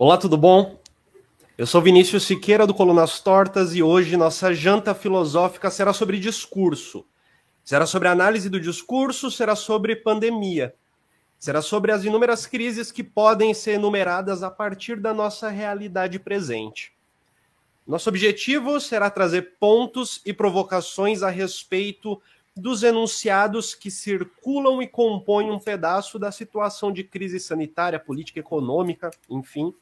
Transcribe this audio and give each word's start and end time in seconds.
Olá, 0.00 0.16
tudo 0.16 0.36
bom? 0.38 0.78
Eu 1.58 1.66
sou 1.66 1.82
Vinícius 1.82 2.22
Siqueira 2.22 2.68
do 2.68 2.72
Colunas 2.72 3.18
Tortas 3.18 3.74
e 3.74 3.82
hoje 3.82 4.16
nossa 4.16 4.54
janta 4.54 4.94
filosófica 4.94 5.72
será 5.72 5.92
sobre 5.92 6.20
discurso. 6.20 7.04
Será 7.64 7.84
sobre 7.84 8.06
análise 8.06 8.48
do 8.48 8.60
discurso, 8.60 9.28
será 9.28 9.56
sobre 9.56 9.96
pandemia. 9.96 10.72
Será 11.36 11.60
sobre 11.60 11.90
as 11.90 12.04
inúmeras 12.04 12.46
crises 12.46 12.92
que 12.92 13.02
podem 13.02 13.52
ser 13.52 13.72
enumeradas 13.72 14.44
a 14.44 14.50
partir 14.52 15.00
da 15.00 15.12
nossa 15.12 15.48
realidade 15.48 16.16
presente. 16.20 16.92
Nosso 17.84 18.08
objetivo 18.08 18.78
será 18.78 19.10
trazer 19.10 19.56
pontos 19.58 20.22
e 20.24 20.32
provocações 20.32 21.24
a 21.24 21.28
respeito 21.28 22.22
dos 22.56 22.84
enunciados 22.84 23.74
que 23.74 23.90
circulam 23.90 24.80
e 24.80 24.86
compõem 24.86 25.50
um 25.50 25.58
pedaço 25.58 26.20
da 26.20 26.30
situação 26.30 26.92
de 26.92 27.02
crise 27.02 27.40
sanitária, 27.40 27.98
política, 27.98 28.38
econômica, 28.38 29.10
enfim, 29.28 29.74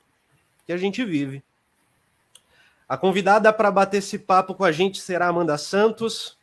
que 0.66 0.72
a 0.72 0.76
gente 0.76 1.04
vive. 1.04 1.42
A 2.88 2.96
convidada 2.96 3.52
para 3.52 3.70
bater 3.70 3.98
esse 3.98 4.18
papo 4.18 4.54
com 4.54 4.64
a 4.64 4.72
gente 4.72 5.00
será 5.00 5.28
Amanda 5.28 5.56
Santos. 5.56 6.36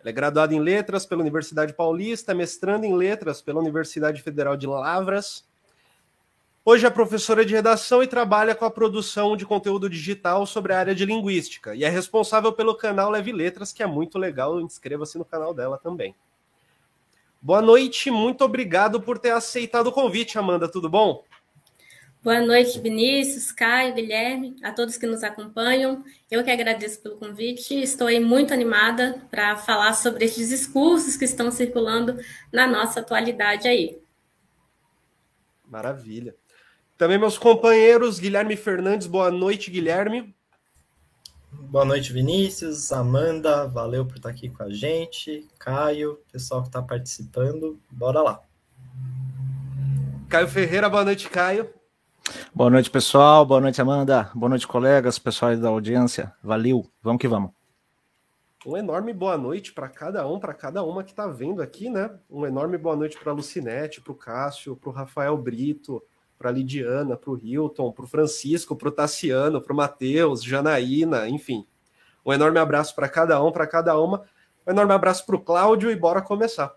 Ela 0.00 0.10
é 0.10 0.12
graduada 0.12 0.54
em 0.54 0.60
Letras 0.60 1.06
pela 1.06 1.22
Universidade 1.22 1.72
Paulista, 1.72 2.34
mestrando 2.34 2.84
em 2.84 2.94
Letras 2.94 3.40
pela 3.40 3.60
Universidade 3.60 4.20
Federal 4.20 4.56
de 4.56 4.66
Lavras. 4.66 5.44
Hoje 6.64 6.86
é 6.86 6.90
professora 6.90 7.44
de 7.44 7.54
redação 7.54 8.02
e 8.02 8.06
trabalha 8.06 8.54
com 8.54 8.64
a 8.64 8.70
produção 8.70 9.36
de 9.36 9.44
conteúdo 9.44 9.88
digital 9.88 10.46
sobre 10.46 10.72
a 10.72 10.78
área 10.78 10.94
de 10.94 11.04
linguística. 11.04 11.74
E 11.74 11.84
é 11.84 11.88
responsável 11.88 12.52
pelo 12.52 12.74
canal 12.74 13.10
Leve 13.10 13.32
Letras, 13.32 13.72
que 13.72 13.82
é 13.82 13.86
muito 13.86 14.18
legal. 14.18 14.60
Inscreva-se 14.60 15.18
no 15.18 15.24
canal 15.24 15.52
dela 15.52 15.76
também. 15.76 16.14
Boa 17.40 17.60
noite, 17.60 18.10
muito 18.10 18.42
obrigado 18.44 19.00
por 19.00 19.18
ter 19.18 19.32
aceitado 19.32 19.88
o 19.88 19.92
convite, 19.92 20.38
Amanda. 20.38 20.66
Tudo 20.66 20.88
bom? 20.88 21.22
Boa 22.24 22.40
noite, 22.40 22.80
Vinícius, 22.80 23.52
Caio, 23.52 23.94
Guilherme, 23.94 24.56
a 24.62 24.72
todos 24.72 24.96
que 24.96 25.06
nos 25.06 25.22
acompanham. 25.22 26.02
Eu 26.30 26.42
que 26.42 26.50
agradeço 26.50 27.02
pelo 27.02 27.18
convite. 27.18 27.74
Estou 27.74 28.06
aí 28.06 28.18
muito 28.18 28.54
animada 28.54 29.20
para 29.30 29.58
falar 29.58 29.92
sobre 29.92 30.24
esses 30.24 30.48
discursos 30.48 31.18
que 31.18 31.26
estão 31.26 31.50
circulando 31.50 32.18
na 32.50 32.66
nossa 32.66 33.00
atualidade 33.00 33.68
aí. 33.68 34.00
Maravilha. 35.68 36.34
Também 36.96 37.18
meus 37.18 37.36
companheiros, 37.36 38.18
Guilherme 38.18 38.56
Fernandes. 38.56 39.06
Boa 39.06 39.30
noite, 39.30 39.70
Guilherme. 39.70 40.34
Boa 41.52 41.84
noite, 41.84 42.10
Vinícius, 42.10 42.90
Amanda, 42.90 43.68
valeu 43.68 44.06
por 44.06 44.16
estar 44.16 44.30
aqui 44.30 44.48
com 44.48 44.62
a 44.62 44.70
gente. 44.70 45.46
Caio, 45.58 46.18
pessoal 46.32 46.62
que 46.62 46.68
está 46.68 46.80
participando, 46.80 47.78
bora 47.90 48.22
lá. 48.22 48.40
Caio 50.30 50.48
Ferreira, 50.48 50.88
boa 50.88 51.04
noite, 51.04 51.28
Caio. 51.28 51.83
Boa 52.54 52.70
noite, 52.70 52.90
pessoal. 52.90 53.44
Boa 53.44 53.60
noite, 53.60 53.80
Amanda. 53.80 54.30
Boa 54.34 54.48
noite, 54.48 54.66
colegas, 54.66 55.18
pessoal 55.18 55.56
da 55.56 55.68
audiência. 55.68 56.32
Valeu. 56.42 56.90
Vamos 57.02 57.20
que 57.20 57.28
vamos. 57.28 57.50
Um 58.66 58.76
enorme 58.76 59.12
boa 59.12 59.36
noite 59.36 59.74
para 59.74 59.88
cada 59.90 60.26
um, 60.26 60.40
para 60.40 60.54
cada 60.54 60.82
uma 60.82 61.04
que 61.04 61.10
está 61.10 61.26
vendo 61.26 61.60
aqui, 61.60 61.90
né? 61.90 62.10
Um 62.30 62.46
enorme 62.46 62.78
boa 62.78 62.96
noite 62.96 63.18
para 63.18 63.30
a 63.30 63.34
Lucinete, 63.34 64.00
para 64.00 64.12
o 64.12 64.14
Cássio, 64.14 64.74
para 64.74 64.88
o 64.88 64.92
Rafael 64.92 65.36
Brito, 65.36 66.02
para 66.38 66.48
a 66.48 66.52
Lidiana, 66.52 67.14
para 67.14 67.30
o 67.30 67.38
Hilton, 67.38 67.92
para 67.92 68.04
o 68.04 68.08
Francisco, 68.08 68.74
para 68.74 68.88
o 68.88 68.92
Tassiano, 68.92 69.60
para 69.60 69.72
o 69.72 69.76
Matheus, 69.76 70.42
Janaína, 70.42 71.28
enfim. 71.28 71.66
Um 72.24 72.32
enorme 72.32 72.58
abraço 72.58 72.94
para 72.94 73.06
cada 73.06 73.42
um, 73.44 73.52
para 73.52 73.66
cada 73.66 74.00
uma. 74.00 74.22
Um 74.66 74.70
enorme 74.70 74.94
abraço 74.94 75.26
para 75.26 75.36
o 75.36 75.40
Cláudio 75.40 75.90
e 75.90 75.96
bora 75.96 76.22
começar. 76.22 76.74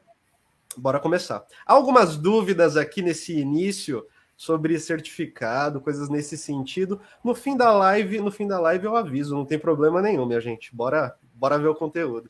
Bora 0.76 1.00
começar. 1.00 1.46
Há 1.66 1.74
algumas 1.74 2.18
dúvidas 2.18 2.76
aqui 2.76 3.02
nesse 3.02 3.40
início 3.40 4.06
sobre 4.38 4.80
certificado, 4.80 5.82
coisas 5.82 6.08
nesse 6.08 6.38
sentido. 6.38 7.02
No 7.24 7.34
fim 7.34 7.58
da 7.58 7.74
live, 7.74 8.22
no 8.22 8.32
fim 8.32 8.48
da 8.48 8.60
live 8.60 8.86
eu 8.86 8.96
aviso, 8.96 9.36
não 9.36 9.44
tem 9.44 9.58
problema 9.58 10.00
nenhum, 10.00 10.28
minha 10.28 10.40
gente. 10.40 10.74
Bora, 10.74 11.18
bora 11.34 11.58
ver 11.58 11.70
o 11.70 11.76
conteúdo. 11.76 12.30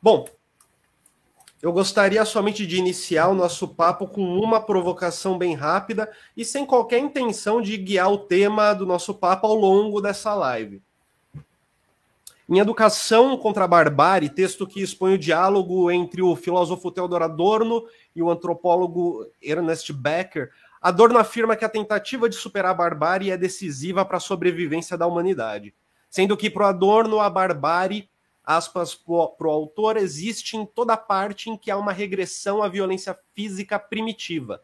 Bom, 0.00 0.28
eu 1.62 1.72
gostaria 1.72 2.22
somente 2.26 2.66
de 2.66 2.76
iniciar 2.76 3.28
o 3.28 3.34
nosso 3.34 3.66
papo 3.66 4.06
com 4.06 4.22
uma 4.38 4.60
provocação 4.60 5.38
bem 5.38 5.54
rápida 5.54 6.12
e 6.36 6.44
sem 6.44 6.66
qualquer 6.66 6.98
intenção 6.98 7.62
de 7.62 7.78
guiar 7.78 8.12
o 8.12 8.18
tema 8.18 8.74
do 8.74 8.84
nosso 8.84 9.14
papo 9.14 9.46
ao 9.46 9.54
longo 9.54 10.02
dessa 10.02 10.34
live. 10.34 10.82
Em 12.46 12.58
Educação 12.58 13.38
contra 13.38 13.64
a 13.64 13.68
Barbárie, 13.68 14.28
texto 14.28 14.66
que 14.66 14.82
expõe 14.82 15.14
o 15.14 15.18
diálogo 15.18 15.90
entre 15.90 16.20
o 16.20 16.36
filósofo 16.36 16.90
Theodor 16.90 17.22
Adorno 17.22 17.84
e 18.14 18.22
o 18.22 18.30
antropólogo 18.30 19.26
Ernest 19.42 19.92
Becker, 19.92 20.50
Adorno 20.80 21.18
afirma 21.18 21.56
que 21.56 21.64
a 21.64 21.68
tentativa 21.68 22.28
de 22.28 22.36
superar 22.36 22.72
a 22.72 22.74
barbárie 22.74 23.30
é 23.30 23.36
decisiva 23.36 24.04
para 24.04 24.18
a 24.18 24.20
sobrevivência 24.20 24.98
da 24.98 25.06
humanidade, 25.06 25.74
sendo 26.10 26.36
que 26.36 26.50
para 26.50 26.68
Adorno 26.68 27.20
a 27.20 27.30
barbárie, 27.30 28.08
aspas 28.44 28.94
para 28.94 29.48
o 29.48 29.50
autor, 29.50 29.96
existe 29.96 30.56
em 30.56 30.66
toda 30.66 30.94
parte 30.96 31.48
em 31.48 31.56
que 31.56 31.70
há 31.70 31.76
uma 31.78 31.90
regressão 31.90 32.62
à 32.62 32.68
violência 32.68 33.18
física 33.32 33.78
primitiva, 33.78 34.62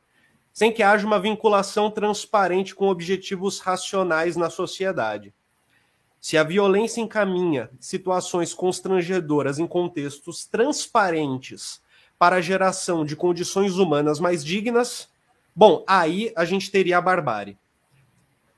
sem 0.53 0.71
que 0.71 0.83
haja 0.83 1.07
uma 1.07 1.19
vinculação 1.19 1.91
transparente 1.91 2.75
com 2.75 2.89
objetivos 2.89 3.59
racionais 3.59 4.37
na 4.37 4.51
sociedade. 4.51 5.33
Se 6.21 6.37
a 6.37 6.45
violência 6.45 7.01
encaminha 7.01 7.71
situações 7.81 8.53
constrangedoras 8.53 9.59
em 9.59 9.67
contextos 9.67 10.45
transparentes 10.45 11.81
para 12.21 12.37
a 12.37 12.41
geração 12.41 13.05
de 13.05 13.17
condições 13.17 13.79
humanas 13.79 14.21
mais 14.21 14.45
dignas, 14.45 15.09
Bom, 15.55 15.85
aí 15.87 16.33
a 16.37 16.45
gente 16.45 16.71
teria 16.71 16.99
a 16.99 17.01
barbárie. 17.01 17.59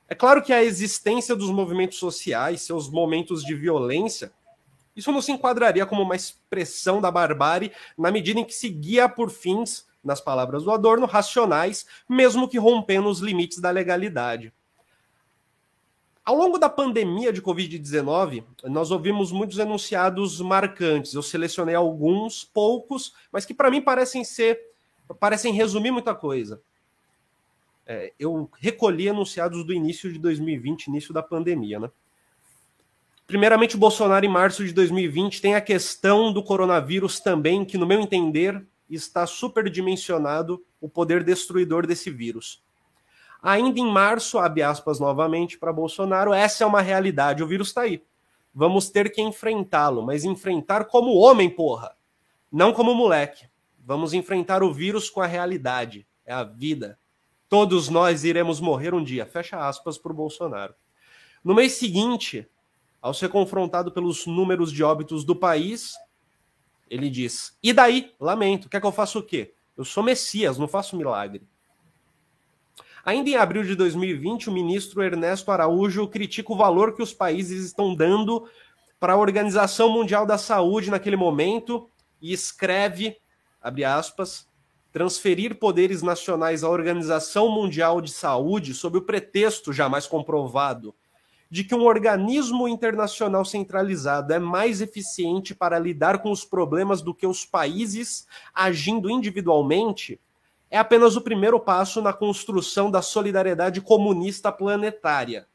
É 0.08 0.14
claro 0.14 0.42
que 0.42 0.52
a 0.52 0.62
existência 0.62 1.34
dos 1.34 1.50
movimentos 1.50 1.98
sociais, 1.98 2.62
seus 2.62 2.90
momentos 2.90 3.42
de 3.42 3.54
violência, 3.54 4.30
isso 4.94 5.10
não 5.10 5.22
se 5.22 5.32
enquadraria 5.32 5.86
como 5.86 6.02
uma 6.02 6.14
expressão 6.14 7.00
da 7.00 7.10
barbárie 7.10 7.72
na 7.96 8.10
medida 8.10 8.38
em 8.38 8.44
que 8.44 8.54
se 8.54 8.68
guia 8.68 9.08
por 9.08 9.30
fins, 9.30 9.86
nas 10.04 10.20
palavras 10.20 10.64
do 10.64 10.70
Adorno, 10.70 11.06
racionais, 11.06 11.86
mesmo 12.08 12.48
que 12.48 12.58
rompendo 12.58 13.08
os 13.08 13.20
limites 13.20 13.58
da 13.58 13.70
legalidade. 13.70 14.52
Ao 16.24 16.36
longo 16.36 16.58
da 16.58 16.68
pandemia 16.68 17.32
de 17.32 17.42
Covid-19, 17.42 18.44
nós 18.64 18.90
ouvimos 18.90 19.32
muitos 19.32 19.58
enunciados 19.58 20.40
marcantes. 20.40 21.14
Eu 21.14 21.22
selecionei 21.22 21.74
alguns, 21.74 22.44
poucos, 22.44 23.12
mas 23.32 23.44
que 23.44 23.52
para 23.52 23.70
mim 23.70 23.82
parecem 23.82 24.22
ser, 24.22 24.60
parecem 25.18 25.52
resumir 25.52 25.90
muita 25.90 26.14
coisa 26.14 26.62
é, 27.86 28.12
eu 28.18 28.48
recolhi 28.58 29.08
enunciados 29.08 29.64
do 29.64 29.72
início 29.72 30.12
de 30.12 30.18
2020, 30.18 30.86
início 30.86 31.12
da 31.12 31.22
pandemia, 31.22 31.80
né? 31.80 31.90
Primeiramente, 33.26 33.76
o 33.76 33.78
Bolsonaro, 33.78 34.24
em 34.24 34.28
março 34.28 34.64
de 34.64 34.72
2020, 34.72 35.40
tem 35.40 35.54
a 35.54 35.60
questão 35.60 36.32
do 36.32 36.42
coronavírus 36.42 37.18
também, 37.18 37.64
que, 37.64 37.78
no 37.78 37.86
meu 37.86 38.00
entender, 38.00 38.64
está 38.90 39.26
superdimensionado 39.26 40.62
o 40.80 40.88
poder 40.88 41.24
destruidor 41.24 41.86
desse 41.86 42.10
vírus. 42.10 42.62
Ainda 43.42 43.80
em 43.80 43.90
março, 43.90 44.38
abre 44.38 44.62
aspas 44.62 45.00
novamente 45.00 45.58
para 45.58 45.72
Bolsonaro, 45.72 46.32
essa 46.32 46.62
é 46.62 46.66
uma 46.66 46.80
realidade, 46.80 47.42
o 47.42 47.46
vírus 47.46 47.68
está 47.68 47.82
aí. 47.82 48.02
Vamos 48.54 48.88
ter 48.88 49.10
que 49.10 49.20
enfrentá-lo, 49.20 50.02
mas 50.02 50.24
enfrentar 50.24 50.84
como 50.84 51.16
homem, 51.16 51.50
porra, 51.50 51.96
não 52.50 52.72
como 52.72 52.94
moleque. 52.94 53.48
Vamos 53.84 54.12
enfrentar 54.12 54.62
o 54.62 54.72
vírus 54.72 55.10
com 55.10 55.20
a 55.20 55.26
realidade, 55.26 56.06
é 56.24 56.32
a 56.32 56.44
vida. 56.44 56.96
Todos 57.48 57.88
nós 57.88 58.24
iremos 58.24 58.60
morrer 58.60 58.94
um 58.94 59.02
dia. 59.02 59.26
Fecha 59.26 59.56
aspas 59.68 59.98
para 59.98 60.12
o 60.12 60.14
Bolsonaro. 60.14 60.74
No 61.42 61.54
mês 61.54 61.72
seguinte, 61.72 62.48
ao 63.00 63.12
ser 63.12 63.28
confrontado 63.28 63.90
pelos 63.90 64.26
números 64.26 64.70
de 64.70 64.84
óbitos 64.84 65.24
do 65.24 65.34
país, 65.34 65.94
ele 66.88 67.10
diz: 67.10 67.58
E 67.62 67.72
daí? 67.72 68.14
Lamento. 68.20 68.68
Quer 68.68 68.80
que 68.80 68.86
eu 68.86 68.92
faça 68.92 69.18
o 69.18 69.22
quê? 69.22 69.52
Eu 69.76 69.84
sou 69.84 70.02
Messias, 70.02 70.56
não 70.56 70.68
faço 70.68 70.96
milagre. 70.96 71.42
Ainda 73.04 73.30
em 73.30 73.34
abril 73.34 73.64
de 73.64 73.74
2020, 73.74 74.48
o 74.48 74.52
ministro 74.52 75.02
Ernesto 75.02 75.50
Araújo 75.50 76.06
critica 76.06 76.52
o 76.52 76.56
valor 76.56 76.94
que 76.94 77.02
os 77.02 77.12
países 77.12 77.66
estão 77.66 77.94
dando 77.94 78.48
para 79.00 79.14
a 79.14 79.16
Organização 79.16 79.90
Mundial 79.90 80.24
da 80.24 80.38
Saúde 80.38 80.90
naquele 80.90 81.16
momento 81.16 81.88
e 82.20 82.32
escreve, 82.32 83.16
abre 83.60 83.84
aspas, 83.84 84.46
transferir 84.92 85.58
poderes 85.58 86.02
nacionais 86.02 86.62
à 86.62 86.68
Organização 86.68 87.50
Mundial 87.50 88.00
de 88.00 88.12
Saúde 88.12 88.74
sob 88.74 88.98
o 88.98 89.02
pretexto 89.02 89.72
jamais 89.72 90.06
comprovado 90.06 90.94
de 91.50 91.64
que 91.64 91.74
um 91.74 91.84
organismo 91.84 92.66
internacional 92.66 93.44
centralizado 93.44 94.32
é 94.32 94.38
mais 94.38 94.80
eficiente 94.80 95.54
para 95.54 95.78
lidar 95.78 96.22
com 96.22 96.30
os 96.30 96.44
problemas 96.44 97.02
do 97.02 97.12
que 97.12 97.26
os 97.26 97.44
países 97.44 98.26
agindo 98.54 99.10
individualmente, 99.10 100.18
é 100.72 100.78
apenas 100.78 101.16
o 101.16 101.20
primeiro 101.20 101.60
passo 101.60 102.00
na 102.00 102.14
construção 102.14 102.90
da 102.90 103.02
solidariedade 103.02 103.82
comunista 103.82 104.50
planetária. 104.50 105.46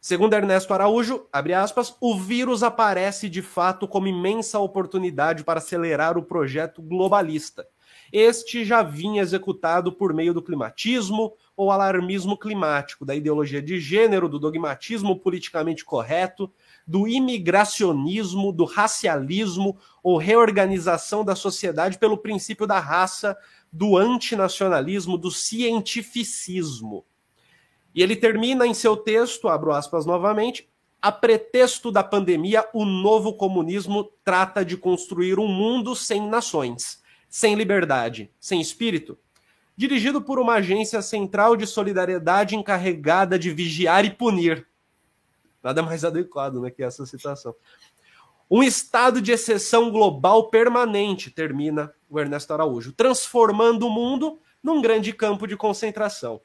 Segundo 0.00 0.32
Ernesto 0.32 0.72
Araújo, 0.72 1.26
aspas, 1.32 1.96
o 2.00 2.16
vírus 2.16 2.62
aparece 2.62 3.28
de 3.28 3.42
fato 3.42 3.88
como 3.88 4.06
imensa 4.06 4.60
oportunidade 4.60 5.42
para 5.42 5.58
acelerar 5.58 6.16
o 6.16 6.22
projeto 6.22 6.80
globalista 6.80 7.66
este 8.12 8.64
já 8.64 8.82
vinha 8.82 9.22
executado 9.22 9.92
por 9.92 10.12
meio 10.12 10.34
do 10.34 10.42
climatismo, 10.42 11.32
ou 11.60 11.70
alarmismo 11.70 12.38
climático, 12.38 13.04
da 13.04 13.14
ideologia 13.14 13.60
de 13.60 13.78
gênero, 13.78 14.30
do 14.30 14.38
dogmatismo 14.38 15.18
politicamente 15.18 15.84
correto, 15.84 16.50
do 16.86 17.06
imigracionismo, 17.06 18.50
do 18.50 18.64
racialismo 18.64 19.76
ou 20.02 20.16
reorganização 20.16 21.22
da 21.22 21.36
sociedade 21.36 21.98
pelo 21.98 22.16
princípio 22.16 22.66
da 22.66 22.78
raça, 22.78 23.36
do 23.70 23.98
antinacionalismo, 23.98 25.18
do 25.18 25.30
cientificismo. 25.30 27.04
E 27.94 28.02
ele 28.02 28.16
termina 28.16 28.66
em 28.66 28.72
seu 28.72 28.96
texto, 28.96 29.46
abro 29.46 29.70
aspas 29.70 30.06
novamente, 30.06 30.66
a 31.02 31.12
pretexto 31.12 31.92
da 31.92 32.02
pandemia, 32.02 32.66
o 32.72 32.86
novo 32.86 33.34
comunismo 33.34 34.10
trata 34.24 34.64
de 34.64 34.78
construir 34.78 35.38
um 35.38 35.46
mundo 35.46 35.94
sem 35.94 36.26
nações, 36.26 37.02
sem 37.28 37.54
liberdade, 37.54 38.30
sem 38.40 38.62
espírito, 38.62 39.18
dirigido 39.80 40.20
por 40.20 40.38
uma 40.38 40.56
agência 40.56 41.00
central 41.00 41.56
de 41.56 41.66
solidariedade 41.66 42.54
encarregada 42.54 43.38
de 43.38 43.50
vigiar 43.50 44.04
e 44.04 44.10
punir. 44.10 44.68
Nada 45.62 45.82
mais 45.82 46.04
adequado 46.04 46.60
né, 46.60 46.70
que 46.70 46.82
essa 46.82 47.06
citação. 47.06 47.54
Um 48.50 48.62
estado 48.62 49.22
de 49.22 49.32
exceção 49.32 49.90
global 49.90 50.50
permanente, 50.50 51.30
termina 51.30 51.94
o 52.10 52.20
Ernesto 52.20 52.52
Araújo, 52.52 52.92
transformando 52.92 53.86
o 53.86 53.90
mundo 53.90 54.38
num 54.62 54.82
grande 54.82 55.14
campo 55.14 55.46
de 55.46 55.56
concentração. 55.56 56.42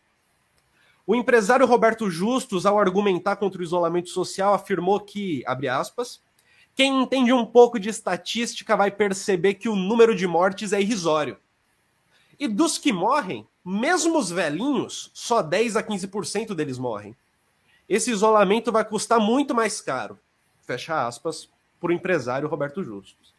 O 1.05 1.13
empresário 1.13 1.65
Roberto 1.65 2.09
Justus, 2.09 2.65
ao 2.65 2.79
argumentar 2.79 3.35
contra 3.35 3.59
o 3.59 3.63
isolamento 3.65 4.11
social, 4.11 4.53
afirmou 4.53 4.97
que, 5.01 5.43
abre 5.45 5.67
aspas, 5.67 6.21
quem 6.73 7.01
entende 7.01 7.33
um 7.33 7.45
pouco 7.45 7.77
de 7.77 7.89
estatística 7.89 8.77
vai 8.77 8.91
perceber 8.91 9.55
que 9.55 9.67
o 9.67 9.75
número 9.75 10.15
de 10.15 10.25
mortes 10.25 10.71
é 10.71 10.79
irrisório. 10.79 11.37
E 12.39 12.47
dos 12.47 12.77
que 12.77 12.91
morrem, 12.91 13.47
mesmo 13.63 14.17
os 14.17 14.29
velhinhos, 14.29 15.09
só 15.13 15.41
10 15.41 15.75
a 15.77 15.83
15% 15.83 16.53
deles 16.53 16.77
morrem. 16.77 17.15
Esse 17.87 18.11
isolamento 18.11 18.71
vai 18.71 18.83
custar 18.83 19.19
muito 19.19 19.53
mais 19.53 19.79
caro, 19.79 20.19
fecha 20.61 21.07
aspas, 21.07 21.49
para 21.79 21.89
o 21.89 21.93
empresário 21.93 22.47
Roberto 22.47 22.83
Justus. 22.83 23.33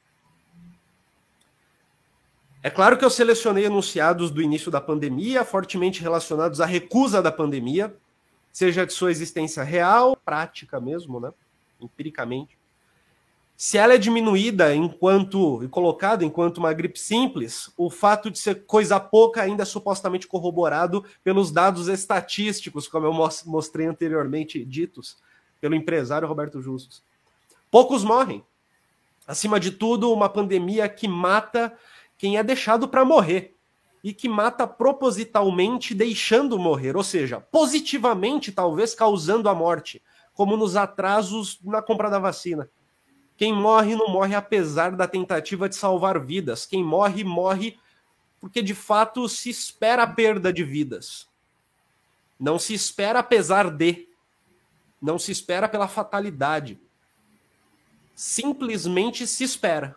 É 2.62 2.70
claro 2.70 2.98
que 2.98 3.04
eu 3.04 3.10
selecionei 3.10 3.64
enunciados 3.64 4.30
do 4.30 4.42
início 4.42 4.70
da 4.70 4.80
pandemia, 4.80 5.44
fortemente 5.44 6.02
relacionados 6.02 6.60
à 6.60 6.66
recusa 6.66 7.22
da 7.22 7.30
pandemia, 7.30 7.96
seja 8.52 8.86
de 8.86 8.92
sua 8.92 9.10
existência 9.10 9.62
real, 9.62 10.16
prática 10.16 10.80
mesmo, 10.80 11.20
né? 11.20 11.32
empiricamente. 11.80 12.55
Se 13.56 13.78
ela 13.78 13.94
é 13.94 13.98
diminuída 13.98 14.74
enquanto 14.74 15.64
e 15.64 15.68
colocada 15.68 16.22
enquanto 16.22 16.58
uma 16.58 16.74
gripe 16.74 16.98
simples, 16.98 17.72
o 17.74 17.88
fato 17.88 18.30
de 18.30 18.38
ser 18.38 18.66
coisa 18.66 19.00
pouca 19.00 19.40
ainda 19.40 19.62
é 19.62 19.66
supostamente 19.66 20.26
corroborado 20.26 21.02
pelos 21.24 21.50
dados 21.50 21.88
estatísticos, 21.88 22.86
como 22.86 23.06
eu 23.06 23.14
mostrei 23.46 23.86
anteriormente 23.86 24.62
ditos 24.62 25.16
pelo 25.58 25.74
empresário 25.74 26.28
Roberto 26.28 26.60
Justus. 26.60 27.02
Poucos 27.70 28.04
morrem. 28.04 28.44
Acima 29.26 29.58
de 29.58 29.70
tudo, 29.70 30.12
uma 30.12 30.28
pandemia 30.28 30.86
que 30.86 31.08
mata 31.08 31.72
quem 32.18 32.36
é 32.36 32.42
deixado 32.42 32.86
para 32.86 33.06
morrer 33.06 33.54
e 34.04 34.12
que 34.12 34.28
mata 34.28 34.66
propositalmente 34.66 35.94
deixando 35.94 36.58
morrer, 36.58 36.94
ou 36.94 37.02
seja, 37.02 37.40
positivamente 37.40 38.52
talvez 38.52 38.94
causando 38.94 39.48
a 39.48 39.54
morte, 39.54 40.02
como 40.34 40.58
nos 40.58 40.76
atrasos 40.76 41.58
na 41.64 41.80
compra 41.80 42.10
da 42.10 42.18
vacina. 42.18 42.68
Quem 43.36 43.52
morre 43.52 43.94
não 43.94 44.08
morre 44.08 44.34
apesar 44.34 44.92
da 44.92 45.06
tentativa 45.06 45.68
de 45.68 45.76
salvar 45.76 46.18
vidas. 46.18 46.64
Quem 46.64 46.82
morre, 46.82 47.22
morre 47.22 47.78
porque 48.40 48.62
de 48.62 48.74
fato 48.74 49.28
se 49.28 49.50
espera 49.50 50.04
a 50.04 50.06
perda 50.06 50.52
de 50.52 50.64
vidas. 50.64 51.26
Não 52.38 52.58
se 52.58 52.74
espera 52.74 53.18
apesar 53.18 53.70
de. 53.70 54.08
Não 55.00 55.18
se 55.18 55.32
espera 55.32 55.68
pela 55.68 55.88
fatalidade. 55.88 56.78
Simplesmente 58.14 59.26
se 59.26 59.44
espera. 59.44 59.96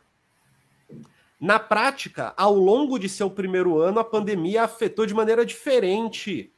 Na 1.40 1.58
prática, 1.58 2.34
ao 2.36 2.54
longo 2.54 3.00
de 3.00 3.08
seu 3.08 3.30
primeiro 3.30 3.80
ano, 3.80 4.00
a 4.00 4.04
pandemia 4.04 4.64
afetou 4.64 5.06
de 5.06 5.14
maneira 5.14 5.46
diferente, 5.46 6.52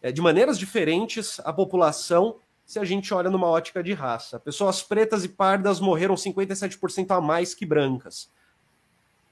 é, 0.00 0.10
de 0.10 0.22
maneiras 0.22 0.58
diferentes, 0.58 1.38
a 1.40 1.52
população, 1.52 2.36
se 2.66 2.80
a 2.80 2.84
gente 2.84 3.14
olha 3.14 3.30
numa 3.30 3.46
ótica 3.46 3.80
de 3.80 3.92
raça. 3.92 4.40
Pessoas 4.40 4.82
pretas 4.82 5.24
e 5.24 5.28
pardas 5.28 5.78
morreram 5.78 6.16
57% 6.16 7.16
a 7.16 7.20
mais 7.20 7.54
que 7.54 7.64
brancas. 7.64 8.28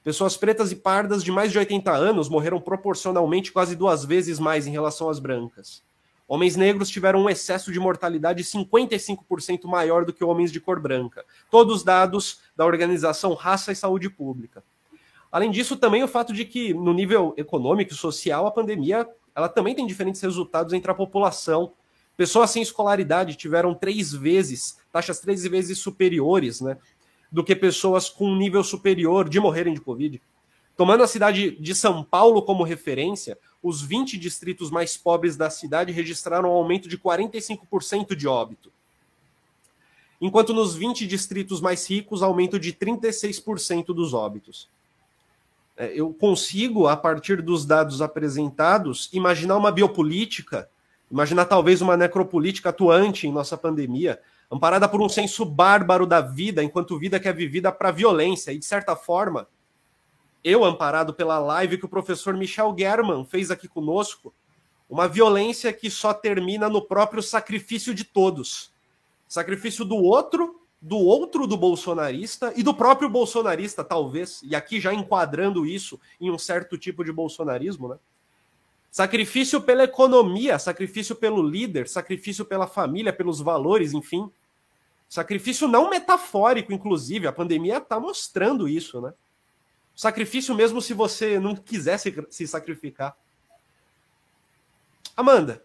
Pessoas 0.05 0.37
pretas 0.37 0.71
e 0.71 0.75
pardas 0.77 1.21
de 1.21 1.31
mais 1.31 1.51
de 1.51 1.57
80 1.57 1.91
anos 1.91 2.29
morreram 2.29 2.61
proporcionalmente 2.61 3.51
quase 3.51 3.75
duas 3.75 4.05
vezes 4.05 4.39
mais 4.39 4.65
em 4.65 4.71
relação 4.71 5.09
às 5.09 5.19
brancas. 5.19 5.83
Homens 6.27 6.55
negros 6.55 6.89
tiveram 6.89 7.23
um 7.23 7.29
excesso 7.29 7.71
de 7.71 7.79
mortalidade 7.79 8.43
55% 8.43 9.65
maior 9.65 10.05
do 10.05 10.13
que 10.13 10.23
homens 10.23 10.51
de 10.51 10.61
cor 10.61 10.79
branca. 10.79 11.25
Todos 11.51 11.83
dados 11.83 12.39
da 12.55 12.65
organização 12.65 13.33
Raça 13.33 13.71
e 13.71 13.75
Saúde 13.75 14.09
Pública. 14.09 14.63
Além 15.31 15.51
disso, 15.51 15.75
também 15.75 16.03
o 16.03 16.07
fato 16.07 16.31
de 16.31 16.45
que, 16.45 16.73
no 16.73 16.93
nível 16.93 17.33
econômico 17.35 17.91
e 17.91 17.95
social, 17.95 18.47
a 18.47 18.51
pandemia 18.51 19.07
ela 19.35 19.49
também 19.49 19.75
tem 19.75 19.85
diferentes 19.85 20.21
resultados 20.21 20.71
entre 20.71 20.89
a 20.89 20.95
população. 20.95 21.73
Pessoas 22.17 22.51
sem 22.51 22.61
escolaridade 22.61 23.35
tiveram 23.35 23.73
três 23.73 24.13
vezes, 24.13 24.77
taxas 24.91 25.19
três 25.19 25.43
vezes 25.43 25.77
superiores, 25.79 26.61
né? 26.61 26.77
Do 27.31 27.43
que 27.43 27.55
pessoas 27.55 28.09
com 28.09 28.35
nível 28.35 28.63
superior 28.63 29.27
de 29.27 29.39
morrerem 29.39 29.73
de 29.73 29.81
Covid. 29.81 30.21
Tomando 30.77 31.03
a 31.03 31.07
cidade 31.07 31.51
de 31.51 31.75
São 31.75 32.03
Paulo 32.03 32.41
como 32.41 32.63
referência, 32.63 33.37
os 33.63 33.81
20 33.81 34.17
distritos 34.17 34.69
mais 34.69 34.95
pobres 34.95 35.35
da 35.35 35.49
cidade 35.49 35.91
registraram 35.91 36.49
um 36.49 36.53
aumento 36.53 36.87
de 36.87 36.97
45% 36.97 38.15
de 38.15 38.27
óbito. 38.27 38.71
Enquanto 40.19 40.53
nos 40.53 40.75
20 40.75 41.05
distritos 41.07 41.59
mais 41.59 41.89
ricos, 41.89 42.23
aumento 42.23 42.59
de 42.59 42.73
36% 42.73 43.87
dos 43.87 44.13
óbitos. 44.13 44.69
É, 45.77 45.91
eu 45.93 46.13
consigo, 46.13 46.87
a 46.87 46.95
partir 46.95 47.41
dos 47.41 47.65
dados 47.65 48.01
apresentados, 48.01 49.09
imaginar 49.11 49.57
uma 49.57 49.71
biopolítica, 49.71 50.69
imaginar 51.09 51.45
talvez 51.45 51.81
uma 51.81 51.97
necropolítica 51.97 52.69
atuante 52.69 53.27
em 53.27 53.31
nossa 53.31 53.57
pandemia, 53.57 54.19
amparada 54.51 54.87
por 54.87 55.01
um 55.01 55.09
senso 55.09 55.45
bárbaro 55.45 56.05
da 56.05 56.21
vida, 56.21 56.63
enquanto 56.63 56.97
vida 56.97 57.19
que 57.19 57.27
é 57.27 57.33
vivida 57.33 57.71
para 57.71 57.91
violência. 57.91 58.51
E, 58.51 58.59
de 58.59 58.65
certa 58.65 58.95
forma, 58.95 59.47
eu, 60.43 60.63
amparado 60.63 61.13
pela 61.13 61.39
live 61.39 61.77
que 61.77 61.85
o 61.85 61.89
professor 61.89 62.35
Michel 62.35 62.75
German 62.77 63.25
fez 63.25 63.49
aqui 63.49 63.67
conosco, 63.67 64.33
uma 64.89 65.07
violência 65.07 65.73
que 65.73 65.89
só 65.89 66.13
termina 66.13 66.69
no 66.69 66.81
próprio 66.81 67.23
sacrifício 67.23 67.93
de 67.93 68.03
todos. 68.03 68.71
Sacrifício 69.27 69.83
do 69.83 69.95
outro 69.95 70.61
do 70.85 70.97
outro 70.97 71.47
do 71.47 71.57
bolsonarista 71.57 72.53
e 72.55 72.61
do 72.61 72.71
próprio 72.71 73.09
bolsonarista, 73.09 73.83
talvez, 73.83 74.41
e 74.43 74.55
aqui 74.55 74.79
já 74.79 74.93
enquadrando 74.93 75.65
isso 75.65 75.99
em 76.21 76.29
um 76.29 76.37
certo 76.37 76.77
tipo 76.77 77.03
de 77.03 77.11
bolsonarismo, 77.11 77.87
né? 77.87 77.97
Sacrifício 78.95 79.61
pela 79.61 79.83
economia, 79.83 80.57
sacrifício 80.57 81.17
pelo 81.17 81.45
líder, 81.45 81.85
sacrifício 81.85 82.45
pela 82.45 82.65
família, 82.65 83.11
pelos 83.11 83.41
valores, 83.41 83.91
enfim. 83.91 84.31
Sacrifício 85.09 85.67
não 85.67 85.89
metafórico, 85.89 86.71
inclusive, 86.71 87.27
a 87.27 87.33
pandemia 87.33 87.79
está 87.79 87.99
mostrando 87.99 88.69
isso, 88.69 89.01
né? 89.01 89.13
Sacrifício 89.93 90.55
mesmo 90.55 90.81
se 90.81 90.93
você 90.93 91.37
não 91.41 91.57
quiser 91.57 91.97
se, 91.97 92.25
se 92.29 92.47
sacrificar. 92.47 93.17
Amanda, 95.17 95.61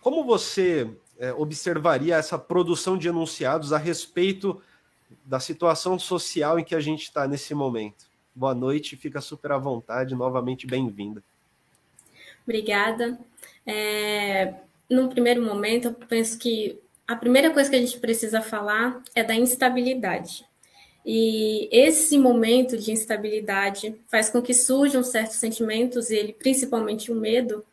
como 0.00 0.22
você 0.22 0.88
é, 1.18 1.32
observaria 1.32 2.14
essa 2.14 2.38
produção 2.38 2.96
de 2.96 3.08
enunciados 3.08 3.72
a 3.72 3.76
respeito 3.76 4.62
da 5.24 5.40
situação 5.40 5.98
social 5.98 6.60
em 6.60 6.64
que 6.64 6.76
a 6.76 6.80
gente 6.80 7.02
está 7.02 7.26
nesse 7.26 7.56
momento. 7.56 8.06
Boa 8.32 8.54
noite, 8.54 8.96
fica 8.96 9.20
super 9.20 9.50
à 9.50 9.58
vontade, 9.58 10.14
novamente 10.14 10.64
bem-vinda. 10.64 11.24
Obrigada. 12.44 13.18
É, 13.66 14.54
no 14.88 15.08
primeiro 15.08 15.42
momento, 15.42 15.88
eu 15.88 15.94
penso 15.94 16.38
que 16.38 16.78
a 17.06 17.16
primeira 17.16 17.50
coisa 17.50 17.68
que 17.70 17.76
a 17.76 17.80
gente 17.80 17.98
precisa 17.98 18.40
falar 18.40 19.02
é 19.14 19.22
da 19.22 19.34
instabilidade. 19.34 20.44
E 21.04 21.68
esse 21.72 22.16
momento 22.16 22.76
de 22.76 22.92
instabilidade 22.92 23.94
faz 24.08 24.30
com 24.30 24.40
que 24.40 24.54
surjam 24.54 25.02
certos 25.02 25.36
sentimentos, 25.36 26.10
e 26.10 26.16
ele 26.16 26.32
principalmente 26.32 27.10
o 27.10 27.14
medo, 27.14 27.64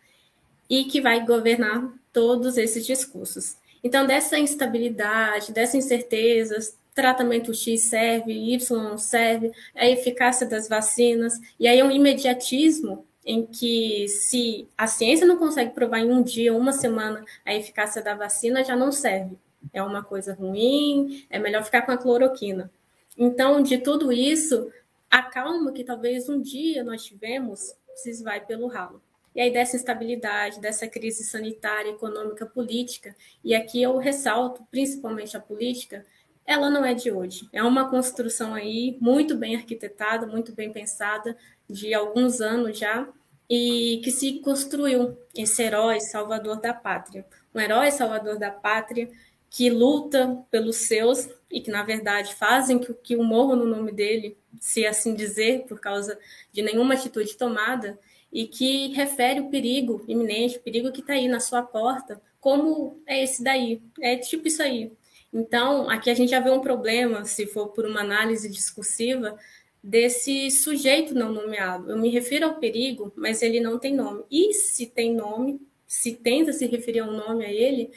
e 0.70 0.86
que 0.86 1.00
vai 1.00 1.26
governar 1.26 1.94
todos 2.12 2.58
esses 2.58 2.86
discursos. 2.86 3.56
Então, 3.84 4.06
dessa 4.06 4.38
instabilidade, 4.38 5.54
dessa 5.54 5.78
incerteza, 5.78 6.58
tratamento 6.94 7.54
X 7.54 7.84
serve, 7.84 8.34
Y 8.34 8.84
não 8.84 8.98
serve, 8.98 9.52
a 9.76 9.88
eficácia 9.88 10.48
das 10.48 10.68
vacinas, 10.68 11.40
e 11.60 11.68
aí 11.68 11.82
um 11.82 11.92
imediatismo 11.92 13.06
em 13.30 13.46
que 13.46 14.08
se 14.08 14.68
a 14.76 14.88
ciência 14.88 15.28
não 15.28 15.38
consegue 15.38 15.72
provar 15.72 16.00
em 16.00 16.12
um 16.12 16.24
dia, 16.24 16.52
uma 16.52 16.74
semana, 16.74 17.24
a 17.46 17.54
eficácia 17.54 18.02
da 18.02 18.16
vacina, 18.16 18.64
já 18.64 18.76
não 18.76 18.92
serve. 18.92 19.38
É 19.72 19.84
uma 19.84 20.04
coisa 20.04 20.34
ruim, 20.34 21.28
é 21.30 21.38
melhor 21.38 21.64
ficar 21.64 21.84
com 21.84 21.92
a 21.92 21.98
cloroquina. 21.98 22.72
Então, 23.16 23.62
de 23.62 23.78
tudo 23.78 24.12
isso, 24.12 24.72
a 25.12 25.22
calma 25.22 25.72
que 25.72 25.84
talvez 25.84 26.28
um 26.28 26.42
dia 26.42 26.84
nós 26.84 27.06
tivemos 27.06 27.76
se 27.94 28.24
vai 28.24 28.44
pelo 28.44 28.66
ralo. 28.66 29.00
E 29.36 29.42
aí 29.42 29.54
dessa 29.54 29.76
instabilidade, 29.76 30.60
dessa 30.60 30.88
crise 30.88 31.24
sanitária, 31.24 31.92
econômica, 31.92 32.48
política, 32.48 33.16
e 33.44 33.54
aqui 33.54 33.80
eu 33.80 33.96
ressalto 33.98 34.66
principalmente 34.72 35.38
a 35.38 35.40
política, 35.40 36.04
ela 36.48 36.68
não 36.68 36.84
é 36.84 36.96
de 36.96 37.12
hoje. 37.12 37.48
É 37.54 37.62
uma 37.62 37.88
construção 37.92 38.56
aí 38.56 38.98
muito 39.00 39.38
bem 39.38 39.56
arquitetada, 39.56 40.26
muito 40.26 40.52
bem 40.52 40.72
pensada, 40.72 41.38
de 41.70 41.94
alguns 41.94 42.42
anos 42.42 42.80
já, 42.80 43.08
e 43.50 44.00
que 44.04 44.12
se 44.12 44.40
construiu 44.40 45.18
esse 45.36 45.64
herói 45.64 46.00
salvador 46.00 46.62
da 46.62 46.74
pátria. 46.74 47.26
Um 47.54 47.60
herói 47.60 47.92
salvador 47.92 48.38
da 48.38 48.52
pátria 48.52 49.10
que 49.50 49.70
luta 49.70 50.46
pelos 50.52 50.76
seus 50.76 51.28
e 51.52 51.60
que, 51.60 51.72
na 51.72 51.84
verdade, 51.84 52.36
fazem 52.36 52.78
que, 52.78 52.94
que 52.94 53.16
o 53.16 53.24
morro 53.24 53.56
no 53.56 53.66
nome 53.66 53.92
dele, 53.92 54.38
se 54.60 54.86
assim 54.86 55.16
dizer, 55.16 55.66
por 55.68 55.80
causa 55.80 56.20
de 56.52 56.62
nenhuma 56.62 56.94
atitude 56.94 57.36
tomada, 57.36 57.98
e 58.32 58.46
que 58.46 58.90
refere 58.90 59.40
o 59.40 59.50
perigo 59.50 60.04
iminente, 60.08 60.58
o 60.58 60.62
perigo 60.62 60.92
que 60.92 61.02
está 61.02 61.14
aí 61.14 61.28
na 61.28 61.40
sua 61.40 61.64
porta, 61.64 62.22
como 62.40 63.02
é 63.08 63.24
esse 63.24 63.44
daí, 63.44 63.82
é 64.00 64.16
tipo 64.18 64.48
isso 64.48 64.62
aí. 64.62 64.92
Então, 65.34 65.90
aqui 65.90 66.10
a 66.10 66.14
gente 66.14 66.30
já 66.30 66.40
vê 66.40 66.50
um 66.50 66.62
problema, 66.62 67.26
se 67.26 67.46
for 67.48 67.70
por 67.70 67.86
uma 67.86 68.02
análise 68.02 68.50
discursiva, 68.50 69.38
desse 69.84 70.52
sujeito 70.52 71.14
não 71.14 71.32
nomeado. 71.32 71.90
Eu 71.90 71.98
me 71.98 72.10
refiro 72.10 72.46
ao 72.46 72.56
perigo, 72.56 73.12
mas 73.16 73.42
ele 73.42 73.60
não 73.60 73.80
tem 73.80 73.96
nome. 73.96 74.24
E 74.30 74.54
se 74.54 74.86
tem 74.88 75.14
nome, 75.14 75.60
se 75.88 76.16
tenta 76.16 76.54
se 76.54 76.66
referir 76.68 77.00
a 77.00 77.06
um 77.06 77.14
nome 77.14 77.46
a 77.46 77.52
ele, 77.52 77.92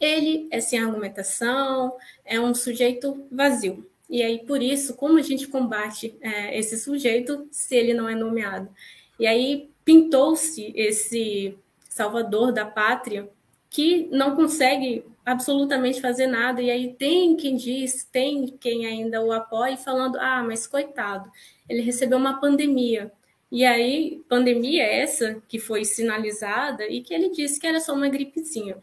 ele 0.00 0.48
é 0.50 0.60
sem 0.60 0.78
argumentação, 0.78 1.96
é 2.24 2.40
um 2.40 2.54
sujeito 2.54 3.26
vazio. 3.30 3.88
E 4.08 4.22
aí, 4.22 4.40
por 4.46 4.62
isso, 4.62 4.94
como 4.94 5.18
a 5.18 5.22
gente 5.22 5.48
combate 5.48 6.14
é, 6.20 6.58
esse 6.58 6.78
sujeito 6.78 7.48
se 7.50 7.74
ele 7.74 7.94
não 7.94 8.08
é 8.08 8.14
nomeado? 8.14 8.68
E 9.18 9.26
aí 9.26 9.70
pintou-se 9.84 10.72
esse 10.74 11.56
salvador 11.88 12.52
da 12.52 12.64
pátria 12.64 13.28
que 13.70 14.08
não 14.10 14.34
consegue 14.34 15.04
absolutamente 15.24 16.00
fazer 16.00 16.26
nada, 16.26 16.60
e 16.60 16.70
aí 16.70 16.94
tem 16.94 17.36
quem 17.36 17.56
diz, 17.56 18.04
tem 18.04 18.46
quem 18.58 18.86
ainda 18.86 19.22
o 19.22 19.32
apoia, 19.32 19.76
falando: 19.76 20.18
ah, 20.18 20.42
mas 20.42 20.66
coitado, 20.66 21.30
ele 21.68 21.82
recebeu 21.82 22.18
uma 22.18 22.40
pandemia. 22.40 23.12
E 23.50 23.64
aí, 23.64 24.22
pandemia 24.28 24.82
essa 24.82 25.40
que 25.48 25.58
foi 25.58 25.84
sinalizada 25.84 26.86
e 26.88 27.00
que 27.02 27.14
ele 27.14 27.30
disse 27.30 27.60
que 27.60 27.66
era 27.66 27.80
só 27.80 27.94
uma 27.94 28.08
gripezinha. 28.08 28.82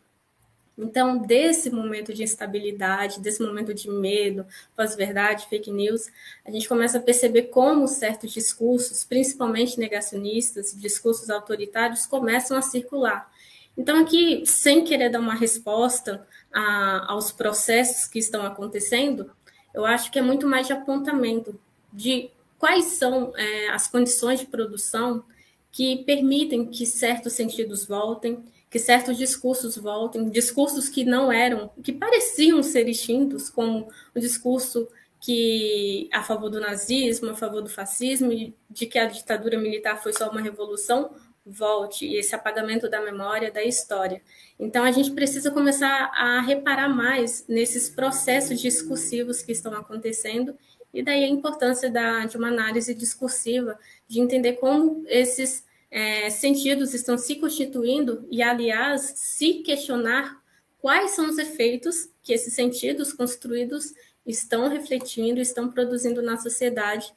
Então, 0.78 1.18
desse 1.18 1.70
momento 1.70 2.14
de 2.14 2.24
instabilidade, 2.24 3.20
desse 3.20 3.44
momento 3.44 3.74
de 3.74 3.90
medo, 3.90 4.46
pós-verdade, 4.76 5.48
fake 5.48 5.70
news, 5.70 6.10
a 6.46 6.50
gente 6.50 6.68
começa 6.68 6.98
a 6.98 7.02
perceber 7.02 7.44
como 7.44 7.88
certos 7.88 8.32
discursos, 8.32 9.04
principalmente 9.04 9.80
negacionistas, 9.80 10.74
discursos 10.76 11.30
autoritários, 11.30 12.08
começam 12.08 12.58
a 12.58 12.62
circular. 12.62 13.31
Então, 13.78 14.02
aqui, 14.02 14.44
sem 14.46 14.84
querer 14.84 15.10
dar 15.10 15.20
uma 15.20 15.36
resposta 15.36 16.28
a, 16.54 17.12
aos 17.12 17.32
processos 17.32 18.08
que 18.08 18.20
estão 18.20 18.46
acontecendo, 18.46 19.32
eu 19.74 19.86
acho 19.86 20.12
que 20.12 20.20
é 20.20 20.22
muito 20.22 20.48
mais 20.48 20.68
de 20.68 20.74
apontamento 20.74 21.60
de 21.92 22.30
quais 22.60 22.86
são 22.86 23.34
é, 23.36 23.70
as 23.70 23.88
condições 23.88 24.40
de 24.40 24.46
produção 24.46 25.24
que 25.72 26.04
permitem 26.04 26.66
que 26.66 26.86
certos 26.86 27.34
sentidos 27.34 27.86
voltem, 27.86 28.44
que 28.70 28.78
certos 28.78 29.18
discursos 29.18 29.78
voltem, 29.78 30.30
discursos 30.30 30.90
que 30.90 31.04
não 31.04 31.32
eram, 31.32 31.72
que 31.82 31.92
pareciam 31.92 32.62
ser 32.62 32.88
extintos, 32.88 33.50
como 33.50 33.90
o 34.14 34.20
discurso 34.20 34.88
que 35.20 36.10
a 36.12 36.24
favor 36.24 36.50
do 36.50 36.60
nazismo, 36.60 37.30
a 37.30 37.36
favor 37.36 37.62
do 37.62 37.70
fascismo, 37.70 38.32
de 38.70 38.86
que 38.86 38.98
a 38.98 39.06
ditadura 39.06 39.58
militar 39.58 40.02
foi 40.02 40.14
só 40.14 40.30
uma 40.30 40.42
revolução, 40.42 41.12
volte, 41.46 42.06
e 42.06 42.18
esse 42.18 42.36
apagamento 42.36 42.90
da 42.90 43.02
memória, 43.02 43.52
da 43.52 43.64
história. 43.64 44.22
Então, 44.60 44.84
a 44.84 44.92
gente 44.92 45.12
precisa 45.12 45.52
começar 45.52 46.12
a 46.14 46.42
reparar 46.42 46.90
mais 46.90 47.46
nesses 47.48 47.90
processos 47.90 48.62
discursivos 48.62 49.42
que 49.42 49.52
estão 49.52 49.74
acontecendo, 49.74 50.56
e 50.94 51.02
daí 51.02 51.24
a 51.24 51.28
importância 51.28 51.90
da, 51.90 52.26
de 52.26 52.38
uma 52.38 52.50
análise 52.50 52.94
discursiva, 52.94 53.80
de 54.08 54.20
entender 54.20 54.54
como 54.54 55.04
esses 55.08 55.66
é, 55.90 56.30
sentidos 56.30 56.94
estão 56.94 57.18
se 57.18 57.36
constituindo, 57.36 58.28
e, 58.30 58.42
aliás, 58.42 59.14
se 59.16 59.56
questionar 59.56 60.42
quais 60.80 61.12
são 61.12 61.30
os 61.30 61.38
efeitos 61.38 62.10
que 62.22 62.34
esses 62.34 62.54
sentidos 62.54 63.14
construídos 63.14 63.94
estão 64.26 64.68
refletindo, 64.68 65.40
estão 65.40 65.72
produzindo 65.72 66.22
na 66.22 66.38
sociedade. 66.38 67.12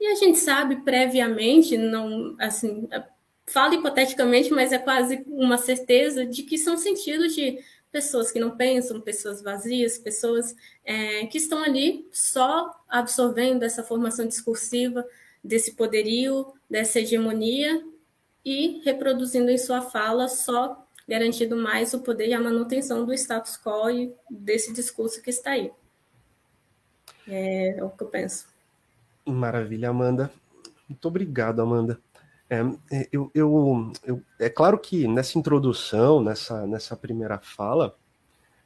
E 0.00 0.06
a 0.06 0.14
gente 0.14 0.38
sabe 0.38 0.76
previamente, 0.76 1.76
não 1.76 2.36
assim, 2.38 2.88
falo 3.50 3.74
hipoteticamente, 3.74 4.50
mas 4.50 4.72
é 4.72 4.78
quase 4.78 5.24
uma 5.26 5.58
certeza 5.58 6.24
de 6.24 6.42
que 6.42 6.58
são 6.58 6.76
sentidos 6.76 7.34
de 7.34 7.58
pessoas 7.90 8.30
que 8.30 8.38
não 8.38 8.56
pensam, 8.56 9.00
pessoas 9.00 9.42
vazias, 9.42 9.98
pessoas 9.98 10.54
é, 10.84 11.26
que 11.26 11.38
estão 11.38 11.62
ali 11.62 12.06
só 12.12 12.78
absorvendo 12.88 13.62
essa 13.62 13.82
formação 13.82 14.26
discursiva, 14.26 15.06
desse 15.42 15.74
poderio, 15.74 16.52
dessa 16.68 17.00
hegemonia 17.00 17.82
e 18.44 18.80
reproduzindo 18.84 19.50
em 19.50 19.58
sua 19.58 19.80
fala 19.80 20.28
só 20.28 20.84
garantindo 21.08 21.56
mais 21.56 21.94
o 21.94 22.00
poder 22.00 22.28
e 22.28 22.34
a 22.34 22.40
manutenção 22.40 23.06
do 23.06 23.14
status 23.14 23.56
quo 23.56 23.88
e 23.88 24.14
desse 24.30 24.72
discurso 24.74 25.22
que 25.22 25.30
está 25.30 25.52
aí. 25.52 25.72
É, 27.26 27.78
é 27.78 27.84
o 27.84 27.88
que 27.88 28.02
eu 28.02 28.08
penso. 28.08 28.46
Maravilha, 29.24 29.88
Amanda. 29.88 30.30
Muito 30.88 31.08
obrigado, 31.08 31.60
Amanda. 31.60 31.98
É, 32.50 32.60
é, 32.90 33.08
eu, 33.12 33.30
eu, 33.34 33.92
eu, 34.04 34.22
é 34.38 34.48
claro 34.48 34.78
que 34.78 35.06
nessa 35.06 35.38
introdução, 35.38 36.22
nessa, 36.22 36.66
nessa 36.66 36.96
primeira 36.96 37.38
fala, 37.38 37.94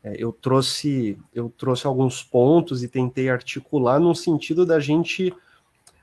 é, 0.04 0.14
eu 0.16 0.32
trouxe 0.32 1.18
eu 1.34 1.52
trouxe 1.56 1.86
alguns 1.86 2.22
pontos 2.22 2.82
e 2.82 2.88
tentei 2.88 3.28
articular 3.28 3.98
no 3.98 4.14
sentido 4.14 4.64
da 4.64 4.78
gente 4.80 5.34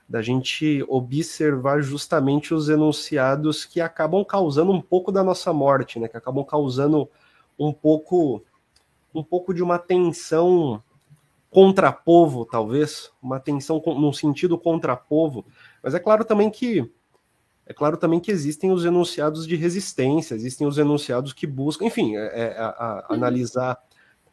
da 0.07 0.21
gente 0.23 0.83
observar 0.87 1.81
justamente 1.81 2.53
os 2.53 2.67
enunciados 2.67 3.63
que 3.63 3.79
acabam 3.79 4.25
causando 4.25 4.71
um 4.71 4.81
pouco 4.81 5.11
da 5.11 5.23
nossa 5.23 5.53
morte, 5.53 5.99
né? 5.99 6.07
Que 6.07 6.17
acabam 6.17 6.43
causando 6.43 7.07
um 7.57 7.71
pouco 7.71 8.43
um 9.13 9.23
pouco 9.23 9.53
de 9.53 9.61
uma 9.61 9.77
tensão 9.77 10.81
contra 11.49 11.91
povo, 11.91 12.45
talvez, 12.45 13.11
uma 13.21 13.39
tensão 13.39 13.81
num 13.85 14.13
sentido 14.13 14.57
contra 14.57 14.95
povo. 14.95 15.45
Mas 15.81 15.93
é 15.93 15.99
claro 15.99 16.25
também 16.25 16.49
que 16.49 16.91
é 17.69 17.73
claro 17.73 17.97
também 17.97 18.19
que 18.19 18.31
existem 18.31 18.71
os 18.71 18.83
enunciados 18.83 19.45
de 19.45 19.55
resistência, 19.55 20.33
existem 20.33 20.65
os 20.65 20.79
enunciados 20.79 21.33
que 21.33 21.45
buscam, 21.45 21.85
enfim, 21.85 22.17
é, 22.17 22.21
é, 22.25 22.57
a, 22.57 22.69
a, 22.69 22.95
uhum. 22.95 23.15
analisar, 23.15 23.77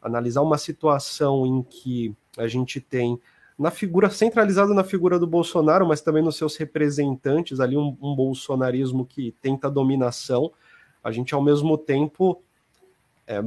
analisar 0.01 0.41
uma 0.41 0.57
situação 0.57 1.47
em 1.47 1.63
que 1.63 2.17
a 2.39 2.49
gente 2.49 2.81
tem 2.81 3.21
na 3.59 3.71
figura 3.71 4.09
centralizada 4.09 4.73
na 4.73 4.83
figura 4.83 5.19
do 5.19 5.27
Bolsonaro, 5.27 5.87
mas 5.87 6.01
também 6.01 6.23
nos 6.23 6.37
seus 6.37 6.57
representantes 6.57 7.61
ali 7.61 7.77
um, 7.77 7.95
um 8.01 8.17
bolsonarismo 8.17 9.05
que 9.05 9.35
tenta 9.43 9.71
dominação. 9.71 10.51
A 11.05 11.13
gente 11.13 11.35
ao 11.35 11.43
mesmo 11.43 11.77
tempo 11.77 12.43
é, 13.27 13.45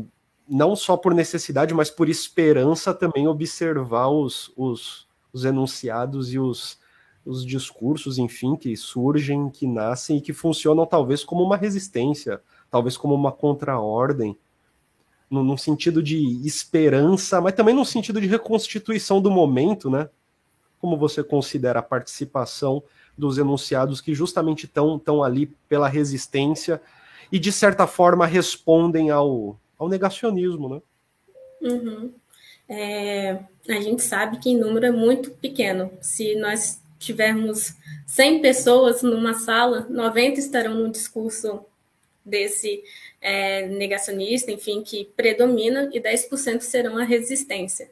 não 0.48 0.76
só 0.76 0.98
por 0.98 1.16
necessidade, 1.16 1.74
mas 1.74 1.90
por 1.90 2.08
esperança 2.08 2.94
também 2.94 3.28
observar 3.28 4.10
os, 4.10 4.52
os, 4.56 5.08
os 5.34 5.46
enunciados 5.46 6.32
e 6.32 6.38
os 6.38 6.78
os 7.26 7.46
discursos, 7.46 8.18
enfim, 8.18 8.56
que 8.56 8.76
surgem, 8.76 9.50
que 9.50 9.68
nascem 9.68 10.18
e 10.18 10.22
que 10.22 10.34
funcionam 10.34 10.86
talvez 10.86 11.24
como 11.24 11.44
uma 11.44 11.58
resistência, 11.58 12.42
talvez 12.70 12.98
como 12.98 13.14
uma 13.14 13.32
contraordem, 13.32 14.38
no, 15.30 15.44
num 15.44 15.58
sentido 15.58 16.02
de 16.02 16.18
esperança, 16.46 17.40
mas 17.40 17.54
também 17.54 17.76
no 17.76 17.86
sentido 17.86 18.20
de 18.20 18.28
reconstituição 18.28 19.22
do 19.22 19.30
momento, 19.30 19.90
né? 19.90 20.10
Como 20.80 20.98
você 20.98 21.24
considera 21.24 21.80
a 21.80 21.84
participação 21.84 22.82
dos 23.18 23.38
enunciados 23.38 24.02
que 24.02 24.14
justamente 24.14 24.66
estão 24.66 25.24
ali 25.24 25.48
pela 25.68 25.88
resistência 25.88 26.82
e, 27.32 27.38
de 27.38 27.52
certa 27.52 27.86
forma, 27.86 28.26
respondem 28.26 29.12
ao, 29.12 29.60
ao 29.78 29.88
negacionismo, 29.88 30.70
né? 30.70 30.82
Uhum. 31.62 32.12
É, 32.68 33.44
a 33.68 33.82
gente 33.82 34.02
sabe 34.02 34.38
que 34.38 34.50
em 34.50 34.58
número 34.58 34.86
é 34.86 34.92
muito 34.92 35.32
pequeno. 35.32 35.92
Se 36.02 36.36
nós 36.36 36.82
tivermos 37.00 37.74
100 38.06 38.42
pessoas 38.42 39.02
numa 39.02 39.34
sala, 39.34 39.88
90 39.90 40.40
estarão 40.40 40.76
no 40.76 40.92
discurso 40.92 41.66
desse 42.24 42.84
é, 43.22 43.66
negacionista, 43.68 44.52
enfim, 44.52 44.84
que 44.84 45.06
predomina, 45.16 45.90
e 45.94 46.00
10% 46.00 46.62
serão 46.62 46.98
a 46.98 47.04
resistência. 47.04 47.90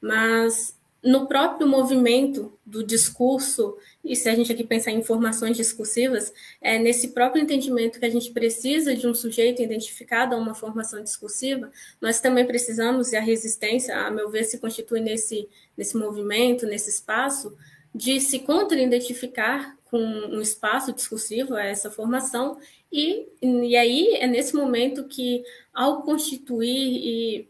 Mas 0.00 0.78
no 1.02 1.26
próprio 1.26 1.66
movimento 1.66 2.52
do 2.64 2.84
discurso, 2.84 3.76
e 4.04 4.14
se 4.14 4.28
a 4.28 4.34
gente 4.34 4.52
aqui 4.52 4.62
pensar 4.62 4.90
em 4.90 4.98
informações 4.98 5.56
discursivas, 5.56 6.32
é 6.60 6.78
nesse 6.78 7.08
próprio 7.08 7.42
entendimento 7.42 7.98
que 7.98 8.04
a 8.04 8.10
gente 8.10 8.30
precisa 8.32 8.94
de 8.94 9.06
um 9.06 9.14
sujeito 9.14 9.62
identificado 9.62 10.34
a 10.34 10.38
uma 10.38 10.54
formação 10.54 11.02
discursiva, 11.02 11.70
nós 12.00 12.20
também 12.20 12.46
precisamos, 12.46 13.12
e 13.12 13.16
a 13.16 13.20
resistência, 13.20 13.96
a 13.96 14.10
meu 14.10 14.28
ver, 14.28 14.44
se 14.44 14.58
constitui 14.58 15.00
nesse, 15.00 15.48
nesse 15.76 15.96
movimento, 15.96 16.66
nesse 16.66 16.90
espaço, 16.90 17.56
de 17.94 18.20
se 18.20 18.40
contra-identificar 18.40 19.76
com 19.90 19.98
um 19.98 20.40
espaço 20.40 20.92
discursivo 20.92 21.54
a 21.54 21.64
essa 21.64 21.90
formação, 21.90 22.58
e, 22.92 23.26
e 23.42 23.76
aí 23.76 24.14
é 24.14 24.26
nesse 24.26 24.54
momento 24.54 25.04
que, 25.04 25.42
ao 25.74 26.02
constituir, 26.02 26.68
e 26.68 27.48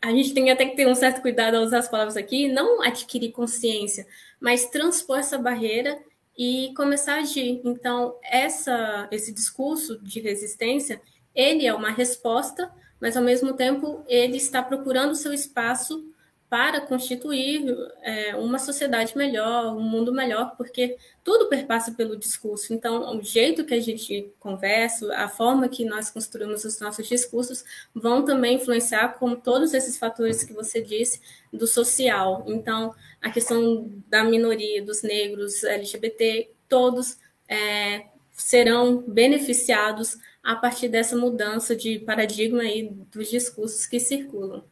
a 0.00 0.10
gente 0.12 0.32
tem 0.32 0.50
até 0.50 0.66
que 0.66 0.76
ter 0.76 0.86
um 0.86 0.94
certo 0.94 1.20
cuidado 1.20 1.56
ao 1.56 1.64
usar 1.64 1.78
as 1.78 1.88
palavras 1.88 2.16
aqui, 2.16 2.48
não 2.48 2.80
adquirir 2.82 3.32
consciência, 3.32 4.06
mas 4.40 4.66
transpor 4.66 5.18
essa 5.18 5.36
barreira 5.36 5.98
e 6.38 6.72
começar 6.74 7.16
a 7.16 7.20
agir. 7.20 7.60
Então, 7.64 8.16
essa, 8.22 9.08
esse 9.10 9.32
discurso 9.32 9.98
de 10.02 10.20
resistência, 10.20 11.00
ele 11.34 11.66
é 11.66 11.74
uma 11.74 11.90
resposta, 11.90 12.72
mas 13.00 13.16
ao 13.16 13.22
mesmo 13.22 13.52
tempo 13.52 14.02
ele 14.08 14.36
está 14.36 14.62
procurando 14.62 15.14
seu 15.14 15.32
espaço 15.32 16.09
para 16.50 16.80
constituir 16.80 17.64
é, 18.02 18.34
uma 18.34 18.58
sociedade 18.58 19.16
melhor, 19.16 19.76
um 19.76 19.80
mundo 19.80 20.12
melhor, 20.12 20.56
porque 20.56 20.96
tudo 21.22 21.48
perpassa 21.48 21.92
pelo 21.92 22.16
discurso. 22.16 22.74
Então, 22.74 23.16
o 23.16 23.22
jeito 23.22 23.64
que 23.64 23.72
a 23.72 23.80
gente 23.80 24.34
conversa, 24.40 25.14
a 25.14 25.28
forma 25.28 25.68
que 25.68 25.84
nós 25.84 26.10
construímos 26.10 26.64
os 26.64 26.80
nossos 26.80 27.06
discursos, 27.06 27.64
vão 27.94 28.24
também 28.24 28.56
influenciar, 28.56 29.16
como 29.16 29.36
todos 29.36 29.72
esses 29.72 29.96
fatores 29.96 30.42
que 30.42 30.52
você 30.52 30.82
disse, 30.82 31.20
do 31.52 31.68
social. 31.68 32.44
Então, 32.48 32.92
a 33.22 33.30
questão 33.30 33.88
da 34.08 34.24
minoria, 34.24 34.84
dos 34.84 35.02
negros, 35.02 35.62
LGBT, 35.62 36.50
todos 36.68 37.16
é, 37.48 38.06
serão 38.32 39.02
beneficiados 39.02 40.18
a 40.42 40.56
partir 40.56 40.88
dessa 40.88 41.16
mudança 41.16 41.76
de 41.76 42.00
paradigma 42.00 42.62
aí 42.62 42.90
dos 43.12 43.30
discursos 43.30 43.86
que 43.86 44.00
circulam. 44.00 44.64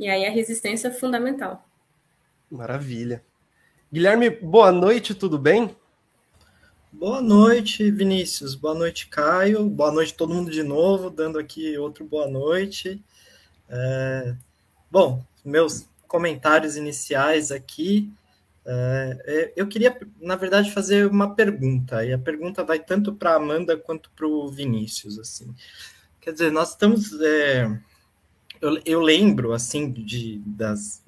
E 0.00 0.08
aí 0.08 0.24
a 0.24 0.30
resistência 0.30 0.88
é 0.88 0.90
fundamental. 0.90 1.62
Maravilha. 2.50 3.22
Guilherme, 3.92 4.30
boa 4.30 4.72
noite, 4.72 5.14
tudo 5.14 5.38
bem? 5.38 5.76
Boa 6.90 7.20
noite, 7.20 7.90
Vinícius. 7.90 8.54
Boa 8.54 8.72
noite, 8.72 9.08
Caio. 9.08 9.68
Boa 9.68 9.92
noite 9.92 10.14
todo 10.14 10.32
mundo 10.32 10.50
de 10.50 10.62
novo, 10.62 11.10
dando 11.10 11.38
aqui 11.38 11.76
outro 11.76 12.02
boa 12.02 12.26
noite. 12.26 13.04
É... 13.68 14.34
Bom, 14.90 15.22
meus 15.44 15.86
comentários 16.08 16.76
iniciais 16.76 17.52
aqui. 17.52 18.10
É... 18.64 19.22
é 19.26 19.52
eu 19.54 19.68
queria, 19.68 20.00
na 20.18 20.34
verdade, 20.34 20.72
fazer 20.72 21.06
uma 21.08 21.34
pergunta, 21.34 22.02
e 22.06 22.14
a 22.14 22.18
pergunta 22.18 22.64
vai 22.64 22.78
tanto 22.78 23.14
para 23.14 23.32
a 23.32 23.36
Amanda 23.36 23.76
quanto 23.76 24.10
para 24.12 24.26
o 24.26 24.48
Vinícius. 24.48 25.18
Assim. 25.18 25.54
Quer 26.22 26.32
dizer, 26.32 26.50
nós 26.50 26.70
estamos. 26.70 27.12
É 27.20 27.89
eu, 28.60 28.80
eu 28.84 29.00
lembro, 29.00 29.52
assim, 29.52 29.90
de, 29.90 30.38
das 30.44 31.02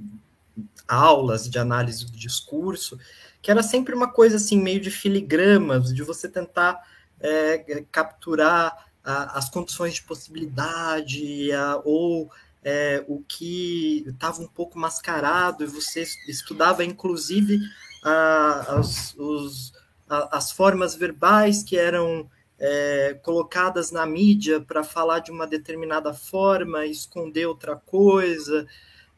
aulas 0.88 1.48
de 1.48 1.58
análise 1.58 2.06
do 2.06 2.12
discurso, 2.12 2.98
que 3.40 3.50
era 3.50 3.62
sempre 3.62 3.94
uma 3.94 4.10
coisa, 4.10 4.36
assim, 4.36 4.60
meio 4.60 4.80
de 4.80 4.90
filigramas, 4.90 5.94
de 5.94 6.02
você 6.02 6.28
tentar 6.28 6.80
é, 7.20 7.84
capturar 7.90 8.86
a, 9.04 9.38
as 9.38 9.50
condições 9.50 9.94
de 9.94 10.02
possibilidade, 10.02 11.52
a, 11.52 11.80
ou 11.84 12.30
é, 12.64 13.04
o 13.08 13.22
que 13.26 14.04
estava 14.06 14.40
um 14.40 14.48
pouco 14.48 14.78
mascarado, 14.78 15.64
e 15.64 15.66
você 15.66 16.04
estudava, 16.28 16.84
inclusive, 16.84 17.60
a, 18.04 18.76
as, 18.78 19.14
os, 19.16 19.72
as 20.08 20.52
formas 20.52 20.94
verbais 20.94 21.62
que 21.62 21.76
eram 21.76 22.28
é, 22.64 23.18
colocadas 23.24 23.90
na 23.90 24.06
mídia 24.06 24.60
para 24.60 24.84
falar 24.84 25.18
de 25.18 25.32
uma 25.32 25.48
determinada 25.48 26.14
forma, 26.14 26.86
esconder 26.86 27.44
outra 27.46 27.74
coisa. 27.74 28.68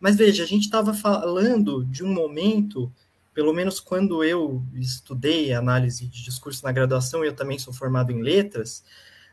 Mas 0.00 0.16
veja, 0.16 0.42
a 0.42 0.46
gente 0.46 0.64
estava 0.64 0.94
falando 0.94 1.84
de 1.84 2.02
um 2.02 2.10
momento, 2.10 2.90
pelo 3.34 3.52
menos 3.52 3.80
quando 3.80 4.24
eu 4.24 4.62
estudei 4.74 5.52
análise 5.52 6.06
de 6.06 6.24
discurso 6.24 6.64
na 6.64 6.72
graduação, 6.72 7.22
eu 7.22 7.36
também 7.36 7.58
sou 7.58 7.74
formado 7.74 8.10
em 8.10 8.22
letras, 8.22 8.82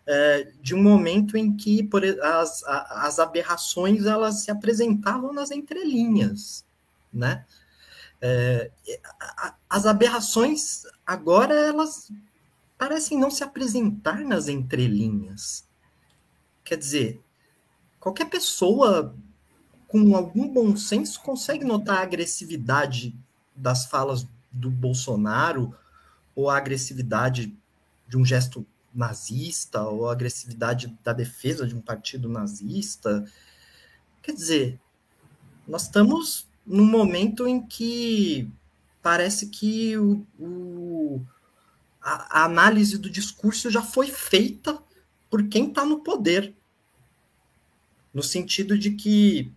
é, 0.06 0.52
de 0.62 0.76
um 0.76 0.84
momento 0.84 1.38
em 1.38 1.56
que 1.56 1.82
por, 1.82 2.04
as, 2.04 2.64
as 2.66 3.18
aberrações 3.18 4.06
elas 4.06 4.44
se 4.44 4.52
apresentavam 4.52 5.32
nas 5.32 5.52
entrelinhas, 5.52 6.66
né? 7.14 7.46
É, 8.20 8.70
as 9.70 9.86
aberrações 9.86 10.84
agora 11.08 11.56
elas 11.56 12.12
parecem 12.82 13.16
não 13.16 13.30
se 13.30 13.44
apresentar 13.44 14.22
nas 14.22 14.48
entrelinhas. 14.48 15.64
Quer 16.64 16.78
dizer, 16.78 17.22
qualquer 18.00 18.26
pessoa 18.26 19.16
com 19.88 20.16
algum 20.16 20.52
bom 20.52 20.76
senso 20.76 21.22
consegue 21.22 21.64
notar 21.64 22.00
a 22.00 22.02
agressividade 22.02 23.16
das 23.56 23.86
falas 23.86 24.28
do 24.52 24.72
Bolsonaro 24.72 25.76
ou 26.34 26.50
a 26.50 26.58
agressividade 26.58 27.56
de 28.08 28.18
um 28.18 28.26
gesto 28.26 28.66
nazista 28.92 29.84
ou 29.84 30.10
a 30.10 30.14
agressividade 30.14 30.98
da 31.04 31.14
defesa 31.14 31.68
de 31.68 31.76
um 31.76 31.82
partido 31.82 32.28
nazista. 32.28 33.24
Quer 34.24 34.34
dizer, 34.34 34.80
nós 35.68 35.84
estamos 35.84 36.50
num 36.66 36.86
momento 36.86 37.48
em 37.48 37.62
que 37.62 38.52
parece 39.04 39.50
que 39.50 39.96
o, 40.00 40.26
o 40.40 41.24
a, 42.02 42.42
a 42.42 42.46
análise 42.46 42.98
do 42.98 43.10
discurso 43.10 43.70
já 43.70 43.82
foi 43.82 44.08
feita 44.08 44.82
por 45.30 45.48
quem 45.48 45.70
está 45.70 45.86
no 45.86 46.00
poder. 46.00 46.54
No 48.14 48.24
sentido 48.24 48.78
de 48.78 48.92
que 48.92 49.54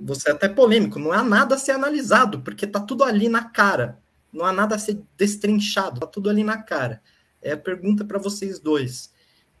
você 0.00 0.30
é 0.30 0.32
até 0.32 0.48
polêmico, 0.48 0.98
não 0.98 1.12
há 1.12 1.24
nada 1.24 1.54
a 1.54 1.58
ser 1.58 1.72
analisado, 1.72 2.40
porque 2.42 2.64
está 2.64 2.80
tudo 2.80 3.04
ali 3.04 3.28
na 3.28 3.44
cara. 3.44 4.00
Não 4.32 4.44
há 4.44 4.52
nada 4.52 4.74
a 4.74 4.78
ser 4.78 5.00
destrinchado, 5.16 5.94
está 5.94 6.06
tudo 6.06 6.28
ali 6.28 6.44
na 6.44 6.62
cara. 6.62 7.02
É 7.40 7.52
a 7.52 7.56
pergunta 7.56 8.04
para 8.04 8.18
vocês 8.18 8.58
dois. 8.58 9.12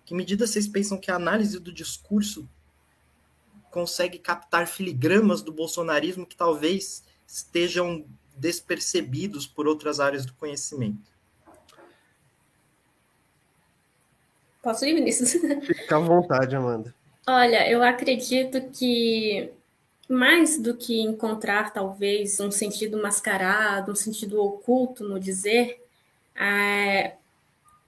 Que 0.04 0.14
medida 0.14 0.46
vocês 0.46 0.66
pensam 0.66 0.98
que 0.98 1.10
a 1.10 1.16
análise 1.16 1.58
do 1.58 1.72
discurso 1.72 2.48
consegue 3.70 4.18
captar 4.18 4.66
filigramas 4.66 5.42
do 5.42 5.52
bolsonarismo 5.52 6.26
que 6.26 6.36
talvez 6.36 7.04
estejam 7.26 8.04
despercebidos 8.38 9.46
por 9.46 9.66
outras 9.66 10.00
áreas 10.00 10.24
do 10.24 10.32
conhecimento. 10.34 11.10
Posso 14.62 14.84
ir, 14.84 14.94
Vinícius? 14.94 15.32
Fica 15.66 15.96
à 15.96 16.00
vontade, 16.00 16.54
Amanda. 16.54 16.94
Olha, 17.26 17.70
eu 17.70 17.82
acredito 17.82 18.60
que 18.70 19.50
mais 20.08 20.58
do 20.58 20.74
que 20.74 21.00
encontrar 21.00 21.72
talvez 21.72 22.40
um 22.40 22.50
sentido 22.50 23.00
mascarado, 23.00 23.92
um 23.92 23.96
sentido 23.96 24.42
oculto 24.42 25.04
no 25.04 25.20
dizer, 25.20 25.82
é, 26.34 27.14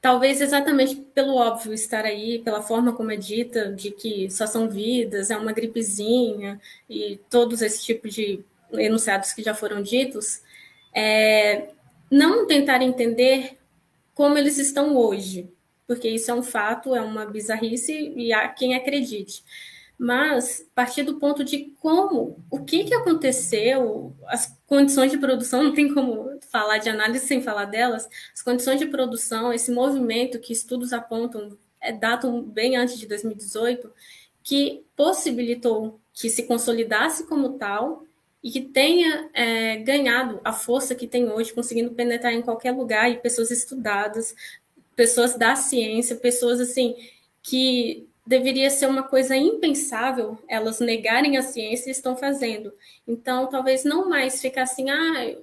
talvez 0.01 0.41
exatamente 0.41 0.97
pelo 0.97 1.37
óbvio 1.37 1.73
estar 1.73 2.05
aí, 2.05 2.41
pela 2.41 2.63
forma 2.63 2.93
como 2.93 3.11
é 3.11 3.17
dita, 3.17 3.73
de 3.73 3.91
que 3.91 4.31
só 4.31 4.47
são 4.47 4.69
vidas, 4.69 5.31
é 5.31 5.37
uma 5.37 5.53
gripezinha 5.53 6.61
e 6.89 7.19
todos 7.31 7.63
esse 7.63 7.83
tipo 7.83 8.09
de 8.09 8.45
enunciados 8.75 9.33
que 9.33 9.43
já 9.43 9.55
foram 9.55 9.83
ditos, 9.83 10.43
é, 10.95 11.69
não 12.11 12.47
tentar 12.47 12.83
entender 12.83 13.59
como 14.15 14.37
eles 14.37 14.59
estão 14.59 14.97
hoje, 14.97 15.49
porque 15.87 16.09
isso 16.09 16.31
é 16.31 16.35
um 16.35 16.43
fato, 16.43 16.95
é 16.95 17.01
uma 17.01 17.25
bizarrice 17.27 18.13
e 18.17 18.33
há 18.33 18.49
quem 18.49 18.75
acredite. 18.75 19.43
Mas 19.99 20.67
partir 20.75 21.03
do 21.03 21.19
ponto 21.19 21.45
de 21.45 21.75
como, 21.79 22.43
o 22.51 22.65
que, 22.65 22.85
que 22.85 22.95
aconteceu, 22.95 24.17
as 24.27 24.59
condições 24.67 25.11
de 25.11 25.19
produção, 25.19 25.63
não 25.65 25.75
tem 25.75 25.93
como 25.93 26.39
falar 26.51 26.79
de 26.79 26.89
análise 26.89 27.27
sem 27.27 27.43
falar 27.43 27.67
delas, 27.67 28.09
as 28.33 28.43
condições 28.43 28.79
de 28.79 28.87
produção, 28.87 29.53
esse 29.53 29.71
movimento 29.71 30.39
que 30.39 30.53
estudos 30.53 30.93
apontam, 30.93 31.57
é, 31.81 31.93
datam 31.93 32.43
bem 32.43 32.77
antes 32.77 32.99
de 32.99 33.07
2018, 33.07 33.93
que 34.43 34.85
possibilitou 34.97 36.01
que 36.13 36.31
se 36.31 36.45
consolidasse 36.45 37.27
como 37.27 37.59
tal 37.59 38.05
e 38.43 38.51
que 38.51 38.61
tenha 38.61 39.29
é, 39.35 39.77
ganhado 39.77 40.41
a 40.43 40.53
força 40.53 40.95
que 40.95 41.07
tem 41.07 41.31
hoje, 41.31 41.53
conseguindo 41.53 41.91
penetrar 41.91 42.33
em 42.33 42.43
qualquer 42.43 42.73
lugar 42.73 43.11
e 43.11 43.19
pessoas 43.19 43.51
estudadas, 43.51 44.35
pessoas 44.97 45.37
da 45.37 45.55
ciência, 45.57 46.17
pessoas 46.17 46.61
assim 46.61 46.97
que 47.43 48.09
deveria 48.27 48.71
ser 48.71 48.87
uma 48.87 49.03
coisa 49.03 49.37
impensável 49.37 50.39
elas 50.47 50.79
negarem 50.81 51.37
a 51.37 51.43
ciência 51.43 51.89
e 51.89 51.93
estão 51.93 52.17
fazendo. 52.17 52.73
Então, 53.07 53.49
talvez 53.49 53.85
não 53.85 54.09
mais 54.09 54.41
ficar 54.41 54.63
assim, 54.63 54.89
ah, 54.91 55.37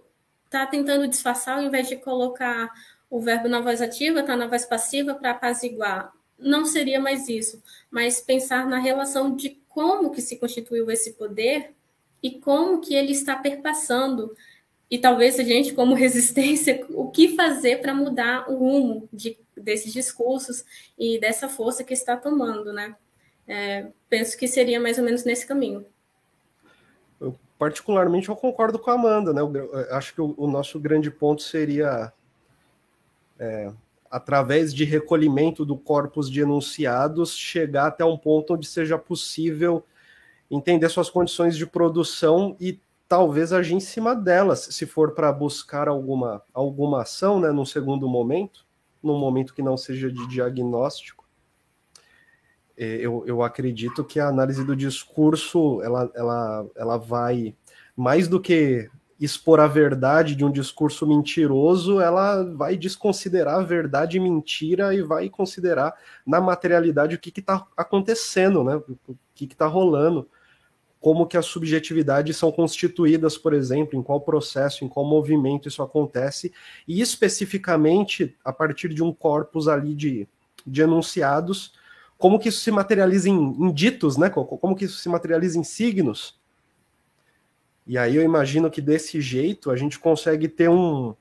tá 0.49 0.65
tentando 0.65 1.07
disfarçar 1.07 1.57
ao 1.57 1.63
invés 1.63 1.87
de 1.87 1.97
colocar 1.97 2.71
o 3.09 3.19
verbo 3.19 3.47
na 3.47 3.61
voz 3.61 3.81
ativa, 3.81 4.23
tá 4.23 4.35
na 4.35 4.47
voz 4.47 4.65
passiva 4.65 5.15
para 5.15 5.31
apaziguar. 5.31 6.13
Não 6.37 6.65
seria 6.65 6.99
mais 6.99 7.27
isso, 7.27 7.61
mas 7.89 8.21
pensar 8.21 8.67
na 8.67 8.77
relação 8.79 9.35
de 9.35 9.59
como 9.67 10.11
que 10.11 10.21
se 10.21 10.37
constituiu 10.37 10.89
esse 10.91 11.13
poder 11.13 11.73
e 12.21 12.39
como 12.39 12.81
que 12.81 12.95
ele 12.95 13.11
está 13.11 13.35
perpassando 13.35 14.35
e 14.89 14.97
talvez 14.97 15.39
a 15.39 15.43
gente, 15.43 15.73
como 15.73 15.93
resistência, 15.95 16.85
o 16.89 17.09
que 17.09 17.35
fazer 17.35 17.81
para 17.81 17.93
mudar 17.93 18.49
o 18.49 18.57
rumo 18.57 19.09
de, 19.11 19.37
desses 19.55 19.91
discursos 19.91 20.65
e 20.97 21.19
dessa 21.19 21.49
força 21.49 21.83
que 21.83 21.93
está 21.93 22.15
tomando, 22.15 22.71
né? 22.71 22.95
É, 23.47 23.87
penso 24.09 24.37
que 24.37 24.47
seria 24.47 24.79
mais 24.79 24.97
ou 24.97 25.03
menos 25.05 25.23
nesse 25.23 25.45
caminho. 25.45 25.85
Eu, 27.19 27.35
particularmente, 27.57 28.27
eu 28.27 28.35
concordo 28.35 28.77
com 28.77 28.91
a 28.91 28.93
Amanda, 28.93 29.33
né? 29.33 29.41
Eu, 29.41 29.53
eu 29.55 29.95
acho 29.95 30.13
que 30.13 30.21
o, 30.21 30.33
o, 30.37 30.47
nosso 30.47 30.79
grande 30.79 31.09
ponto 31.09 31.41
seria 31.41 32.11
é, 33.39 33.71
através 34.11 34.73
de 34.73 34.83
recolhimento 34.83 35.65
do 35.65 35.77
corpus 35.77 36.29
de 36.29 36.41
enunciados, 36.41 37.37
chegar 37.37 37.87
até 37.87 38.03
um 38.03 38.17
ponto 38.17 38.53
onde 38.53 38.67
seja 38.67 38.97
possível 38.97 39.83
entender 40.49 40.89
suas 40.89 41.09
condições 41.09 41.57
de 41.57 41.65
produção 41.65 42.55
e 42.59 42.79
talvez 43.07 43.53
agir 43.53 43.73
em 43.73 43.79
cima 43.79 44.15
delas, 44.15 44.67
se 44.71 44.85
for 44.85 45.11
para 45.11 45.31
buscar 45.31 45.87
alguma, 45.87 46.41
alguma 46.53 47.03
ação, 47.03 47.39
né, 47.39 47.51
num 47.51 47.65
segundo 47.65 48.07
momento, 48.07 48.65
num 49.01 49.17
momento 49.17 49.53
que 49.53 49.61
não 49.61 49.77
seja 49.77 50.11
de 50.11 50.27
diagnóstico. 50.27 51.25
É, 52.77 52.97
eu, 52.97 53.23
eu 53.25 53.41
acredito 53.41 54.03
que 54.03 54.19
a 54.19 54.27
análise 54.27 54.63
do 54.63 54.75
discurso 54.75 55.81
ela, 55.81 56.11
ela, 56.13 56.65
ela 56.75 56.97
vai 56.97 57.55
mais 57.95 58.27
do 58.27 58.39
que 58.39 58.89
expor 59.19 59.59
a 59.59 59.65
verdade 59.65 60.35
de 60.35 60.45
um 60.45 60.51
discurso 60.51 61.07
mentiroso, 61.07 61.99
ela 61.99 62.43
vai 62.43 62.77
desconsiderar 62.77 63.55
a 63.55 63.63
verdade 63.63 64.17
e 64.17 64.19
mentira 64.19 64.93
e 64.93 65.01
vai 65.01 65.27
considerar 65.27 65.95
na 66.23 66.39
materialidade 66.39 67.15
o 67.15 67.19
que 67.19 67.39
está 67.39 67.65
acontecendo, 67.75 68.63
né? 68.63 68.75
o 68.75 69.15
que 69.33 69.45
está 69.45 69.65
rolando 69.65 70.29
como 70.99 71.27
que 71.27 71.37
as 71.37 71.45
subjetividades 71.45 72.37
são 72.37 72.51
constituídas, 72.51 73.37
por 73.37 73.53
exemplo, 73.53 73.97
em 73.97 74.03
qual 74.03 74.19
processo, 74.21 74.83
em 74.83 74.87
qual 74.87 75.05
movimento 75.05 75.67
isso 75.67 75.83
acontece, 75.83 76.51
e 76.87 77.01
especificamente 77.01 78.35
a 78.43 78.51
partir 78.51 78.89
de 78.89 79.03
um 79.03 79.13
corpus 79.13 79.67
ali 79.67 79.93
de, 79.93 80.27
de 80.65 80.81
enunciados, 80.81 81.73
como 82.17 82.39
que 82.39 82.49
isso 82.49 82.61
se 82.61 82.71
materializa 82.71 83.29
em, 83.29 83.37
em 83.37 83.71
ditos, 83.71 84.17
né? 84.17 84.29
Como 84.29 84.75
que 84.75 84.85
isso 84.85 84.97
se 84.97 85.07
materializa 85.07 85.59
em 85.59 85.63
signos. 85.63 86.39
E 87.85 87.97
aí 87.97 88.15
eu 88.15 88.23
imagino 88.23 88.69
que 88.69 88.81
desse 88.81 89.21
jeito 89.21 89.69
a 89.71 89.77
gente 89.77 89.99
consegue 89.99 90.47
ter 90.47 90.67
um, 90.67 91.15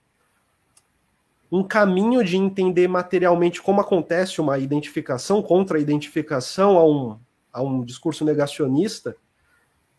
um 1.53 1.63
caminho 1.63 2.25
de 2.25 2.37
entender 2.37 2.89
materialmente 2.89 3.63
como 3.63 3.81
acontece 3.81 4.41
uma 4.41 4.59
identificação 4.59 5.43
contra 5.43 5.79
identificação 5.79 6.77
a 6.77 6.85
um, 6.85 7.19
a 7.53 7.63
um 7.63 7.85
discurso 7.85 8.25
negacionista, 8.25 9.17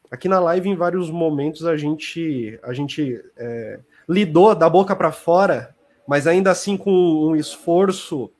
Aqui 0.09 0.29
na 0.29 0.39
live, 0.39 0.69
em 0.69 0.75
vários 0.75 1.09
momentos, 1.09 1.65
a 1.65 1.75
gente, 1.75 2.59
a 2.63 2.73
gente 2.73 3.21
é, 3.35 3.79
lidou 4.07 4.55
da 4.55 4.69
boca 4.69 4.95
para 4.95 5.11
fora, 5.11 5.75
mas 6.07 6.25
ainda 6.25 6.51
assim 6.51 6.77
com 6.77 6.91
um 6.91 7.35
esforço 7.35 8.31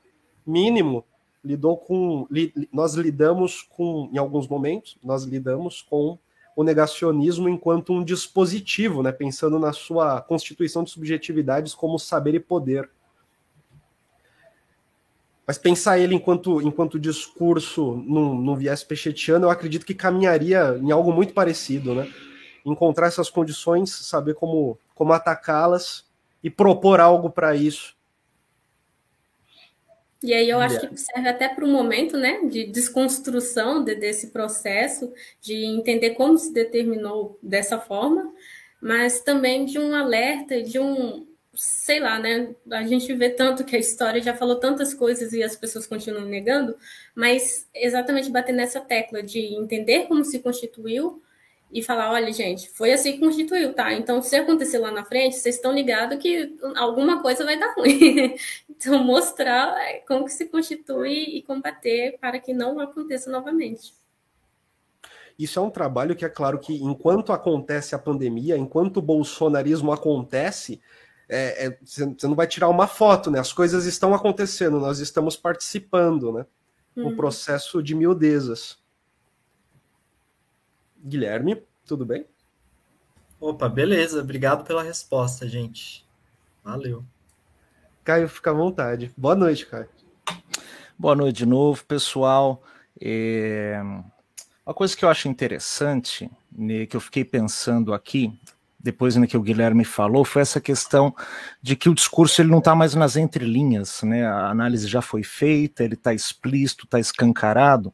mínimo, 0.46 1.04
lidou 1.44 1.76
com. 1.76 2.26
Li, 2.30 2.52
nós 2.72 2.94
lidamos 2.94 3.62
com, 3.62 4.08
em 4.12 4.18
alguns 4.18 4.48
momentos, 4.48 4.96
nós 5.02 5.24
lidamos 5.24 5.82
com 5.82 6.18
o 6.56 6.64
negacionismo 6.64 7.48
enquanto 7.48 7.92
um 7.92 8.02
dispositivo, 8.02 9.02
né, 9.02 9.12
pensando 9.12 9.58
na 9.58 9.72
sua 9.72 10.20
constituição 10.20 10.82
de 10.82 10.90
subjetividades 10.90 11.74
como 11.74 11.98
saber 11.98 12.34
e 12.34 12.40
poder. 12.40 12.90
Mas 15.48 15.56
pensar 15.56 15.98
ele 15.98 16.14
enquanto, 16.14 16.60
enquanto 16.60 17.00
discurso 17.00 18.04
num, 18.06 18.34
num 18.34 18.54
viés 18.54 18.84
pechetiano, 18.84 19.46
eu 19.46 19.50
acredito 19.50 19.86
que 19.86 19.94
caminharia 19.94 20.78
em 20.78 20.90
algo 20.90 21.10
muito 21.10 21.32
parecido, 21.32 21.94
né? 21.94 22.06
Encontrar 22.66 23.06
essas 23.06 23.30
condições, 23.30 23.88
saber 23.88 24.34
como, 24.34 24.78
como 24.94 25.14
atacá-las 25.14 26.04
e 26.44 26.50
propor 26.50 27.00
algo 27.00 27.30
para 27.30 27.56
isso. 27.56 27.96
E 30.22 30.34
aí 30.34 30.50
eu 30.50 30.60
acho 30.60 30.86
que 30.86 30.96
serve 30.98 31.28
até 31.28 31.48
para 31.48 31.64
um 31.64 31.72
momento 31.72 32.18
né, 32.18 32.40
de 32.44 32.66
desconstrução 32.66 33.82
de, 33.82 33.94
desse 33.94 34.26
processo, 34.26 35.10
de 35.40 35.54
entender 35.64 36.10
como 36.10 36.36
se 36.36 36.52
determinou 36.52 37.38
dessa 37.42 37.78
forma, 37.78 38.34
mas 38.82 39.22
também 39.22 39.64
de 39.64 39.78
um 39.78 39.94
alerta, 39.94 40.60
de 40.60 40.78
um, 40.78 41.26
sei 41.58 41.98
lá, 41.98 42.20
né? 42.20 42.54
A 42.70 42.84
gente 42.84 43.12
vê 43.14 43.30
tanto 43.30 43.64
que 43.64 43.74
a 43.74 43.78
história 43.80 44.22
já 44.22 44.32
falou 44.32 44.60
tantas 44.60 44.94
coisas 44.94 45.32
e 45.32 45.42
as 45.42 45.56
pessoas 45.56 45.88
continuam 45.88 46.24
negando, 46.24 46.76
mas 47.16 47.68
exatamente 47.74 48.30
bater 48.30 48.52
nessa 48.52 48.80
tecla 48.80 49.20
de 49.24 49.40
entender 49.56 50.06
como 50.06 50.24
se 50.24 50.38
constituiu 50.38 51.20
e 51.72 51.82
falar, 51.82 52.12
olha, 52.12 52.32
gente, 52.32 52.70
foi 52.70 52.92
assim 52.92 53.12
que 53.12 53.18
constituiu, 53.18 53.74
tá? 53.74 53.92
Então, 53.92 54.22
se 54.22 54.36
acontecer 54.36 54.78
lá 54.78 54.92
na 54.92 55.04
frente, 55.04 55.34
vocês 55.34 55.56
estão 55.56 55.72
ligados 55.72 56.18
que 56.18 56.56
alguma 56.76 57.20
coisa 57.20 57.44
vai 57.44 57.58
dar 57.58 57.74
ruim. 57.74 58.36
então, 58.70 59.02
mostrar 59.02 59.76
é, 59.82 59.98
como 60.06 60.26
que 60.26 60.32
se 60.32 60.46
constitui 60.46 61.38
e 61.38 61.42
combater 61.42 62.18
para 62.20 62.38
que 62.38 62.54
não 62.54 62.78
aconteça 62.78 63.30
novamente. 63.30 63.92
Isso 65.36 65.58
é 65.58 65.62
um 65.62 65.70
trabalho 65.70 66.14
que 66.14 66.24
é 66.24 66.28
claro 66.28 66.58
que 66.60 66.82
enquanto 66.82 67.32
acontece 67.32 67.96
a 67.96 67.98
pandemia, 67.98 68.56
enquanto 68.56 68.98
o 68.98 69.02
bolsonarismo 69.02 69.92
acontece, 69.92 70.80
é, 71.28 71.66
é, 71.66 71.78
você 71.84 72.26
não 72.26 72.34
vai 72.34 72.46
tirar 72.46 72.68
uma 72.68 72.86
foto, 72.86 73.30
né? 73.30 73.38
As 73.38 73.52
coisas 73.52 73.84
estão 73.84 74.14
acontecendo, 74.14 74.80
nós 74.80 74.98
estamos 74.98 75.36
participando, 75.36 76.32
né? 76.32 76.46
Uhum. 76.96 77.08
O 77.08 77.16
processo 77.16 77.82
de 77.82 77.94
miudezas. 77.94 78.78
Guilherme, 81.04 81.62
tudo 81.86 82.04
bem? 82.04 82.26
Opa, 83.40 83.68
beleza. 83.68 84.20
Obrigado 84.20 84.64
pela 84.64 84.82
resposta, 84.82 85.46
gente. 85.46 86.04
Valeu. 86.64 87.04
Caio, 88.02 88.28
fica 88.28 88.50
à 88.50 88.54
vontade. 88.54 89.12
Boa 89.16 89.36
noite, 89.36 89.66
Caio. 89.66 89.88
Boa 90.98 91.14
noite 91.14 91.36
de 91.36 91.46
novo, 91.46 91.84
pessoal. 91.84 92.62
É... 93.00 93.80
Uma 94.66 94.74
coisa 94.74 94.96
que 94.96 95.04
eu 95.04 95.08
acho 95.08 95.28
interessante, 95.28 96.30
né, 96.50 96.84
que 96.84 96.96
eu 96.96 97.00
fiquei 97.00 97.24
pensando 97.24 97.94
aqui, 97.94 98.38
depois 98.78 99.16
né, 99.16 99.26
que 99.26 99.36
o 99.36 99.42
Guilherme 99.42 99.84
falou, 99.84 100.24
foi 100.24 100.42
essa 100.42 100.60
questão 100.60 101.14
de 101.60 101.74
que 101.74 101.88
o 101.88 101.94
discurso 101.94 102.40
ele 102.40 102.50
não 102.50 102.58
está 102.58 102.74
mais 102.76 102.94
nas 102.94 103.16
entrelinhas, 103.16 104.02
né? 104.02 104.24
A 104.24 104.50
análise 104.50 104.86
já 104.86 105.02
foi 105.02 105.24
feita, 105.24 105.82
ele 105.82 105.94
está 105.94 106.14
explícito, 106.14 106.84
está 106.84 107.00
escancarado. 107.00 107.92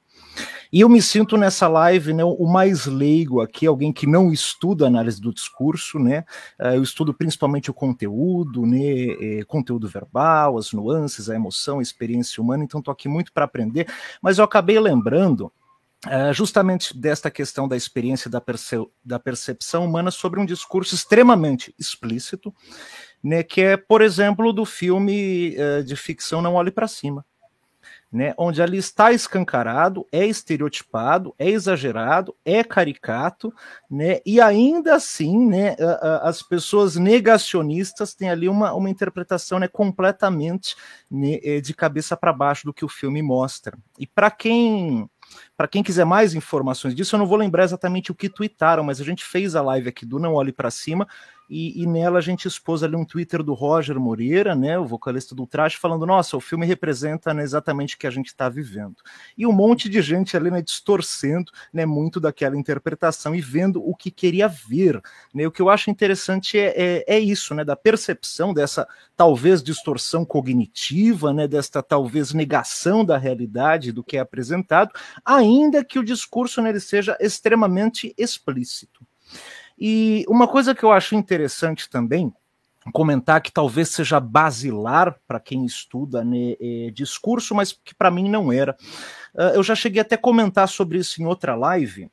E 0.71 0.81
eu 0.81 0.89
me 0.89 1.01
sinto 1.01 1.37
nessa 1.37 1.69
live 1.69 2.13
né, 2.13 2.25
o 2.25 2.47
mais 2.47 2.85
leigo 2.87 3.41
aqui, 3.41 3.67
alguém 3.67 3.93
que 3.93 4.07
não 4.07 4.33
estuda 4.33 4.87
análise 4.87 5.21
do 5.21 5.33
discurso, 5.33 5.99
né? 5.99 6.25
Eh, 6.59 6.77
eu 6.77 6.83
estudo 6.83 7.15
principalmente 7.15 7.71
o 7.71 7.75
conteúdo, 7.75 8.67
né? 8.67 8.79
Eh, 8.79 9.45
conteúdo 9.47 9.89
verbal, 9.89 10.59
as 10.59 10.73
nuances, 10.73 11.31
a 11.31 11.35
emoção, 11.35 11.79
a 11.79 11.83
experiência 11.83 12.43
humana, 12.43 12.65
então 12.65 12.81
estou 12.81 12.93
aqui 12.93 13.09
muito 13.09 13.33
para 13.33 13.45
aprender, 13.45 13.87
mas 14.21 14.39
eu 14.39 14.45
acabei 14.45 14.79
lembrando 14.79 15.51
é, 16.07 16.33
justamente 16.33 16.97
desta 16.97 17.31
questão 17.31 17.67
da 17.67 17.77
experiência 17.77 18.31
da, 18.31 18.41
perce 18.41 18.77
da 19.05 19.19
percepção 19.19 19.85
humana 19.85 20.11
sobre 20.11 20.41
um 20.41 20.47
discurso 20.47 20.95
extremamente 20.95 21.75
explícito, 21.79 22.55
né, 23.23 23.43
que 23.43 23.61
é, 23.63 23.77
por 23.77 24.03
exemplo, 24.03 24.53
do 24.53 24.65
filme 24.65 25.57
uh, 25.57 25.83
de 25.83 25.97
ficção 25.97 26.43
Não 26.43 26.55
Olhe 26.55 26.71
para 26.71 26.87
Cima, 26.87 27.25
né, 28.13 28.33
onde 28.39 28.63
ali 28.63 28.79
está 28.79 29.13
escancarado, 29.13 30.07
é 30.13 30.25
estereotipado, 30.25 31.35
é 31.37 31.51
exagerado, 31.51 32.37
é 32.45 32.63
caricato, 32.63 33.53
né, 33.91 34.21
e 34.25 34.41
ainda 34.41 34.95
assim, 34.95 35.49
né, 35.49 35.75
as 36.23 36.41
pessoas 36.41 36.95
negacionistas 36.95 38.15
têm 38.15 38.31
ali 38.31 38.49
uma, 38.49 38.73
uma 38.73 38.89
interpretação 38.89 39.59
né, 39.59 39.67
completamente 39.67 40.77
né, 41.11 41.41
eh, 41.43 41.61
de 41.61 41.75
cabeça 41.75 42.17
para 42.17 42.33
baixo 42.33 42.67
do 42.67 42.73
que 42.73 42.85
o 42.85 42.89
filme 42.89 43.21
mostra. 43.21 43.77
E 43.99 44.07
para 44.07 44.31
quem 44.31 45.11
para 45.57 45.69
quem 45.69 45.83
quiser 45.83 46.05
mais 46.05 46.35
informações 46.35 46.95
disso, 46.95 47.15
eu 47.15 47.19
não 47.19 47.27
vou 47.27 47.37
lembrar 47.37 47.65
exatamente 47.65 48.11
o 48.11 48.15
que 48.15 48.29
tweetaram, 48.29 48.85
mas 48.85 49.01
a 49.01 49.05
gente 49.05 49.25
fez 49.25 49.55
a 49.55 49.63
live 49.63 49.89
aqui 49.89 50.05
do 50.05 50.19
Não 50.19 50.35
Olhe 50.35 50.53
para 50.53 50.71
Cima 50.71 51.07
e, 51.57 51.85
e, 51.85 51.87
nela 51.87 52.19
a 52.19 52.21
gente 52.21 52.49
expôs 52.49 52.83
ali 52.83 52.97
um 52.97 53.05
Twitter 53.05 53.41
do 53.41 53.55
Roger 53.55 54.01
Moreira, 54.01 54.57
né, 54.57 54.77
o 54.77 54.85
vocalista 54.85 55.37
do 55.37 55.47
Trash, 55.47 55.75
falando: 55.75 56.05
nossa, 56.05 56.37
o 56.37 56.41
filme 56.41 56.67
representa 56.67 57.33
né, 57.33 57.45
exatamente 57.45 57.95
o 57.95 57.99
que 57.99 58.09
a 58.09 58.11
gente 58.11 58.27
está 58.27 58.49
vivendo. 58.49 58.97
E 59.39 59.47
um 59.47 59.53
monte 59.53 59.89
de 59.89 60.03
gente 60.03 60.37
ali 60.37 60.51
né, 60.51 60.61
distorcendo 60.61 61.53
né, 61.73 61.87
muito 61.87 62.19
daquela 62.19 62.57
interpretação 62.57 63.37
e 63.37 63.41
vendo 63.41 63.81
o 63.89 63.95
que 63.95 64.11
queria 64.11 64.49
ver. 64.49 65.01
Né? 65.33 65.47
O 65.47 65.53
que 65.53 65.63
eu 65.63 65.71
acho 65.71 65.91
interessante 65.91 66.59
é, 66.59 66.75
é, 66.77 67.05
é 67.07 67.21
isso, 67.21 67.55
né, 67.55 67.65
da 67.65 67.77
percepção 67.77 68.53
dessa 68.53 68.89
talvez 69.17 69.63
distorção 69.63 70.25
cognitiva, 70.25 71.33
né, 71.33 71.47
desta 71.47 71.85
talvez 71.85 72.33
negação 72.33 73.05
da 73.05 73.17
realidade 73.17 73.93
do 73.93 74.03
que 74.03 74.17
é 74.17 74.21
apresentado, 74.21 74.91
ainda 75.25 75.85
que 75.85 76.01
o 76.01 76.05
discurso 76.05 76.61
nele 76.61 76.81
seja 76.81 77.17
extremamente 77.21 78.13
explícito. 78.19 79.07
E 79.79 80.25
uma 80.29 80.47
coisa 80.47 80.75
que 80.75 80.85
eu 80.85 80.93
acho 80.93 81.15
interessante 81.15 81.89
também 81.91 82.33
comentar 82.93 83.41
que 83.41 83.51
talvez 83.51 83.89
seja 83.89 84.21
basilar 84.21 85.19
para 85.27 85.41
quem 85.41 85.65
estuda 85.65 86.23
né, 86.23 86.55
é, 86.61 86.91
discurso, 86.93 87.55
mas 87.55 87.73
que 87.73 87.95
para 87.95 88.11
mim 88.11 88.29
não 88.29 88.53
era. 88.53 88.77
Uh, 89.35 89.55
eu 89.55 89.63
já 89.63 89.75
cheguei 89.75 90.01
até 90.01 90.17
a 90.17 90.19
comentar 90.19 90.69
sobre 90.69 90.99
isso 90.99 91.23
em 91.23 91.27
outra 91.27 91.55
live, 91.55 92.11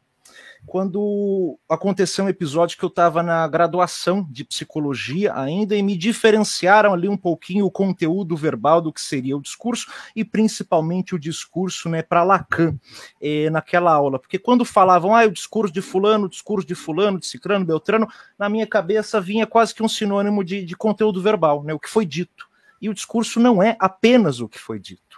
quando 0.65 1.57
aconteceu 1.67 2.25
um 2.25 2.29
episódio 2.29 2.77
que 2.77 2.85
eu 2.85 2.89
estava 2.89 3.23
na 3.23 3.47
graduação 3.47 4.25
de 4.29 4.43
psicologia 4.43 5.35
ainda 5.35 5.75
e 5.75 5.81
me 5.81 5.97
diferenciaram 5.97 6.93
ali 6.93 7.09
um 7.09 7.17
pouquinho 7.17 7.65
o 7.65 7.71
conteúdo 7.71 8.35
verbal 8.35 8.81
do 8.81 8.93
que 8.93 9.01
seria 9.01 9.35
o 9.35 9.41
discurso 9.41 9.87
e 10.15 10.23
principalmente 10.23 11.15
o 11.15 11.19
discurso 11.19 11.89
né, 11.89 12.01
para 12.01 12.23
Lacan 12.23 12.77
eh, 13.21 13.49
naquela 13.49 13.91
aula, 13.91 14.19
porque 14.19 14.37
quando 14.37 14.63
falavam 14.63 15.15
ah, 15.15 15.25
o 15.25 15.31
discurso 15.31 15.73
de 15.73 15.81
fulano, 15.81 16.25
o 16.25 16.29
discurso 16.29 16.67
de 16.67 16.75
fulano, 16.75 17.19
de 17.19 17.25
ciclano, 17.25 17.65
beltrano, 17.65 18.07
na 18.37 18.47
minha 18.47 18.67
cabeça 18.67 19.19
vinha 19.19 19.47
quase 19.47 19.73
que 19.73 19.83
um 19.83 19.89
sinônimo 19.89 20.43
de, 20.43 20.63
de 20.63 20.75
conteúdo 20.75 21.21
verbal, 21.21 21.63
né, 21.63 21.73
o 21.73 21.79
que 21.79 21.89
foi 21.89 22.05
dito 22.05 22.47
E 22.81 22.87
o 22.87 22.93
discurso 22.93 23.39
não 23.39 23.61
é 23.61 23.75
apenas 23.79 24.39
o 24.39 24.47
que 24.47 24.59
foi 24.59 24.79
dito. 24.79 25.10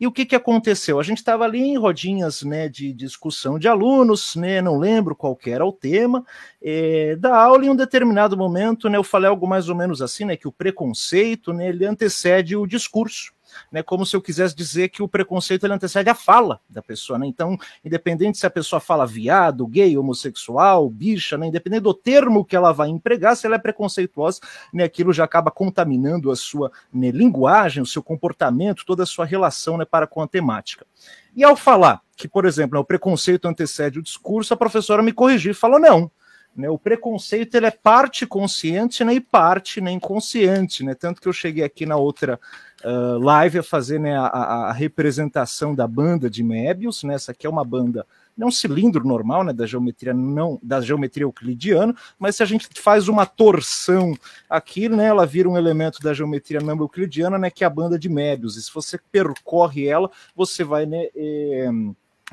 E 0.00 0.06
o 0.06 0.12
que, 0.12 0.24
que 0.24 0.34
aconteceu? 0.34 0.98
A 0.98 1.02
gente 1.02 1.18
estava 1.18 1.44
ali 1.44 1.60
em 1.60 1.78
rodinhas 1.78 2.42
né, 2.42 2.68
de 2.68 2.92
discussão 2.92 3.58
de 3.58 3.68
alunos, 3.68 4.34
né, 4.34 4.60
não 4.60 4.78
lembro 4.78 5.14
qual 5.14 5.38
era 5.46 5.64
o 5.64 5.72
tema, 5.72 6.24
é, 6.62 7.16
da 7.16 7.36
aula, 7.36 7.64
em 7.64 7.70
um 7.70 7.76
determinado 7.76 8.36
momento, 8.36 8.88
né, 8.88 8.96
eu 8.96 9.04
falei 9.04 9.28
algo 9.28 9.46
mais 9.46 9.68
ou 9.68 9.76
menos 9.76 10.02
assim, 10.02 10.24
né, 10.24 10.36
que 10.36 10.48
o 10.48 10.52
preconceito 10.52 11.52
né, 11.52 11.68
ele 11.68 11.84
antecede 11.84 12.56
o 12.56 12.66
discurso 12.66 13.32
né, 13.70 13.82
como 13.82 14.04
se 14.06 14.16
eu 14.16 14.22
quisesse 14.22 14.54
dizer 14.54 14.88
que 14.88 15.02
o 15.02 15.08
preconceito 15.08 15.64
ele 15.64 15.74
antecede 15.74 16.08
a 16.08 16.14
fala 16.14 16.60
da 16.68 16.82
pessoa, 16.82 17.18
né? 17.18 17.26
Então, 17.26 17.56
independente 17.84 18.38
se 18.38 18.46
a 18.46 18.50
pessoa 18.50 18.80
fala 18.80 19.06
viado, 19.06 19.66
gay, 19.66 19.96
homossexual, 19.96 20.88
bicha, 20.88 21.36
né, 21.38 21.46
independente 21.46 21.82
do 21.82 21.94
termo 21.94 22.44
que 22.44 22.56
ela 22.56 22.72
vai 22.72 22.88
empregar, 22.88 23.36
se 23.36 23.46
ela 23.46 23.56
é 23.56 23.58
preconceituosa, 23.58 24.40
né, 24.72 24.84
aquilo 24.84 25.12
já 25.12 25.24
acaba 25.24 25.50
contaminando 25.50 26.30
a 26.30 26.36
sua 26.36 26.70
né, 26.92 27.10
linguagem, 27.10 27.82
o 27.82 27.86
seu 27.86 28.02
comportamento, 28.02 28.84
toda 28.86 29.02
a 29.02 29.06
sua 29.06 29.24
relação 29.24 29.76
né, 29.76 29.84
para 29.84 30.06
com 30.06 30.20
a 30.20 30.28
temática. 30.28 30.86
E 31.34 31.42
ao 31.42 31.56
falar 31.56 32.00
que, 32.16 32.28
por 32.28 32.44
exemplo, 32.44 32.76
né, 32.76 32.80
o 32.80 32.84
preconceito 32.84 33.48
antecede 33.48 33.98
o 33.98 34.02
discurso, 34.02 34.54
a 34.54 34.56
professora 34.56 35.02
me 35.02 35.12
corrigiu 35.12 35.52
e 35.52 35.54
falou: 35.54 35.80
não, 35.80 36.10
né, 36.54 36.68
o 36.68 36.78
preconceito 36.78 37.54
ele 37.54 37.66
é 37.66 37.70
parte 37.70 38.26
consciente 38.26 39.02
né, 39.04 39.14
e 39.14 39.20
parte 39.20 39.80
né, 39.80 39.90
inconsciente. 39.90 40.84
Né, 40.84 40.94
tanto 40.94 41.20
que 41.20 41.28
eu 41.28 41.32
cheguei 41.32 41.64
aqui 41.64 41.86
na 41.86 41.96
outra 41.96 42.38
uh, 42.84 43.18
live 43.18 43.58
a 43.58 43.62
fazer 43.62 43.98
né, 43.98 44.16
a, 44.16 44.26
a, 44.26 44.72
representação 44.72 45.74
da 45.74 45.86
banda 45.86 46.28
de 46.28 46.42
Möbius. 46.42 47.02
Né, 47.02 47.14
essa 47.14 47.32
aqui 47.32 47.46
é 47.46 47.50
uma 47.50 47.64
banda, 47.64 48.06
não 48.36 48.48
um 48.48 48.52
cilindro 48.52 49.06
normal 49.06 49.44
né, 49.44 49.52
da 49.52 49.66
geometria 49.66 50.12
não 50.12 50.58
da 50.62 50.80
geometria 50.80 51.24
euclidiana, 51.24 51.94
mas 52.18 52.36
se 52.36 52.42
a 52.42 52.46
gente 52.46 52.68
faz 52.80 53.08
uma 53.08 53.24
torção 53.24 54.14
aqui, 54.48 54.88
né, 54.88 55.06
ela 55.06 55.24
vira 55.24 55.48
um 55.48 55.56
elemento 55.56 56.02
da 56.02 56.12
geometria 56.12 56.60
não 56.60 56.76
euclidiana, 56.76 57.38
né, 57.38 57.50
que 57.50 57.64
é 57.64 57.66
a 57.66 57.70
banda 57.70 57.98
de 57.98 58.08
Möbius. 58.08 58.56
E 58.56 58.62
se 58.62 58.72
você 58.72 58.98
percorre 59.10 59.86
ela, 59.86 60.10
você 60.36 60.62
vai 60.62 60.84
né, 60.84 61.08
eh, 61.16 61.70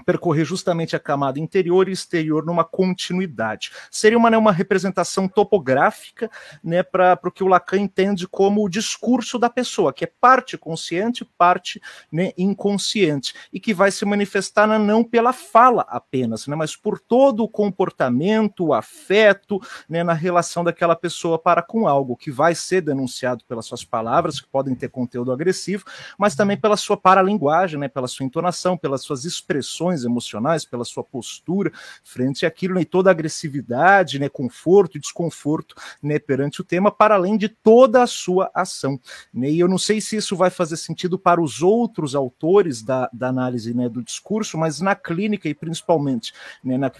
percorrer 0.05 0.45
justamente 0.45 0.95
a 0.95 0.99
camada 0.99 1.39
interior 1.39 1.87
e 1.89 1.91
exterior 1.91 2.45
numa 2.45 2.63
continuidade. 2.63 3.71
Seria 3.91 4.17
uma, 4.17 4.29
né, 4.29 4.37
uma 4.37 4.51
representação 4.51 5.27
topográfica 5.27 6.29
né, 6.63 6.83
para 6.83 7.19
o 7.23 7.31
que 7.31 7.43
o 7.43 7.47
Lacan 7.47 7.77
entende 7.77 8.27
como 8.27 8.63
o 8.63 8.69
discurso 8.69 9.37
da 9.37 9.49
pessoa, 9.49 9.93
que 9.93 10.03
é 10.03 10.11
parte 10.19 10.57
consciente, 10.57 11.25
parte 11.37 11.81
né, 12.11 12.31
inconsciente, 12.37 13.33
e 13.51 13.59
que 13.59 13.73
vai 13.73 13.91
se 13.91 14.05
manifestar 14.05 14.67
né, 14.67 14.77
não 14.77 15.03
pela 15.03 15.33
fala 15.33 15.85
apenas, 15.89 16.47
né, 16.47 16.55
mas 16.55 16.75
por 16.75 16.99
todo 16.99 17.43
o 17.43 17.49
comportamento, 17.49 18.67
o 18.67 18.73
afeto 18.73 19.59
né, 19.87 20.03
na 20.03 20.13
relação 20.13 20.63
daquela 20.63 20.95
pessoa 20.95 21.39
para 21.39 21.61
com 21.61 21.87
algo, 21.87 22.15
que 22.15 22.31
vai 22.31 22.55
ser 22.55 22.81
denunciado 22.81 23.43
pelas 23.45 23.65
suas 23.65 23.83
palavras, 23.83 24.39
que 24.39 24.47
podem 24.47 24.75
ter 24.75 24.89
conteúdo 24.89 25.31
agressivo, 25.31 25.85
mas 26.17 26.35
também 26.35 26.57
pela 26.57 26.77
sua 26.77 26.97
paralinguagem, 26.97 27.79
né, 27.79 27.87
pela 27.87 28.07
sua 28.07 28.25
entonação, 28.25 28.77
pelas 28.77 29.01
suas 29.01 29.25
expressões 29.25 29.88
emocionais, 30.03 30.65
pela 30.65 30.85
sua 30.85 31.03
postura 31.03 31.71
frente 32.03 32.45
àquilo, 32.45 32.75
né, 32.75 32.81
e 32.81 32.85
toda 32.85 33.09
a 33.09 33.11
agressividade, 33.11 34.19
né, 34.19 34.29
conforto 34.29 34.97
e 34.97 34.99
desconforto 34.99 35.75
né, 36.01 36.19
perante 36.19 36.61
o 36.61 36.63
tema, 36.63 36.91
para 36.91 37.15
além 37.15 37.37
de 37.37 37.49
toda 37.49 38.03
a 38.03 38.07
sua 38.07 38.49
ação. 38.53 38.99
Né, 39.33 39.49
e 39.49 39.59
eu 39.59 39.67
não 39.67 39.77
sei 39.77 39.99
se 40.01 40.15
isso 40.15 40.35
vai 40.35 40.49
fazer 40.49 40.77
sentido 40.77 41.17
para 41.17 41.41
os 41.41 41.61
outros 41.61 42.15
autores 42.15 42.81
da, 42.81 43.09
da 43.11 43.27
análise 43.27 43.73
né, 43.73 43.89
do 43.89 44.03
discurso, 44.03 44.57
mas 44.57 44.79
na 44.79 44.95
clínica, 44.95 45.49
e 45.49 45.53
principalmente 45.53 46.33
né, 46.63 46.77
na, 46.77 46.91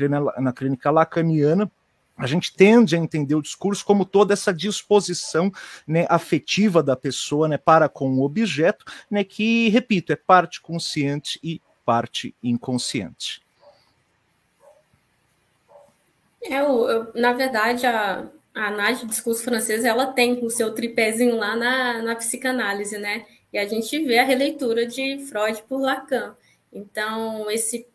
na 0.41 0.54
clínica 0.54 0.91
lacaniana, 0.91 1.71
a 2.19 2.28
gente 2.28 2.54
tende 2.54 2.95
a 2.95 2.99
entender 2.99 3.34
o 3.34 3.41
discurso 3.41 3.86
como 3.86 4.04
toda 4.04 4.34
essa 4.34 4.54
disposição 4.54 5.49
né, 5.88 6.06
afetiva 6.10 6.84
da 6.84 6.95
pessoa 6.95 7.47
né, 7.47 7.58
para 7.58 7.88
com 7.88 8.12
o 8.12 8.23
objeto, 8.23 8.84
né, 9.10 9.23
que, 9.23 9.69
repito, 9.69 10.12
é 10.12 10.17
parte 10.17 10.62
consciente 10.62 11.39
e 11.41 11.62
parte 11.89 12.36
inconsciente. 12.43 13.41
É, 16.43 16.60
eu, 16.60 16.88
eu, 16.88 17.12
na 17.15 17.34
verdade, 17.34 17.88
a, 17.88 18.28
a 18.54 18.67
análise 18.67 19.02
do 19.02 19.10
discurso 19.10 19.43
francês 19.43 19.84
ela 19.84 20.06
tem 20.13 20.45
o 20.45 20.52
seu 20.52 20.71
tripézinho 20.75 21.36
lá 21.36 21.56
na, 21.56 22.04
na 22.04 22.15
psicanálise, 22.15 22.99
né? 22.99 23.25
E 23.52 23.58
a 23.58 23.67
gente 23.67 23.97
vê 24.06 24.19
a 24.19 24.23
releitura 24.23 24.86
de 24.86 25.17
Freud 25.25 25.63
por 25.67 25.82
Lacan. 25.82 26.36
Então, 26.71 27.49
esse, 27.49 27.88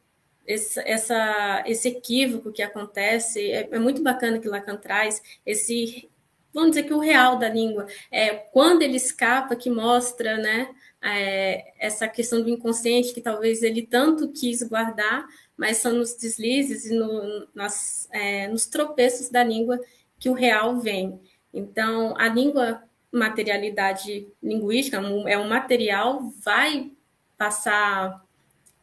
esse, 0.45 0.81
essa, 0.81 1.63
esse 1.65 1.87
equívoco 1.91 2.51
que 2.51 2.63
acontece 2.63 3.49
é, 3.49 3.69
é 3.71 3.79
muito 3.79 4.03
bacana 4.03 4.41
que 4.41 4.49
Lacan 4.49 4.77
traz, 4.77 5.23
esse, 5.47 6.11
vamos 6.53 6.71
dizer 6.71 6.83
que 6.83 6.95
o 6.95 6.99
real 6.99 7.39
da 7.39 7.49
língua, 7.49 7.87
é 8.11 8.31
quando 8.31 8.83
ele 8.83 8.97
escapa, 8.97 9.55
que 9.55 9.71
mostra, 9.71 10.37
né? 10.37 10.75
É, 11.05 11.75
essa 11.79 12.09
questão 12.09 12.43
do 12.43 12.49
inconsciente 12.49 13.13
que 13.13 13.21
talvez 13.21 13.63
ele 13.63 13.83
tanto 13.83 14.33
quis 14.33 14.63
guardar, 14.63 15.27
mas 15.55 15.77
são 15.77 15.93
nos 15.93 16.15
deslizes 16.17 16.87
e 16.87 16.95
no, 16.95 17.47
nas, 17.55 18.09
é, 18.11 18.49
nos 18.49 18.65
tropeços 18.67 19.29
da 19.29 19.45
língua 19.45 19.79
que 20.19 20.31
o 20.31 20.33
real 20.33 20.81
vem. 20.81 21.21
Então, 21.53 22.15
a 22.19 22.29
língua, 22.29 22.83
materialidade 23.13 24.27
linguística, 24.43 24.97
é 24.97 25.39
um 25.39 25.49
material, 25.49 26.33
vai 26.43 26.91
passar. 27.37 28.25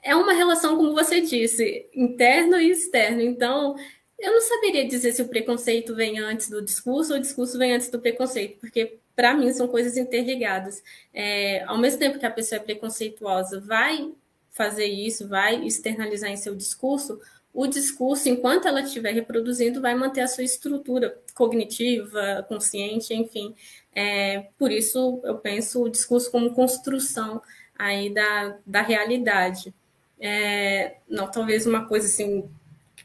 É 0.03 0.15
uma 0.15 0.33
relação, 0.33 0.77
como 0.77 0.93
você 0.93 1.21
disse, 1.21 1.89
interno 1.93 2.59
e 2.59 2.69
externo. 2.69 3.21
Então, 3.21 3.75
eu 4.19 4.33
não 4.33 4.41
saberia 4.41 4.87
dizer 4.87 5.11
se 5.13 5.21
o 5.23 5.27
preconceito 5.27 5.95
vem 5.95 6.19
antes 6.19 6.49
do 6.49 6.61
discurso 6.61 7.13
ou 7.13 7.17
o 7.17 7.21
discurso 7.21 7.57
vem 7.57 7.73
antes 7.73 7.89
do 7.89 7.99
preconceito, 7.99 8.59
porque 8.59 8.99
para 9.15 9.33
mim, 9.33 9.51
são 9.53 9.67
coisas 9.67 9.97
interligadas. 9.97 10.83
É, 11.13 11.63
ao 11.65 11.77
mesmo 11.77 11.99
tempo 11.99 12.19
que 12.19 12.25
a 12.25 12.31
pessoa 12.31 12.57
é 12.59 12.63
preconceituosa, 12.63 13.59
vai 13.59 14.11
fazer 14.51 14.85
isso, 14.85 15.27
vai 15.27 15.65
externalizar 15.65 16.29
em 16.29 16.37
seu 16.37 16.55
discurso, 16.55 17.19
o 17.53 17.67
discurso, 17.67 18.29
enquanto 18.29 18.67
ela 18.67 18.81
estiver 18.81 19.13
reproduzindo, 19.13 19.81
vai 19.81 19.93
manter 19.93 20.21
a 20.21 20.27
sua 20.27 20.43
estrutura 20.43 21.17
cognitiva, 21.33 22.45
consciente, 22.47 23.13
enfim. 23.13 23.53
É, 23.93 24.47
por 24.57 24.71
isso, 24.71 25.19
eu 25.23 25.37
penso 25.37 25.83
o 25.83 25.89
discurso 25.89 26.31
como 26.31 26.53
construção 26.53 27.41
aí 27.77 28.13
da, 28.13 28.57
da 28.65 28.81
realidade. 28.81 29.73
É, 30.19 30.97
não 31.09 31.29
talvez 31.29 31.65
uma 31.65 31.85
coisa 31.87 32.07
assim, 32.07 32.49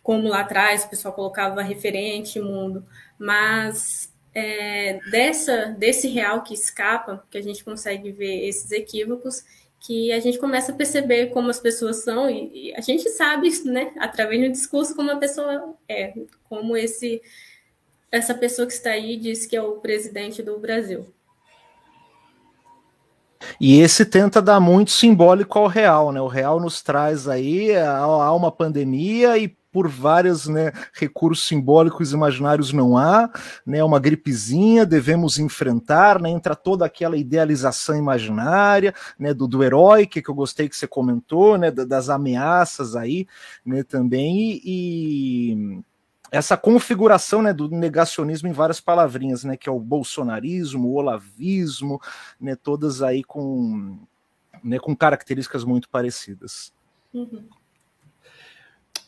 como 0.03 0.29
lá 0.29 0.41
atrás 0.41 0.85
o 0.85 0.91
pessoal 0.91 1.15
colocava 1.15 1.63
referente, 1.63 2.41
mundo, 2.41 2.87
mas 3.19 4.13
é, 4.39 5.01
dessa, 5.11 5.75
desse 5.79 6.09
real 6.09 6.43
que 6.43 6.53
escapa, 6.53 7.25
que 7.31 7.39
a 7.39 7.43
gente 7.43 7.65
consegue 7.65 8.13
ver 8.13 8.47
esses 8.47 8.71
equívocos, 8.71 9.43
que 9.81 10.13
a 10.13 10.21
gente 10.21 10.39
começa 10.39 10.73
a 10.73 10.75
perceber 10.75 11.29
como 11.29 11.49
as 11.49 11.59
pessoas 11.59 12.05
são, 12.05 12.29
e, 12.29 12.69
e 12.69 12.75
a 12.75 12.83
gente 12.83 13.09
sabe, 13.09 13.49
né, 13.65 13.95
através 13.99 14.43
do 14.43 14.53
discurso, 14.53 14.95
como 14.95 15.11
a 15.11 15.17
pessoa 15.17 15.75
é, 15.89 16.13
como 16.51 16.77
esse 16.77 17.23
essa 18.13 18.35
pessoa 18.35 18.67
que 18.67 18.75
está 18.75 18.91
aí 18.91 19.17
diz 19.17 19.47
que 19.47 19.57
é 19.57 19.63
o 19.63 19.77
presidente 19.77 20.43
do 20.43 20.59
Brasil. 20.59 21.07
E 23.59 23.81
esse 23.81 24.05
tenta 24.05 24.43
dar 24.43 24.61
muito 24.61 24.91
simbólico 24.91 25.59
ao 25.59 25.67
real, 25.67 26.13
né? 26.13 26.21
O 26.21 26.29
real 26.29 26.61
nos 26.61 26.83
traz 26.83 27.27
aí 27.27 27.75
há 27.75 28.33
uma 28.33 28.51
pandemia 28.53 29.37
e 29.39 29.57
por 29.77 29.89
vários 29.89 30.47
né, 30.47 30.73
recursos 30.95 31.47
simbólicos 31.47 32.11
imaginários 32.11 32.73
não 32.73 32.97
há, 32.97 33.31
né, 33.67 33.85
uma 33.85 34.01
gripezinha, 34.01 34.87
devemos 34.87 35.39
enfrentar, 35.39 36.19
né, 36.19 36.31
entra 36.31 36.57
toda 36.57 36.87
aquela 36.87 37.15
idealização 37.15 37.95
imaginária 37.95 38.95
né, 39.19 39.35
do, 39.35 39.47
do 39.47 39.63
herói, 39.63 40.07
que, 40.07 40.23
que 40.23 40.31
eu 40.31 40.35
gostei 40.35 40.67
que 40.67 40.75
você 40.75 40.87
comentou, 40.87 41.59
né, 41.59 41.71
das 41.71 42.09
ameaças 42.09 42.97
aí 42.97 43.27
né, 43.67 43.83
também, 43.83 44.63
e, 44.65 45.53
e 45.53 45.81
essa 46.31 46.57
configuração 46.57 47.43
né, 47.43 47.53
do 47.53 47.69
negacionismo 47.69 48.49
em 48.49 48.53
várias 48.53 48.81
palavrinhas, 48.81 49.45
né, 49.45 49.59
que 49.59 49.69
é 49.69 49.73
o 49.73 49.79
bolsonarismo, 49.79 50.89
o 50.89 50.95
olavismo, 50.95 52.01
né, 52.41 52.57
todas 52.57 53.03
aí 53.03 53.23
com, 53.23 53.99
né, 54.65 54.79
com 54.79 54.97
características 54.97 55.65
muito 55.65 55.87
parecidas. 55.91 56.73
Uhum. 57.13 57.47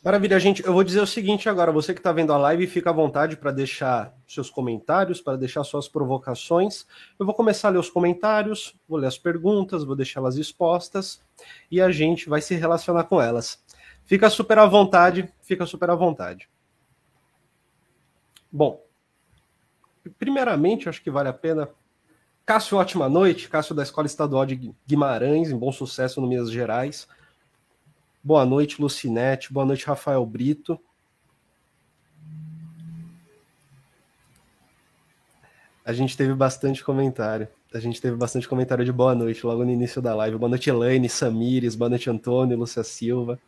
Maravilha, 0.08 0.40
gente. 0.40 0.64
Eu 0.64 0.72
vou 0.72 0.82
dizer 0.82 1.02
o 1.02 1.06
seguinte 1.06 1.50
agora: 1.50 1.70
você 1.70 1.92
que 1.92 2.00
está 2.00 2.10
vendo 2.12 2.32
a 2.32 2.38
live, 2.38 2.66
fica 2.66 2.88
à 2.88 2.92
vontade 2.94 3.36
para 3.36 3.52
deixar 3.52 4.16
seus 4.26 4.48
comentários, 4.48 5.20
para 5.20 5.36
deixar 5.36 5.62
suas 5.64 5.86
provocações. 5.86 6.86
Eu 7.20 7.26
vou 7.26 7.34
começar 7.34 7.68
a 7.68 7.72
ler 7.72 7.78
os 7.78 7.90
comentários, 7.90 8.74
vou 8.88 8.98
ler 8.98 9.08
as 9.08 9.18
perguntas, 9.18 9.84
vou 9.84 9.94
deixá-las 9.94 10.38
expostas 10.38 11.20
e 11.70 11.78
a 11.78 11.90
gente 11.90 12.26
vai 12.26 12.40
se 12.40 12.54
relacionar 12.54 13.04
com 13.04 13.20
elas. 13.20 13.62
Fica 14.06 14.30
super 14.30 14.58
à 14.58 14.64
vontade, 14.64 15.28
fica 15.42 15.66
super 15.66 15.90
à 15.90 15.94
vontade. 15.94 16.48
Bom, 18.50 18.82
primeiramente, 20.18 20.88
acho 20.88 21.02
que 21.02 21.10
vale 21.10 21.28
a 21.28 21.34
pena. 21.34 21.68
Cássio, 22.46 22.78
ótima 22.78 23.10
noite. 23.10 23.46
Cássio 23.50 23.74
da 23.74 23.82
Escola 23.82 24.06
Estadual 24.06 24.46
de 24.46 24.72
Guimarães, 24.86 25.50
em 25.50 25.58
bom 25.58 25.70
sucesso 25.70 26.18
no 26.18 26.26
Minas 26.26 26.50
Gerais. 26.50 27.06
Boa 28.28 28.44
noite, 28.44 28.78
Lucinete. 28.78 29.50
Boa 29.50 29.64
noite, 29.64 29.86
Rafael 29.86 30.22
Brito. 30.26 30.78
A 35.82 35.94
gente 35.94 36.14
teve 36.14 36.34
bastante 36.34 36.84
comentário. 36.84 37.48
A 37.72 37.80
gente 37.80 37.98
teve 38.02 38.14
bastante 38.18 38.46
comentário 38.46 38.84
de 38.84 38.92
boa 38.92 39.14
noite 39.14 39.46
logo 39.46 39.64
no 39.64 39.70
início 39.70 40.02
da 40.02 40.14
live. 40.14 40.36
Boa 40.36 40.50
noite, 40.50 40.68
Elaine, 40.68 41.08
Samires, 41.08 41.74
boa 41.74 41.88
noite, 41.88 42.10
Antônio, 42.10 42.58
Lúcia 42.58 42.84
Silva. 42.84 43.40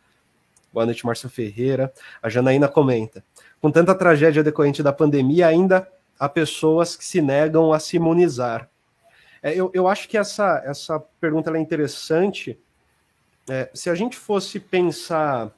Boa 0.73 0.87
noite, 0.87 1.05
Márcio 1.05 1.29
Ferreira. 1.29 1.93
A 2.19 2.27
Janaína 2.27 2.67
comenta: 2.67 3.23
com 3.61 3.69
tanta 3.69 3.93
tragédia 3.93 4.43
decorrente 4.43 4.81
da 4.81 4.91
pandemia, 4.91 5.45
ainda 5.45 5.87
há 6.17 6.27
pessoas 6.27 6.95
que 6.95 7.05
se 7.05 7.21
negam 7.21 7.71
a 7.71 7.79
se 7.79 7.97
imunizar. 7.97 8.67
É, 9.43 9.53
eu, 9.53 9.69
eu 9.75 9.87
acho 9.87 10.09
que 10.09 10.17
essa, 10.17 10.59
essa 10.65 10.99
pergunta 11.19 11.55
é 11.55 11.61
interessante. 11.61 12.59
É, 13.53 13.69
se 13.73 13.89
a 13.89 13.95
gente 13.95 14.15
fosse 14.15 14.61
pensar 14.61 15.51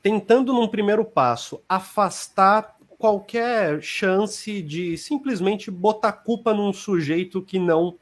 tentando 0.00 0.52
num 0.52 0.68
primeiro 0.68 1.04
passo 1.04 1.60
afastar 1.68 2.76
qualquer 2.96 3.82
chance 3.82 4.62
de 4.62 4.96
simplesmente 4.96 5.72
botar 5.72 6.12
culpa 6.12 6.54
num 6.54 6.72
sujeito 6.72 7.42
que 7.42 7.58
não 7.58 7.96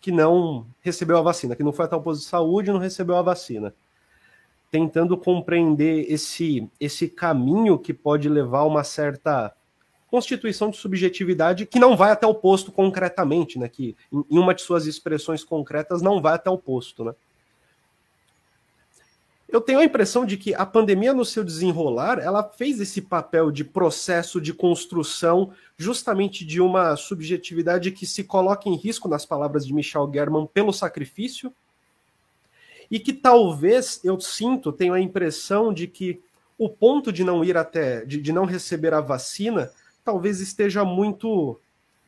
que 0.00 0.10
não 0.10 0.66
recebeu 0.80 1.16
a 1.18 1.22
vacina, 1.22 1.54
que 1.54 1.62
não 1.62 1.72
foi 1.72 1.84
até 1.84 1.94
o 1.94 2.02
posto 2.02 2.22
de 2.22 2.26
saúde 2.26 2.70
e 2.70 2.72
não 2.72 2.80
recebeu 2.80 3.14
a 3.14 3.22
vacina. 3.22 3.72
Tentando 4.68 5.16
compreender 5.16 6.06
esse 6.12 6.68
esse 6.80 7.08
caminho 7.08 7.78
que 7.78 7.94
pode 7.94 8.28
levar 8.28 8.58
a 8.58 8.66
uma 8.66 8.82
certa 8.82 9.54
constituição 10.12 10.68
de 10.68 10.76
subjetividade 10.76 11.64
que 11.64 11.78
não 11.78 11.96
vai 11.96 12.12
até 12.12 12.26
o 12.26 12.34
posto 12.34 12.70
concretamente, 12.70 13.58
né? 13.58 13.66
Que 13.66 13.96
em 14.12 14.38
uma 14.38 14.54
de 14.54 14.60
suas 14.60 14.86
expressões 14.86 15.42
concretas 15.42 16.02
não 16.02 16.20
vai 16.20 16.34
até 16.34 16.50
o 16.50 16.58
posto, 16.58 17.02
né? 17.02 17.14
eu 19.48 19.60
tenho 19.60 19.80
a 19.80 19.84
impressão 19.84 20.24
de 20.24 20.38
que 20.38 20.54
a 20.54 20.64
pandemia, 20.64 21.12
no 21.12 21.26
seu 21.26 21.44
desenrolar, 21.44 22.18
ela 22.18 22.42
fez 22.42 22.80
esse 22.80 23.02
papel 23.02 23.50
de 23.50 23.62
processo 23.62 24.40
de 24.40 24.54
construção 24.54 25.52
justamente 25.76 26.42
de 26.42 26.58
uma 26.58 26.96
subjetividade 26.96 27.90
que 27.92 28.06
se 28.06 28.24
coloca 28.24 28.66
em 28.66 28.76
risco, 28.76 29.08
nas 29.08 29.26
palavras 29.26 29.66
de 29.66 29.74
Michel 29.74 30.10
German, 30.10 30.46
pelo 30.46 30.72
sacrifício, 30.72 31.52
e 32.90 32.98
que 32.98 33.12
talvez 33.12 34.00
eu 34.02 34.18
sinto, 34.18 34.72
tenho 34.72 34.94
a 34.94 35.00
impressão 35.00 35.70
de 35.70 35.86
que 35.86 36.22
o 36.56 36.70
ponto 36.70 37.12
de 37.12 37.22
não 37.22 37.44
ir 37.44 37.56
até, 37.56 38.06
de, 38.06 38.22
de 38.22 38.32
não 38.32 38.46
receber 38.46 38.94
a 38.94 39.02
vacina, 39.02 39.70
talvez 40.04 40.40
esteja 40.40 40.84
muito, 40.84 41.58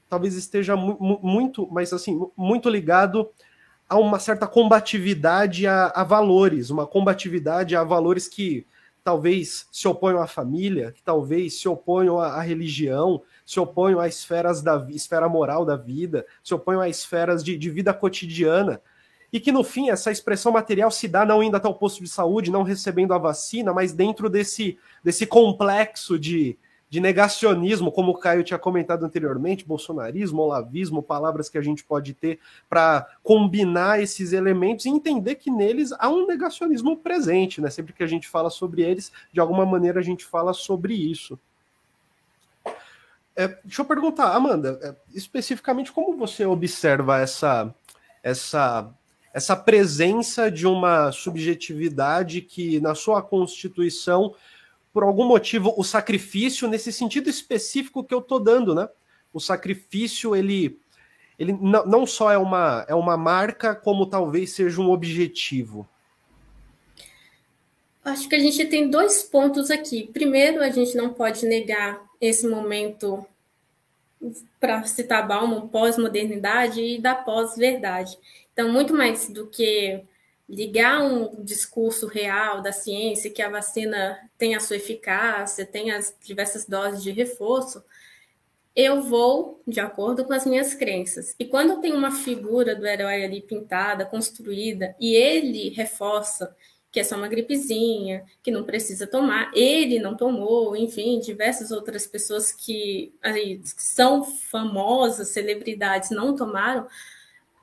talvez 0.08 0.34
esteja 0.34 0.76
mu 0.76 1.18
muito, 1.22 1.68
mas 1.70 1.92
assim, 1.92 2.28
muito 2.36 2.68
ligado 2.68 3.28
há 3.88 3.98
uma 3.98 4.18
certa 4.18 4.46
combatividade 4.46 5.66
a, 5.66 5.86
a, 5.86 6.04
valores, 6.04 6.70
uma 6.70 6.86
combatividade 6.86 7.76
a 7.76 7.84
valores 7.84 8.26
que 8.26 8.66
talvez 9.02 9.68
se 9.70 9.86
oponham 9.86 10.20
à 10.20 10.26
família, 10.26 10.92
que 10.92 11.02
talvez 11.02 11.60
se 11.60 11.68
oponham 11.68 12.18
à, 12.18 12.34
à 12.34 12.40
religião, 12.40 13.22
se 13.44 13.60
oponham 13.60 14.00
às 14.00 14.16
esferas 14.16 14.62
da 14.62 14.86
esfera 14.90 15.28
moral 15.28 15.64
da 15.64 15.76
vida, 15.76 16.26
se 16.42 16.54
oponham 16.54 16.80
a 16.80 16.88
esferas 16.88 17.44
de, 17.44 17.56
de 17.56 17.70
vida 17.70 17.92
cotidiana. 17.92 18.80
E 19.30 19.40
que 19.40 19.52
no 19.52 19.64
fim 19.64 19.90
essa 19.90 20.10
expressão 20.10 20.52
material 20.52 20.90
se 20.90 21.08
dá 21.08 21.26
não 21.26 21.42
indo 21.42 21.56
até 21.56 21.68
o 21.68 21.74
posto 21.74 22.02
de 22.02 22.08
saúde, 22.08 22.50
não 22.50 22.62
recebendo 22.62 23.12
a 23.12 23.18
vacina, 23.18 23.74
mas 23.74 23.92
dentro 23.92 24.30
desse, 24.30 24.78
desse 25.02 25.26
complexo 25.26 26.18
de, 26.18 26.56
de 26.94 27.00
negacionismo, 27.00 27.90
como 27.90 28.12
o 28.12 28.16
Caio 28.16 28.44
tinha 28.44 28.56
comentado 28.56 29.04
anteriormente, 29.04 29.66
bolsonarismo, 29.66 30.42
olavismo, 30.42 31.02
palavras 31.02 31.48
que 31.48 31.58
a 31.58 31.60
gente 31.60 31.82
pode 31.82 32.14
ter 32.14 32.38
para 32.68 33.04
combinar 33.20 34.00
esses 34.00 34.32
elementos 34.32 34.86
e 34.86 34.90
entender 34.90 35.34
que 35.34 35.50
neles 35.50 35.90
há 35.98 36.08
um 36.08 36.24
negacionismo 36.24 36.96
presente, 36.96 37.60
né? 37.60 37.68
Sempre 37.68 37.92
que 37.92 38.04
a 38.04 38.06
gente 38.06 38.28
fala 38.28 38.48
sobre 38.48 38.82
eles, 38.82 39.10
de 39.32 39.40
alguma 39.40 39.66
maneira 39.66 39.98
a 39.98 40.04
gente 40.04 40.24
fala 40.24 40.52
sobre 40.52 40.94
isso. 40.94 41.36
É, 43.34 43.48
deixa 43.64 43.82
eu 43.82 43.86
perguntar, 43.86 44.32
Amanda, 44.32 44.78
é, 44.80 44.94
especificamente 45.12 45.90
como 45.90 46.16
você 46.16 46.46
observa 46.46 47.18
essa 47.18 47.74
essa 48.22 48.88
essa 49.32 49.56
presença 49.56 50.48
de 50.48 50.64
uma 50.64 51.10
subjetividade 51.10 52.40
que 52.40 52.78
na 52.80 52.94
sua 52.94 53.20
constituição 53.20 54.32
por 54.94 55.02
algum 55.02 55.26
motivo, 55.26 55.74
o 55.76 55.82
sacrifício, 55.82 56.68
nesse 56.68 56.92
sentido 56.92 57.28
específico 57.28 58.04
que 58.04 58.14
eu 58.14 58.20
estou 58.20 58.38
dando, 58.38 58.76
né? 58.76 58.88
O 59.32 59.40
sacrifício, 59.40 60.36
ele, 60.36 60.78
ele 61.36 61.52
não, 61.52 62.06
só 62.06 62.30
é 62.30 62.38
uma, 62.38 62.86
é 62.88 62.94
uma 62.94 63.16
marca, 63.16 63.74
como 63.74 64.06
talvez 64.06 64.52
seja 64.52 64.80
um 64.80 64.92
objetivo. 64.92 65.86
Acho 68.04 68.28
que 68.28 68.36
a 68.36 68.38
gente 68.38 68.64
tem 68.66 68.88
dois 68.88 69.24
pontos 69.24 69.68
aqui. 69.68 70.08
Primeiro, 70.12 70.62
a 70.62 70.70
gente 70.70 70.96
não 70.96 71.12
pode 71.12 71.44
negar 71.44 72.00
esse 72.20 72.46
momento, 72.46 73.26
para 74.60 74.84
citar 74.84 75.26
Bauman, 75.26 75.66
pós-modernidade 75.66 76.80
e 76.80 77.00
da 77.00 77.16
pós-verdade. 77.16 78.16
Então, 78.52 78.72
muito 78.72 78.94
mais 78.94 79.28
do 79.28 79.48
que 79.48 80.04
ligar 80.48 81.02
um 81.02 81.42
discurso 81.42 82.06
real 82.06 82.60
da 82.60 82.72
ciência, 82.72 83.30
que 83.30 83.42
a 83.42 83.48
vacina 83.48 84.18
tem 84.36 84.54
a 84.54 84.60
sua 84.60 84.76
eficácia, 84.76 85.64
tem 85.64 85.90
as 85.90 86.14
diversas 86.22 86.66
doses 86.66 87.02
de 87.02 87.10
reforço, 87.10 87.82
eu 88.76 89.02
vou 89.02 89.62
de 89.66 89.80
acordo 89.80 90.24
com 90.24 90.32
as 90.32 90.44
minhas 90.44 90.74
crenças. 90.74 91.34
E 91.38 91.44
quando 91.44 91.80
tem 91.80 91.92
uma 91.92 92.10
figura 92.10 92.74
do 92.74 92.86
herói 92.86 93.24
ali 93.24 93.40
pintada, 93.40 94.04
construída, 94.04 94.94
e 95.00 95.14
ele 95.14 95.70
reforça 95.70 96.54
que 96.94 97.00
é 97.00 97.04
só 97.04 97.16
uma 97.16 97.26
gripezinha, 97.26 98.24
que 98.40 98.52
não 98.52 98.62
precisa 98.62 99.04
tomar, 99.04 99.50
ele 99.52 99.98
não 99.98 100.16
tomou, 100.16 100.76
enfim, 100.76 101.18
diversas 101.18 101.72
outras 101.72 102.06
pessoas 102.06 102.52
que 102.52 103.12
aí, 103.20 103.60
são 103.64 104.22
famosas, 104.22 105.30
celebridades, 105.30 106.10
não 106.10 106.36
tomaram, 106.36 106.86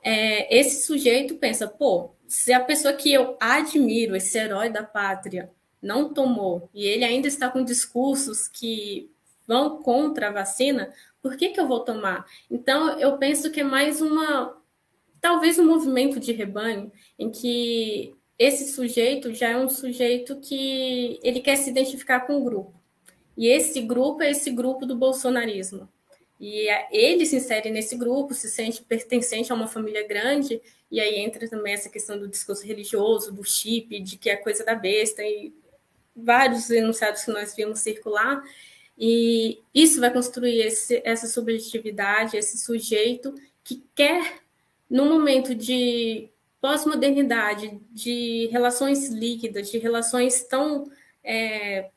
é, 0.02 0.54
esse 0.54 0.84
sujeito 0.84 1.36
pensa, 1.36 1.66
pô, 1.66 2.10
se 2.32 2.50
a 2.50 2.64
pessoa 2.64 2.94
que 2.94 3.12
eu 3.12 3.36
admiro, 3.38 4.16
esse 4.16 4.38
herói 4.38 4.70
da 4.70 4.82
pátria, 4.82 5.50
não 5.82 6.14
tomou 6.14 6.70
e 6.72 6.86
ele 6.86 7.04
ainda 7.04 7.28
está 7.28 7.50
com 7.50 7.62
discursos 7.62 8.48
que 8.48 9.10
vão 9.46 9.82
contra 9.82 10.28
a 10.28 10.32
vacina, 10.32 10.90
por 11.20 11.36
que, 11.36 11.50
que 11.50 11.60
eu 11.60 11.68
vou 11.68 11.80
tomar? 11.80 12.24
Então, 12.50 12.98
eu 12.98 13.18
penso 13.18 13.50
que 13.50 13.60
é 13.60 13.64
mais 13.64 14.00
uma, 14.00 14.58
talvez 15.20 15.58
um 15.58 15.66
movimento 15.66 16.18
de 16.18 16.32
rebanho 16.32 16.90
em 17.18 17.30
que 17.30 18.14
esse 18.38 18.72
sujeito 18.72 19.34
já 19.34 19.50
é 19.50 19.58
um 19.58 19.68
sujeito 19.68 20.40
que 20.40 21.20
ele 21.22 21.40
quer 21.40 21.56
se 21.56 21.68
identificar 21.68 22.20
com 22.20 22.38
o 22.38 22.44
grupo. 22.44 22.72
E 23.36 23.46
esse 23.46 23.82
grupo 23.82 24.22
é 24.22 24.30
esse 24.30 24.50
grupo 24.50 24.86
do 24.86 24.96
bolsonarismo. 24.96 25.86
E 26.44 26.66
ele 26.90 27.24
se 27.24 27.36
insere 27.36 27.70
nesse 27.70 27.96
grupo, 27.96 28.34
se 28.34 28.50
sente 28.50 28.82
pertencente 28.82 29.52
a 29.52 29.54
uma 29.54 29.68
família 29.68 30.04
grande 30.04 30.60
e 30.90 31.00
aí 31.00 31.20
entra 31.20 31.48
também 31.48 31.72
essa 31.72 31.88
questão 31.88 32.18
do 32.18 32.26
discurso 32.26 32.66
religioso, 32.66 33.32
do 33.32 33.44
chip, 33.44 33.98
de 34.00 34.18
que 34.18 34.28
é 34.28 34.34
coisa 34.34 34.62
da 34.64 34.74
besta, 34.74 35.22
e 35.22 35.54
vários 36.14 36.68
enunciados 36.68 37.24
que 37.24 37.30
nós 37.30 37.54
vimos 37.54 37.78
circular. 37.78 38.42
E 38.98 39.60
isso 39.72 40.00
vai 40.00 40.12
construir 40.12 40.60
esse, 40.60 41.00
essa 41.04 41.28
subjetividade, 41.28 42.36
esse 42.36 42.58
sujeito 42.58 43.32
que 43.62 43.82
quer, 43.94 44.42
no 44.90 45.06
momento 45.06 45.54
de 45.54 46.28
pós-modernidade, 46.60 47.80
de 47.90 48.48
relações 48.50 49.08
líquidas, 49.08 49.70
de 49.70 49.78
relações 49.78 50.42
tão 50.42 50.90
é, 51.24 51.88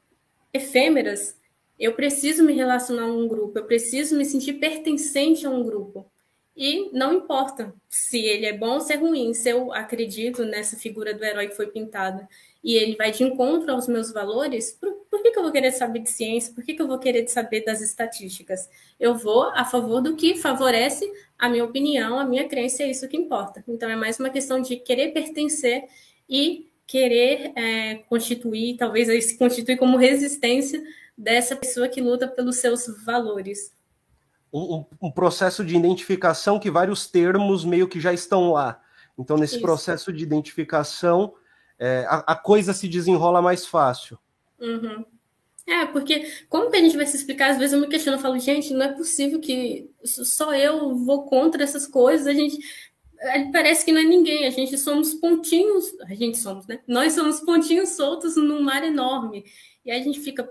efêmeras, 0.53 1.35
eu 1.79 1.93
preciso 1.93 2.43
me 2.43 2.53
relacionar 2.53 3.03
a 3.03 3.13
um 3.13 3.27
grupo, 3.27 3.59
eu 3.59 3.65
preciso 3.65 4.17
me 4.17 4.25
sentir 4.25 4.53
pertencente 4.53 5.45
a 5.45 5.49
um 5.49 5.63
grupo. 5.63 6.09
E 6.57 6.89
não 6.93 7.13
importa 7.13 7.73
se 7.89 8.17
ele 8.17 8.45
é 8.45 8.53
bom 8.53 8.75
ou 8.75 8.79
se 8.79 8.93
é 8.93 8.95
ruim, 8.95 9.33
se 9.33 9.49
eu 9.49 9.73
acredito 9.73 10.45
nessa 10.45 10.77
figura 10.77 11.13
do 11.13 11.23
herói 11.23 11.49
que 11.49 11.55
foi 11.55 11.67
pintada 11.67 12.29
e 12.63 12.75
ele 12.75 12.95
vai 12.95 13.11
de 13.11 13.23
encontro 13.23 13.71
aos 13.73 13.89
meus 13.89 14.11
valores, 14.11 14.71
por, 14.71 14.89
por 15.11 15.21
que, 15.21 15.31
que 15.31 15.37
eu 15.37 15.43
vou 15.43 15.51
querer 15.51 15.73
saber 15.73 15.99
de 15.99 16.09
ciência? 16.09 16.53
Por 16.53 16.63
que, 16.63 16.73
que 16.73 16.81
eu 16.81 16.87
vou 16.87 16.97
querer 16.97 17.27
saber 17.27 17.65
das 17.65 17.81
estatísticas? 17.81 18.69
Eu 18.97 19.15
vou 19.15 19.43
a 19.53 19.65
favor 19.65 20.01
do 20.01 20.15
que 20.15 20.35
favorece 20.35 21.11
a 21.37 21.49
minha 21.49 21.65
opinião, 21.65 22.17
a 22.17 22.25
minha 22.25 22.47
crença, 22.47 22.83
é 22.83 22.89
isso 22.89 23.07
que 23.09 23.17
importa. 23.17 23.61
Então 23.67 23.89
é 23.89 23.95
mais 23.97 24.17
uma 24.17 24.29
questão 24.29 24.61
de 24.61 24.77
querer 24.77 25.11
pertencer 25.11 25.83
e 26.29 26.69
querer 26.87 27.51
é, 27.55 27.95
constituir, 28.07 28.77
talvez 28.77 29.25
se 29.25 29.37
constituir 29.37 29.75
como 29.75 29.97
resistência 29.97 30.81
dessa 31.17 31.55
pessoa 31.55 31.87
que 31.87 32.01
luta 32.01 32.27
pelos 32.27 32.57
seus 32.57 32.85
valores 33.05 33.73
um, 34.55 34.85
um, 35.01 35.11
processo 35.11 35.65
de 35.65 35.75
identificação 35.75 36.59
que 36.59 36.71
vários 36.71 37.07
termos 37.07 37.65
meio 37.65 37.87
que 37.87 37.99
já 37.99 38.13
estão 38.13 38.53
lá. 38.53 38.81
Então, 39.17 39.37
nesse 39.37 39.55
Isso. 39.55 39.61
processo 39.61 40.13
de 40.13 40.23
identificação, 40.23 41.33
é, 41.77 42.05
a, 42.07 42.33
a, 42.33 42.35
coisa 42.35 42.73
se 42.73 42.87
desenrola 42.87 43.41
mais 43.41 43.65
fácil. 43.65 44.17
Uhum. 44.59 45.05
É, 45.67 45.85
porque 45.87 46.31
como 46.47 46.69
que 46.69 46.77
a 46.77 46.81
gente 46.81 46.95
vai 46.95 47.05
se 47.05 47.17
explicar? 47.17 47.51
Às 47.51 47.57
vezes 47.57 47.73
eu 47.73 47.81
me 47.81 47.87
questiono, 47.87 48.17
eu 48.17 48.21
falo, 48.21 48.39
gente, 48.39 48.73
não 48.73 48.85
é 48.85 48.93
possível 48.93 49.39
que 49.39 49.89
só 50.03 50.53
eu 50.53 50.95
vou 50.95 51.25
contra 51.25 51.63
essas 51.63 51.87
coisas, 51.87 52.27
a 52.27 52.33
gente 52.33 52.57
parece 53.51 53.83
que 53.83 53.91
não 53.91 54.01
é 54.01 54.03
ninguém, 54.03 54.45
a 54.45 54.51
gente 54.51 54.77
somos 54.77 55.15
pontinhos, 55.15 55.85
a 56.01 56.13
gente 56.13 56.37
somos, 56.37 56.67
né? 56.67 56.79
Nós 56.87 57.13
somos 57.13 57.39
pontinhos 57.39 57.89
soltos 57.89 58.35
num 58.35 58.61
mar 58.61 58.83
enorme. 58.83 59.43
E 59.83 59.91
aí 59.91 59.99
a 59.99 60.03
gente 60.03 60.19
fica, 60.19 60.49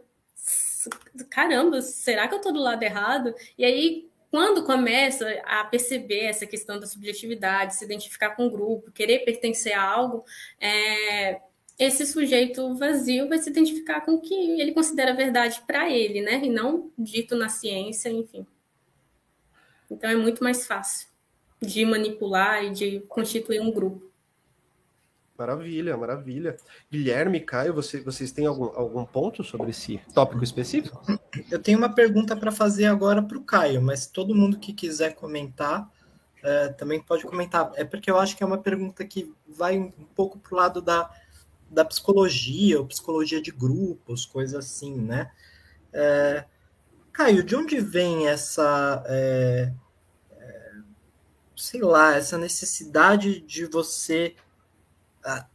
caramba, 1.31 1.81
será 1.83 2.29
que 2.29 2.35
eu 2.35 2.39
estou 2.39 2.53
do 2.53 2.61
lado 2.61 2.83
errado? 2.83 3.35
E 3.57 3.65
aí, 3.65 4.09
quando 4.31 4.65
começa 4.65 5.29
a 5.45 5.65
perceber 5.65 6.25
essa 6.25 6.47
questão 6.47 6.81
da 6.81 6.87
subjetividade, 6.87 7.77
se 7.77 7.85
identificar 7.85 8.31
com 8.31 8.47
o 8.47 8.51
grupo, 8.51 8.91
querer 8.91 9.21
pertencer 9.21 9.73
a 9.73 9.83
algo, 9.83 10.25
é, 10.61 11.41
esse 11.79 12.07
sujeito 12.07 12.75
vazio 12.75 13.29
vai 13.29 13.39
se 13.39 13.51
identificar 13.51 14.01
com 14.01 14.15
o 14.15 14.21
que 14.21 14.35
ele 14.61 14.73
considera 14.73 15.15
verdade 15.15 15.63
para 15.67 15.91
ele, 15.91 16.21
né? 16.21 16.41
E 16.45 16.49
não 16.49 16.91
dito 16.99 17.35
na 17.37 17.49
ciência, 17.49 18.09
enfim. 18.09 18.47
Então 19.91 20.09
é 20.09 20.17
muito 20.17 20.43
mais 20.43 20.67
fácil 20.67 21.09
de 21.61 21.85
manipular 21.85 22.65
e 22.65 22.71
de 22.71 23.01
constituir 23.09 23.61
um 23.61 23.71
grupo. 23.71 24.14
Maravilha, 25.37 25.97
maravilha. 25.97 26.57
Guilherme, 26.91 27.41
Caio, 27.41 27.75
você, 27.75 28.01
vocês 28.01 28.31
têm 28.31 28.47
algum, 28.47 28.67
algum 28.67 29.05
ponto 29.05 29.43
sobre 29.43 29.71
esse 29.71 30.01
tópico 30.15 30.45
específico? 30.45 31.03
Eu 31.51 31.61
tenho 31.61 31.77
uma 31.77 31.93
pergunta 31.93 32.37
para 32.37 32.53
fazer 32.53 32.87
agora 32.87 33.21
para 33.21 33.37
o 33.37 33.43
Caio, 33.43 33.83
mas 33.83 34.07
todo 34.07 34.35
mundo 34.35 34.61
que 34.61 34.73
quiser 34.73 35.15
comentar 35.15 35.91
é, 36.45 36.69
também 36.69 37.01
pode 37.01 37.25
comentar. 37.25 37.73
É 37.75 37.85
porque 37.85 38.11
eu 38.11 38.19
acho 38.19 38.37
que 38.37 38.45
é 38.45 38.47
uma 38.47 38.59
pergunta 38.59 39.05
que 39.05 39.35
vai 39.49 39.79
um 39.79 39.91
pouco 40.15 40.39
para 40.39 40.55
o 40.55 40.57
lado 40.57 40.81
da, 40.81 41.11
da 41.69 41.85
psicologia, 41.85 42.79
ou 42.79 42.87
psicologia 42.87 43.43
de 43.43 43.51
grupos, 43.51 44.27
coisas 44.27 44.55
assim, 44.55 44.95
né? 44.95 45.33
É, 45.93 46.45
Caio, 47.13 47.43
de 47.43 47.57
onde 47.57 47.81
vem 47.81 48.29
essa, 48.29 49.03
é, 49.07 49.73
é, 50.33 50.73
sei 51.57 51.81
lá, 51.81 52.15
essa 52.15 52.37
necessidade 52.37 53.41
de 53.41 53.65
você 53.67 54.37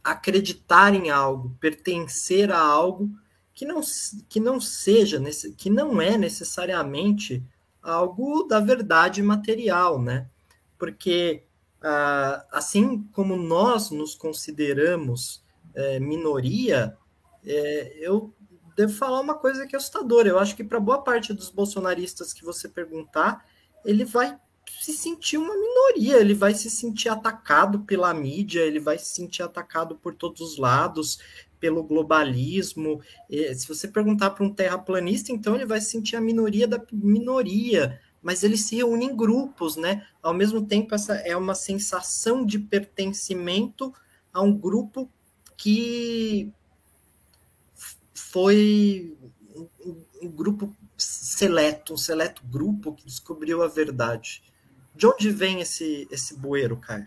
acreditar 0.02 0.94
em 0.94 1.10
algo, 1.10 1.56
pertencer 1.60 2.50
a 2.50 2.58
algo 2.58 3.10
que 3.54 3.64
não, 3.64 3.80
que 4.28 4.40
não 4.40 4.60
seja, 4.60 5.22
que 5.56 5.70
não 5.70 6.00
é 6.00 6.18
necessariamente 6.18 7.42
algo 7.82 8.44
da 8.44 8.58
verdade 8.58 9.22
material, 9.22 10.00
né? 10.00 10.28
Porque 10.78 11.44
assim 12.50 13.04
como 13.12 13.36
nós 13.36 13.90
nos 13.90 14.14
consideramos 14.14 15.42
é, 15.74 15.98
minoria, 16.00 16.96
é, 17.44 17.96
eu 18.00 18.34
devo 18.76 18.92
falar 18.92 19.20
uma 19.20 19.34
coisa 19.34 19.66
que 19.66 19.74
é 19.74 19.78
assustadora. 19.78 20.28
Eu 20.28 20.38
acho 20.38 20.56
que 20.56 20.64
para 20.64 20.80
boa 20.80 21.02
parte 21.02 21.32
dos 21.32 21.50
bolsonaristas 21.50 22.32
que 22.32 22.44
você 22.44 22.68
perguntar, 22.68 23.44
ele 23.84 24.04
vai 24.04 24.38
se 24.80 24.92
sentir 24.92 25.36
uma 25.36 25.54
minoria, 25.54 26.18
ele 26.18 26.34
vai 26.34 26.54
se 26.54 26.70
sentir 26.70 27.08
atacado 27.08 27.80
pela 27.80 28.12
mídia, 28.14 28.60
ele 28.60 28.80
vai 28.80 28.98
se 28.98 29.06
sentir 29.06 29.42
atacado 29.42 29.96
por 29.96 30.14
todos 30.14 30.40
os 30.40 30.58
lados, 30.58 31.18
pelo 31.58 31.82
globalismo. 31.82 33.00
Se 33.28 33.68
você 33.68 33.86
perguntar 33.86 34.30
para 34.30 34.44
um 34.44 34.52
terraplanista, 34.52 35.32
então 35.32 35.54
ele 35.54 35.66
vai 35.66 35.80
se 35.80 35.90
sentir 35.90 36.16
a 36.16 36.20
minoria 36.20 36.66
da 36.66 36.82
minoria, 36.92 38.00
mas 38.22 38.42
ele 38.42 38.56
se 38.56 38.76
reúne 38.76 39.06
em 39.06 39.16
grupos, 39.16 39.76
né? 39.76 40.06
Ao 40.22 40.32
mesmo 40.32 40.66
tempo, 40.66 40.94
essa 40.94 41.14
é 41.14 41.36
uma 41.36 41.54
sensação 41.54 42.44
de 42.44 42.58
pertencimento 42.58 43.92
a 44.32 44.40
um 44.40 44.56
grupo 44.56 45.10
que 45.56 46.52
foi 48.14 49.16
um, 49.54 49.68
um 50.22 50.30
grupo 50.30 50.74
seleto, 50.96 51.94
um 51.94 51.98
seleto 51.98 52.42
grupo 52.44 52.94
que 52.94 53.04
descobriu 53.04 53.62
a 53.62 53.68
verdade. 53.68 54.42
De 54.94 55.06
onde 55.06 55.30
vem 55.30 55.60
esse, 55.60 56.06
esse 56.10 56.38
bueiro, 56.38 56.76
Caio? 56.76 57.06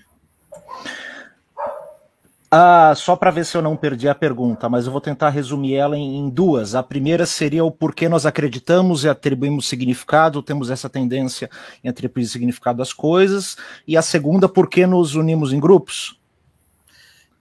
Ah, 2.55 2.93
só 2.95 3.15
para 3.15 3.31
ver 3.31 3.47
se 3.47 3.57
eu 3.57 3.63
não 3.63 3.75
perdi 3.75 4.07
a 4.07 4.13
pergunta, 4.13 4.69
mas 4.69 4.85
eu 4.85 4.91
vou 4.91 5.01
tentar 5.01 5.29
resumir 5.29 5.73
ela 5.73 5.97
em, 5.97 6.17
em, 6.19 6.29
duas. 6.29 6.75
A 6.75 6.83
primeira 6.83 7.25
seria 7.25 7.65
o 7.65 7.71
porquê 7.71 8.07
nós 8.07 8.27
acreditamos 8.27 9.03
e 9.03 9.09
atribuímos 9.09 9.67
significado, 9.67 10.43
temos 10.43 10.69
essa 10.69 10.87
tendência 10.87 11.49
em 11.83 11.89
atribuir 11.89 12.27
significado 12.27 12.83
às 12.83 12.93
coisas. 12.93 13.57
E 13.87 13.97
a 13.97 14.03
segunda, 14.03 14.47
por 14.47 14.69
que 14.69 14.85
nos 14.85 15.15
unimos 15.15 15.51
em 15.51 15.59
grupos? 15.59 16.21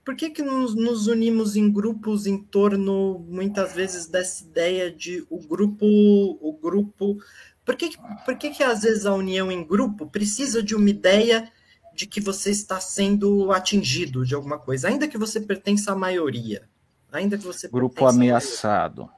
Por 0.03 0.15
que, 0.15 0.31
que 0.31 0.41
nos, 0.41 0.73
nos 0.73 1.05
unimos 1.05 1.55
em 1.55 1.71
grupos 1.71 2.25
em 2.25 2.37
torno, 2.37 3.23
muitas 3.29 3.71
vezes, 3.73 4.07
dessa 4.07 4.43
ideia 4.43 4.91
de 4.91 5.23
o 5.29 5.37
grupo, 5.37 5.85
o 5.85 6.57
grupo 6.59 7.17
por 7.65 7.75
que, 7.75 7.91
por 8.25 8.37
que, 8.37 8.49
que 8.49 8.63
às 8.63 8.81
vezes 8.81 9.05
a 9.05 9.13
união 9.13 9.51
em 9.51 9.63
grupo 9.63 10.07
precisa 10.07 10.61
de 10.61 10.75
uma 10.75 10.89
ideia 10.89 11.51
de 11.95 12.05
que 12.07 12.19
você 12.19 12.49
está 12.49 12.79
sendo 12.79 13.51
atingido 13.51 14.25
de 14.25 14.33
alguma 14.33 14.57
coisa, 14.57 14.87
ainda 14.87 15.07
que 15.07 15.17
você 15.17 15.39
pertença 15.39 15.91
à 15.91 15.95
maioria, 15.95 16.67
ainda 17.11 17.37
que 17.37 17.43
você 17.43 17.67
grupo 17.67 18.05
ameaçado. 18.05 19.09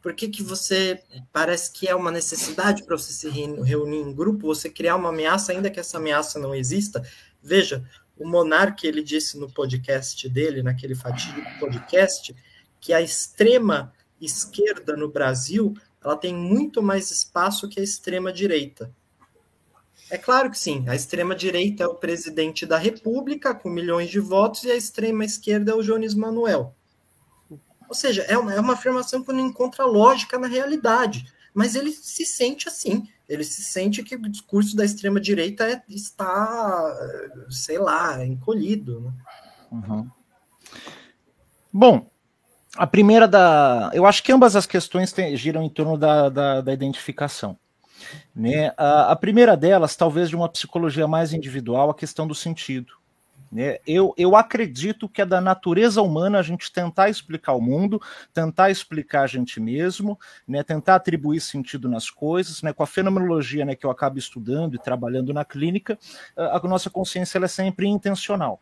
Por 0.00 0.14
que, 0.14 0.28
que 0.28 0.42
você 0.42 1.00
parece 1.32 1.70
que 1.70 1.86
é 1.86 1.94
uma 1.94 2.10
necessidade 2.10 2.82
para 2.82 2.98
você 2.98 3.12
se 3.12 3.28
reunir 3.28 3.98
em 3.98 4.12
grupo, 4.12 4.48
você 4.48 4.68
criar 4.68 4.96
uma 4.96 5.10
ameaça, 5.10 5.52
ainda 5.52 5.70
que 5.70 5.78
essa 5.78 5.98
ameaça 5.98 6.40
não 6.40 6.52
exista? 6.52 7.06
Veja, 7.40 7.84
o 8.18 8.26
Monarque 8.26 8.86
ele 8.86 9.02
disse 9.02 9.38
no 9.38 9.48
podcast 9.48 10.28
dele, 10.28 10.60
naquele 10.60 10.96
fatídico 10.96 11.48
podcast, 11.60 12.34
que 12.80 12.92
a 12.92 13.00
extrema 13.00 13.92
esquerda 14.20 14.96
no 14.96 15.08
Brasil 15.08 15.72
ela 16.04 16.16
tem 16.16 16.34
muito 16.34 16.82
mais 16.82 17.10
espaço 17.10 17.68
que 17.68 17.80
a 17.80 17.82
extrema-direita. 17.82 18.92
É 20.10 20.18
claro 20.18 20.50
que 20.50 20.58
sim, 20.58 20.84
a 20.88 20.94
extrema-direita 20.94 21.84
é 21.84 21.86
o 21.86 21.94
presidente 21.94 22.66
da 22.66 22.76
República, 22.76 23.54
com 23.54 23.70
milhões 23.70 24.10
de 24.10 24.20
votos, 24.20 24.64
e 24.64 24.70
a 24.70 24.76
extrema-esquerda 24.76 25.72
é 25.72 25.74
o 25.74 25.82
Jones 25.82 26.14
Manuel. 26.14 26.74
Ou 27.88 27.94
seja, 27.94 28.22
é 28.22 28.36
uma, 28.36 28.52
é 28.54 28.60
uma 28.60 28.74
afirmação 28.74 29.22
que 29.22 29.32
não 29.32 29.40
encontra 29.40 29.86
lógica 29.86 30.38
na 30.38 30.48
realidade, 30.48 31.32
mas 31.54 31.74
ele 31.74 31.92
se 31.92 32.26
sente 32.26 32.68
assim. 32.68 33.08
Ele 33.28 33.44
se 33.44 33.62
sente 33.62 34.02
que 34.02 34.14
o 34.14 34.28
discurso 34.28 34.76
da 34.76 34.84
extrema-direita 34.84 35.66
é, 35.66 35.82
está, 35.88 36.94
sei 37.48 37.78
lá, 37.78 38.24
encolhido. 38.24 39.00
Né? 39.00 39.12
Uhum. 39.72 40.10
Bom, 41.72 42.11
a 42.76 42.86
primeira 42.86 43.28
da. 43.28 43.90
Eu 43.92 44.06
acho 44.06 44.22
que 44.22 44.32
ambas 44.32 44.56
as 44.56 44.66
questões 44.66 45.14
giram 45.34 45.62
em 45.62 45.68
torno 45.68 45.98
da, 45.98 46.28
da, 46.28 46.60
da 46.60 46.72
identificação. 46.72 47.58
Né? 48.34 48.72
A, 48.76 49.12
a, 49.12 49.16
primeira 49.16 49.56
delas, 49.56 49.94
talvez 49.94 50.28
de 50.28 50.36
uma 50.36 50.48
psicologia 50.48 51.06
mais 51.06 51.32
individual, 51.32 51.90
a 51.90 51.94
questão 51.94 52.26
do 52.26 52.34
sentido. 52.34 52.94
Né? 53.50 53.78
Eu, 53.86 54.14
eu 54.16 54.34
acredito 54.34 55.06
que 55.08 55.20
é 55.20 55.26
da 55.26 55.40
natureza 55.40 56.00
humana 56.00 56.38
a 56.38 56.42
gente 56.42 56.72
tentar 56.72 57.10
explicar 57.10 57.52
o 57.52 57.60
mundo, 57.60 58.00
tentar 58.32 58.70
explicar 58.70 59.22
a 59.22 59.26
gente 59.26 59.60
mesmo, 59.60 60.18
né? 60.48 60.62
tentar 60.62 60.94
atribuir 60.94 61.40
sentido 61.40 61.88
nas 61.88 62.08
coisas. 62.08 62.62
Né? 62.62 62.72
Com 62.72 62.82
a 62.82 62.86
fenomenologia 62.86 63.64
né, 63.64 63.74
que 63.74 63.84
eu 63.84 63.90
acabo 63.90 64.18
estudando 64.18 64.74
e 64.74 64.78
trabalhando 64.78 65.34
na 65.34 65.44
clínica, 65.44 65.98
a, 66.34 66.56
a 66.56 66.60
nossa 66.60 66.88
consciência 66.88 67.38
é 67.38 67.48
sempre 67.48 67.86
intencional. 67.86 68.58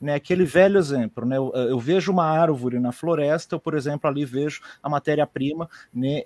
Né, 0.00 0.14
aquele 0.14 0.44
velho 0.44 0.78
exemplo, 0.78 1.24
né, 1.24 1.36
eu, 1.36 1.52
eu, 1.54 1.78
vejo 1.78 2.12
uma 2.12 2.24
árvore 2.24 2.78
na 2.78 2.92
floresta, 2.92 3.54
eu, 3.54 3.60
por 3.60 3.74
exemplo, 3.74 4.08
ali 4.08 4.24
vejo 4.24 4.60
a 4.82 4.88
matéria-prima 4.88 5.68
né, 5.92 6.22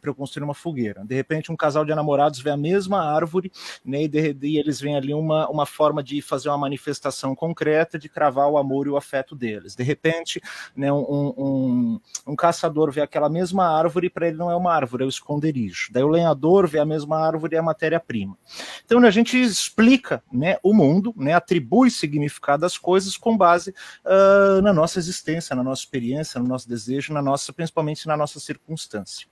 para 0.00 0.10
eu 0.10 0.14
construir 0.14 0.44
uma 0.44 0.54
fogueira. 0.54 1.04
De 1.04 1.14
repente, 1.14 1.50
um 1.52 1.56
casal 1.56 1.84
de 1.84 1.94
namorados 1.94 2.40
vê 2.40 2.50
a 2.50 2.56
mesma 2.56 3.02
árvore 3.02 3.50
né, 3.84 4.02
e, 4.02 4.08
de, 4.08 4.36
e 4.42 4.58
eles 4.58 4.80
veem 4.80 4.96
ali 4.96 5.14
uma, 5.14 5.48
uma 5.48 5.66
forma 5.66 6.02
de 6.02 6.20
fazer 6.22 6.48
uma 6.48 6.58
manifestação 6.58 7.34
concreta 7.34 7.98
de 7.98 8.08
cravar 8.08 8.48
o 8.48 8.58
amor 8.58 8.86
e 8.86 8.90
o 8.90 8.96
afeto 8.96 9.34
deles. 9.34 9.74
De 9.74 9.82
repente, 9.82 10.40
né, 10.76 10.92
um, 10.92 11.34
um, 11.36 12.00
um 12.26 12.36
caçador 12.36 12.90
vê 12.90 13.00
aquela 13.00 13.28
mesma 13.28 13.66
árvore 13.66 14.06
e 14.06 14.10
para 14.10 14.28
ele 14.28 14.36
não 14.36 14.50
é 14.50 14.56
uma 14.56 14.72
árvore, 14.72 15.04
é 15.04 15.06
o 15.06 15.08
esconderijo. 15.08 15.88
Daí 15.92 16.02
o 16.02 16.08
lenhador 16.08 16.66
vê 16.66 16.78
a 16.78 16.84
mesma 16.84 17.18
árvore 17.18 17.54
e 17.54 17.58
a 17.58 17.62
matéria-prima. 17.62 18.36
Então, 18.84 19.00
né, 19.00 19.08
a 19.08 19.12
gente 19.12 19.40
explica 19.40 20.22
né, 20.32 20.56
o 20.62 20.72
mundo, 20.72 21.12
né, 21.16 21.34
atribui 21.34 21.90
significado 21.90 22.59
das 22.60 22.78
coisas 22.78 23.16
com 23.16 23.36
base 23.36 23.74
uh, 24.04 24.62
na 24.62 24.72
nossa 24.72 24.98
existência, 24.98 25.56
na 25.56 25.62
nossa 25.62 25.82
experiência, 25.82 26.40
no 26.40 26.46
nosso 26.46 26.68
desejo, 26.68 27.12
na 27.12 27.22
nossa, 27.22 27.52
principalmente 27.52 28.06
na 28.06 28.16
nossa 28.16 28.38
circunstância. 28.38 29.26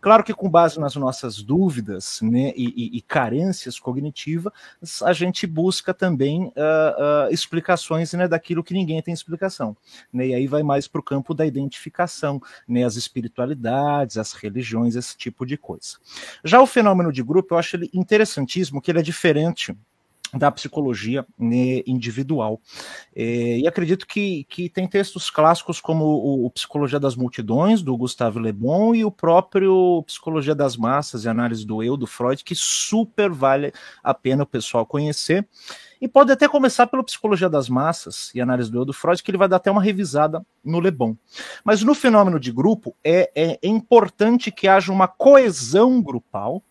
Claro 0.00 0.24
que 0.24 0.34
com 0.34 0.50
base 0.50 0.78
nas 0.80 0.96
nossas 0.96 1.42
dúvidas 1.42 2.20
né, 2.22 2.52
e, 2.56 2.68
e, 2.94 2.96
e 2.98 3.00
carências 3.00 3.78
cognitivas, 3.78 4.52
a 5.02 5.12
gente 5.12 5.46
busca 5.46 5.94
também 5.94 6.46
uh, 6.46 6.50
uh, 7.28 7.32
explicações 7.32 8.12
né, 8.12 8.26
daquilo 8.26 8.64
que 8.64 8.74
ninguém 8.74 9.00
tem 9.02 9.14
explicação. 9.14 9.76
Né, 10.12 10.28
e 10.28 10.34
aí 10.34 10.46
vai 10.46 10.62
mais 10.62 10.88
para 10.88 11.00
o 11.00 11.04
campo 11.04 11.34
da 11.34 11.46
identificação, 11.46 12.40
né, 12.66 12.84
as 12.84 12.96
espiritualidades, 12.96 14.16
as 14.16 14.32
religiões, 14.32 14.96
esse 14.96 15.16
tipo 15.16 15.46
de 15.46 15.56
coisa. 15.56 15.96
Já 16.44 16.60
o 16.60 16.66
fenômeno 16.66 17.12
de 17.12 17.22
grupo, 17.22 17.54
eu 17.54 17.58
acho 17.58 17.76
ele 17.76 17.90
interessantíssimo, 17.92 18.80
que 18.80 18.90
ele 18.90 19.00
é 19.00 19.02
diferente 19.02 19.76
da 20.32 20.50
psicologia 20.50 21.26
né, 21.38 21.82
individual. 21.86 22.60
É, 23.14 23.58
e 23.58 23.66
acredito 23.66 24.06
que, 24.06 24.44
que 24.44 24.68
tem 24.68 24.88
textos 24.88 25.30
clássicos 25.30 25.80
como 25.80 26.04
o, 26.04 26.46
o, 26.46 26.50
Psicologia 26.50 26.98
das 26.98 27.14
Multidões, 27.14 27.82
do 27.82 27.96
Gustave 27.96 28.38
Le 28.38 28.52
Bon, 28.52 28.94
e 28.94 29.04
o 29.04 29.10
próprio 29.10 30.02
Psicologia 30.06 30.54
das 30.54 30.76
Massas 30.76 31.24
e 31.24 31.28
Análise 31.28 31.66
do 31.66 31.82
Eu, 31.82 31.96
do 31.96 32.06
Freud, 32.06 32.42
que 32.42 32.54
super 32.54 33.30
vale 33.30 33.72
a 34.02 34.14
pena 34.14 34.44
o 34.44 34.46
pessoal 34.46 34.86
conhecer. 34.86 35.46
E 36.00 36.08
pode 36.08 36.32
até 36.32 36.48
começar 36.48 36.86
pela 36.86 37.04
Psicologia 37.04 37.48
das 37.48 37.68
Massas 37.68 38.32
e 38.34 38.40
Análise 38.40 38.70
do 38.70 38.78
Eu, 38.78 38.84
do 38.84 38.92
Freud, 38.92 39.22
que 39.22 39.30
ele 39.30 39.38
vai 39.38 39.48
dar 39.48 39.56
até 39.56 39.70
uma 39.70 39.82
revisada 39.82 40.44
no 40.64 40.80
Le 40.80 40.90
Bon. 40.90 41.14
Mas 41.62 41.82
no 41.82 41.94
fenômeno 41.94 42.40
de 42.40 42.50
grupo, 42.50 42.96
é, 43.04 43.30
é 43.34 43.58
importante 43.62 44.50
que 44.50 44.66
haja 44.66 44.90
uma 44.90 45.06
coesão 45.06 46.02
grupal, 46.02 46.62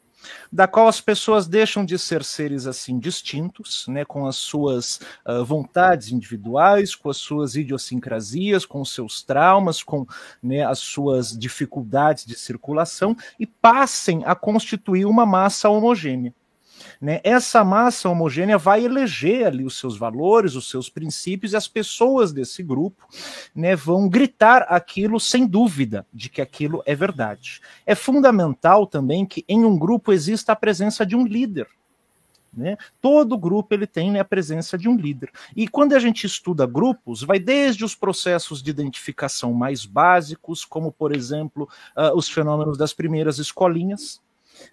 da 0.52 0.68
qual 0.68 0.88
as 0.88 1.02
pessoas 1.02 1.48
deixam 1.48 1.86
de 1.86 1.98
ser 1.98 2.24
seres 2.24 2.68
assim 2.68 3.00
distintos, 3.00 3.86
né, 3.88 4.06
com 4.06 4.26
as 4.26 4.36
suas 4.36 5.00
uh, 5.26 5.44
vontades 5.44 6.12
individuais, 6.12 6.96
com 6.96 7.10
as 7.10 7.18
suas 7.18 7.56
idiosincrasias, 7.56 8.66
com 8.66 8.82
os 8.82 8.94
seus 8.94 9.24
traumas, 9.24 9.84
com 9.84 10.06
né, 10.42 10.66
as 10.66 10.80
suas 10.80 11.38
dificuldades 11.38 12.26
de 12.26 12.36
circulação 12.36 13.16
e 13.40 13.46
passem 13.46 14.24
a 14.26 14.36
constituir 14.36 15.06
uma 15.06 15.26
massa 15.26 15.70
homogênea. 15.70 16.34
Né? 17.02 17.20
Essa 17.24 17.64
massa 17.64 18.08
homogênea 18.08 18.60
vai 18.60 18.86
eleger 18.86 19.48
ali 19.48 19.66
os 19.66 19.80
seus 19.80 19.98
valores, 19.98 20.54
os 20.54 20.70
seus 20.70 20.88
princípios, 20.88 21.54
e 21.54 21.56
as 21.56 21.68
pessoas 21.68 22.32
desse 22.32 22.62
grupo 22.62 23.08
né, 23.56 23.76
vão 23.76 24.08
gritar 24.08 24.68
aquilo 24.70 25.20
sem 25.20 25.48
dúvida 25.48 26.06
de 26.14 26.30
que 26.30 26.42
aquilo 26.42 26.84
é 26.86 26.94
verdade. 26.94 27.60
É 27.88 27.96
fundamental 27.96 28.86
também 28.86 29.26
que 29.26 29.44
em 29.50 29.66
um 29.66 29.80
grupo 29.80 30.14
exista 30.14 30.52
a 30.52 30.56
presença 30.56 31.04
de 31.04 31.16
um 31.16 31.26
líder. 31.26 31.68
Né? 32.54 32.78
Todo 33.02 33.38
grupo 33.38 33.74
ele 33.74 33.88
tem 33.88 34.12
né, 34.12 34.20
a 34.20 34.26
presença 34.26 34.78
de 34.78 34.88
um 34.88 34.96
líder. 34.96 35.32
E 35.56 35.68
quando 35.68 35.94
a 35.94 36.00
gente 36.00 36.28
estuda 36.28 36.68
grupos, 36.68 37.24
vai 37.24 37.40
desde 37.40 37.84
os 37.84 37.96
processos 37.96 38.62
de 38.62 38.70
identificação 38.70 39.54
mais 39.54 39.86
básicos, 39.86 40.66
como 40.66 40.92
por 40.92 41.16
exemplo 41.16 41.68
uh, 41.98 42.16
os 42.16 42.30
fenômenos 42.30 42.78
das 42.78 42.94
primeiras 42.94 43.40
escolinhas, 43.40 44.22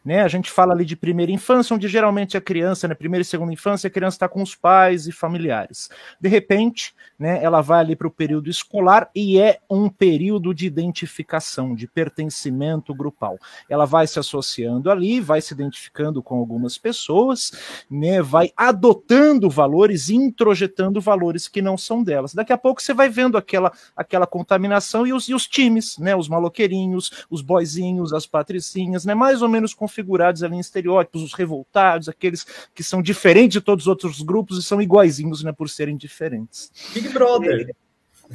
né? 0.04 0.22
A 0.22 0.28
gente 0.28 0.50
fala 0.50 0.72
ali 0.72 0.84
de 0.84 0.96
primeira 0.96 1.32
infância, 1.32 1.74
onde 1.74 1.88
geralmente 1.88 2.36
a 2.36 2.40
criança, 2.40 2.88
né, 2.88 2.94
primeira 2.94 3.22
e 3.22 3.24
segunda 3.24 3.52
infância, 3.52 3.88
a 3.88 3.90
criança 3.90 4.16
está 4.16 4.28
com 4.28 4.42
os 4.42 4.54
pais 4.54 5.06
e 5.06 5.12
familiares. 5.12 5.88
De 6.20 6.28
repente, 6.28 6.94
né, 7.18 7.42
ela 7.42 7.60
vai 7.60 7.80
ali 7.80 7.96
para 7.96 8.06
o 8.06 8.10
período 8.10 8.48
escolar 8.48 9.10
e 9.14 9.38
é 9.38 9.58
um 9.68 9.88
período 9.88 10.54
de 10.54 10.66
identificação, 10.66 11.74
de 11.74 11.86
pertencimento 11.86 12.94
grupal. 12.94 13.38
Ela 13.68 13.84
vai 13.84 14.06
se 14.06 14.18
associando 14.18 14.90
ali, 14.90 15.20
vai 15.20 15.40
se 15.40 15.52
identificando 15.52 16.22
com 16.22 16.36
algumas 16.36 16.78
pessoas, 16.78 17.52
né, 17.90 18.22
vai 18.22 18.52
adotando 18.56 19.50
valores, 19.50 20.10
introjetando 20.10 21.00
valores 21.00 21.48
que 21.48 21.60
não 21.60 21.76
são 21.76 22.02
delas. 22.02 22.34
Daqui 22.34 22.52
a 22.52 22.58
pouco 22.58 22.80
você 22.80 22.94
vai 22.94 23.08
vendo 23.08 23.36
aquela, 23.36 23.72
aquela 23.96 24.26
contaminação 24.26 25.06
e 25.06 25.12
os, 25.12 25.28
e 25.28 25.34
os 25.34 25.46
times, 25.46 25.98
né, 25.98 26.14
os 26.14 26.28
maloqueirinhos, 26.28 27.26
os 27.30 27.42
boizinhos, 27.42 28.12
as 28.12 28.26
patricinhas, 28.26 29.04
né, 29.04 29.14
mais 29.14 29.42
ou 29.42 29.48
menos 29.48 29.74
configurados 29.78 30.42
ali 30.42 30.56
em 30.56 30.60
estereótipos, 30.60 31.22
os 31.22 31.32
revoltados, 31.32 32.08
aqueles 32.08 32.44
que 32.74 32.82
são 32.82 33.00
diferentes 33.00 33.52
de 33.54 33.60
todos 33.60 33.84
os 33.84 33.88
outros 33.88 34.20
grupos 34.20 34.58
e 34.58 34.62
são 34.62 34.82
iguaizinhos, 34.82 35.42
né, 35.42 35.52
por 35.52 35.70
serem 35.70 35.96
diferentes. 35.96 36.70
Big 36.92 37.08
Brother. 37.08 37.74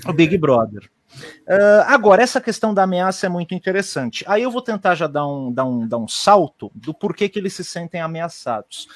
É, 0.06 0.10
o 0.10 0.14
Big 0.14 0.38
Brother. 0.38 0.90
Uh, 1.42 1.84
agora, 1.86 2.24
essa 2.24 2.42
questão 2.42 2.74
da 2.74 2.84
ameaça 2.84 3.28
é 3.28 3.30
muito 3.30 3.54
interessante. 3.54 4.24
Aí 4.28 4.42
eu 4.42 4.50
vou 4.50 4.62
tentar 4.62 4.96
já 4.96 5.06
dar 5.06 5.28
um, 5.28 5.52
dar 5.52 5.66
um, 5.66 5.88
dar 5.88 5.98
um 5.98 6.08
salto 6.08 6.72
do 6.74 6.94
porquê 6.94 7.30
que 7.30 7.38
eles 7.38 7.54
se 7.54 7.64
sentem 7.64 8.02
ameaçados. 8.02 8.88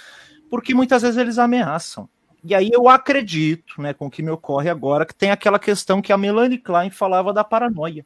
Porque 0.50 0.74
muitas 0.74 1.02
vezes 1.04 1.18
eles 1.18 1.38
ameaçam. 1.38 2.10
E 2.44 2.56
aí 2.56 2.70
eu 2.72 2.88
acredito, 2.88 3.82
né, 3.82 3.94
com 3.94 4.08
o 4.08 4.10
que 4.10 4.24
me 4.24 4.32
ocorre 4.32 4.70
agora, 4.70 5.06
que 5.06 5.14
tem 5.14 5.30
aquela 5.30 5.60
questão 5.60 6.02
que 6.02 6.14
a 6.14 6.18
Melanie 6.18 6.58
Klein 6.58 6.90
falava 6.90 7.34
da 7.34 7.44
paranoia 7.44 8.06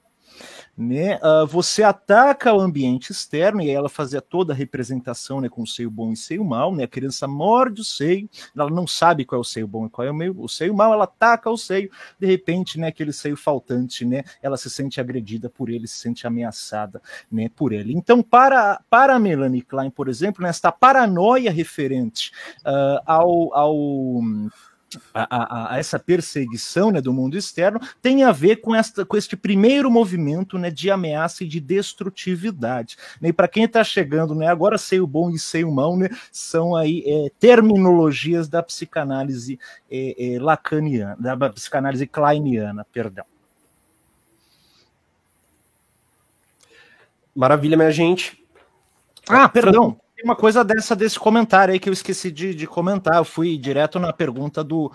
né? 0.78 1.18
Uh, 1.18 1.46
você 1.46 1.84
ataca 1.84 2.54
o 2.54 2.60
ambiente 2.60 3.12
externo, 3.12 3.62
e 3.62 3.70
ela 3.70 3.90
fazia 3.90 4.22
toda 4.22 4.54
a 4.54 4.56
representação 4.56 5.42
né, 5.42 5.50
com 5.50 5.62
o 5.62 5.68
seio 5.68 5.92
bom 5.92 6.12
e 6.12 6.18
seio 6.18 6.44
mal, 6.44 6.76
né? 6.76 6.84
A 6.84 6.88
criança 6.88 7.28
morde 7.28 7.82
o 7.82 7.84
seio, 7.84 8.30
ela 8.56 8.70
não 8.70 8.88
sabe 8.88 9.26
qual 9.26 9.40
é 9.40 9.42
o 9.42 9.46
seio 9.46 9.68
bom 9.68 9.86
e 9.86 9.90
qual 9.90 10.08
é 10.08 10.12
o, 10.12 10.16
meio, 10.16 10.40
o 10.40 10.48
seio 10.48 10.74
mal, 10.74 10.94
ela 10.94 11.04
ataca 11.04 11.50
o 11.50 11.58
seio, 11.58 11.90
de 12.20 12.28
repente, 12.28 12.80
né, 12.80 12.88
aquele 12.88 13.14
seio 13.14 13.38
faltante, 13.38 14.06
né? 14.06 14.24
Ela 14.42 14.58
se 14.58 14.70
sente 14.70 15.00
agredida 15.00 15.50
por 15.50 15.70
ele, 15.70 15.88
se 15.88 15.98
sente 15.98 16.26
ameaçada 16.26 17.02
né, 17.32 17.50
por 17.56 17.72
ele. 17.72 17.94
Então, 17.94 18.22
para, 18.22 18.82
para 18.90 19.16
a 19.16 19.20
Melanie 19.20 19.62
Klein, 19.62 19.90
por 19.90 20.08
exemplo, 20.08 20.44
nesta 20.44 20.72
paranoia 20.72 21.52
referente 21.52 22.32
uh, 22.66 23.02
ao, 23.06 23.54
ao 23.54 24.22
a, 25.14 25.28
a, 25.36 25.74
a, 25.74 25.80
essa 25.80 26.00
perseguição 26.00 26.92
né, 26.92 27.02
do 27.02 27.14
mundo 27.14 27.38
externo 27.38 27.80
tem 28.02 28.24
a 28.24 28.32
ver 28.32 28.58
com, 28.58 28.76
esta, 28.76 29.06
com 29.06 29.16
este 29.16 29.36
primeiro 29.36 29.90
movimento 29.90 30.58
né, 30.58 30.70
de 30.70 30.90
ameaça 30.92 31.44
e 31.44 31.48
de 31.48 31.60
destrutividade. 31.60 32.98
Né, 33.20 33.30
e 33.30 33.34
para 33.34 33.48
quem 33.48 33.64
está 33.64 33.84
chegando, 33.84 34.36
né, 34.36 34.48
agora 34.48 34.78
sei 34.78 35.00
o 35.00 35.08
bom 35.08 35.30
e 35.30 35.40
sei 35.40 35.64
o 35.64 35.72
mal, 35.72 35.96
né, 35.96 36.10
são 36.32 36.76
aí 36.76 37.04
é, 37.06 37.32
terminologias 37.40 38.48
da 38.48 38.62
psicanálise 38.62 39.60
é, 39.90 40.36
é, 40.36 40.40
lacaniana, 40.40 41.16
da 41.38 41.50
psicanálise 41.50 42.08
kleiniana, 42.08 42.86
perdão. 42.92 43.26
Maravilha, 47.34 47.78
minha 47.78 47.92
gente. 47.92 48.44
Ah, 49.30 49.48
perdão 49.48 49.98
uma 50.24 50.36
coisa 50.36 50.64
dessa 50.64 50.96
desse 50.96 51.20
comentário 51.20 51.74
aí 51.74 51.80
que 51.80 51.90
eu 51.90 51.94
esqueci 51.94 52.32
de, 52.32 52.54
de 52.54 52.68
comentar. 52.68 53.18
Eu 53.18 53.26
fui 53.26 53.58
direto 53.58 54.00
na 54.00 54.14
pergunta 54.14 54.64
do, 54.64 54.92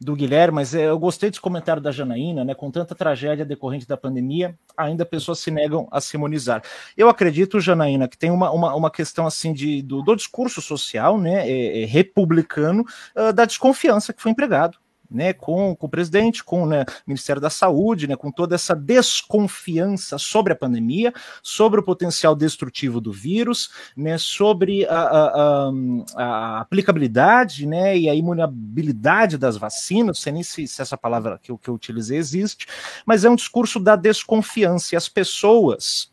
do 0.00 0.14
Guilherme, 0.14 0.56
mas 0.56 0.74
é, 0.74 0.86
eu 0.86 0.98
gostei 0.98 1.30
desse 1.30 1.40
comentário 1.40 1.82
da 1.82 1.90
Janaína, 1.90 2.44
né? 2.44 2.54
Com 2.54 2.70
tanta 2.70 2.94
tragédia 2.94 3.44
decorrente 3.44 3.86
da 3.86 3.96
pandemia, 3.96 4.58
ainda 4.76 5.04
pessoas 5.04 5.38
se 5.38 5.50
negam 5.50 5.88
a 5.90 6.00
se 6.00 6.16
imunizar. 6.16 6.62
Eu 6.96 7.08
acredito, 7.08 7.60
Janaína, 7.60 8.08
que 8.08 8.18
tem 8.18 8.30
uma, 8.30 8.50
uma, 8.50 8.74
uma 8.74 8.90
questão 8.90 9.26
assim 9.26 9.52
de, 9.52 9.82
do, 9.82 10.02
do 10.02 10.14
discurso 10.16 10.60
social, 10.60 11.18
né? 11.18 11.48
É, 11.48 11.82
é, 11.82 11.86
republicano, 11.86 12.84
uh, 13.16 13.32
da 13.32 13.44
desconfiança 13.44 14.12
que 14.12 14.22
foi 14.22 14.32
empregado 14.32 14.78
né, 15.14 15.32
com, 15.32 15.76
com 15.76 15.86
o 15.86 15.88
presidente, 15.88 16.42
com 16.42 16.66
né, 16.66 16.82
o 16.82 17.02
Ministério 17.06 17.40
da 17.40 17.48
Saúde, 17.48 18.08
né, 18.08 18.16
com 18.16 18.32
toda 18.32 18.56
essa 18.56 18.74
desconfiança 18.74 20.18
sobre 20.18 20.52
a 20.52 20.56
pandemia, 20.56 21.14
sobre 21.40 21.78
o 21.78 21.82
potencial 21.82 22.34
destrutivo 22.34 23.00
do 23.00 23.12
vírus, 23.12 23.70
né, 23.96 24.18
sobre 24.18 24.84
a, 24.86 25.00
a, 25.00 25.28
a, 25.28 25.72
a 26.16 26.60
aplicabilidade 26.60 27.64
né, 27.66 27.96
e 27.96 28.10
a 28.10 28.14
imunidade 28.14 29.38
das 29.38 29.56
vacinas, 29.56 30.18
sei 30.18 30.32
nem 30.32 30.42
se, 30.42 30.66
se 30.66 30.82
essa 30.82 30.98
palavra 30.98 31.38
que 31.40 31.52
eu, 31.52 31.56
que 31.56 31.70
eu 31.70 31.74
utilizei 31.74 32.18
existe, 32.18 32.66
mas 33.06 33.24
é 33.24 33.30
um 33.30 33.36
discurso 33.36 33.78
da 33.78 33.94
desconfiança. 33.94 34.94
E 34.94 34.96
as 34.96 35.08
pessoas 35.08 36.12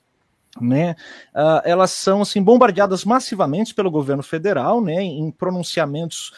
né, 0.60 0.96
uh, 1.34 1.62
elas 1.64 1.92
são 1.92 2.22
assim 2.22 2.44
bombardeadas 2.44 3.06
massivamente 3.06 3.74
pelo 3.74 3.90
governo 3.90 4.22
federal, 4.22 4.82
né, 4.82 5.02
em 5.02 5.32
pronunciamentos 5.32 6.34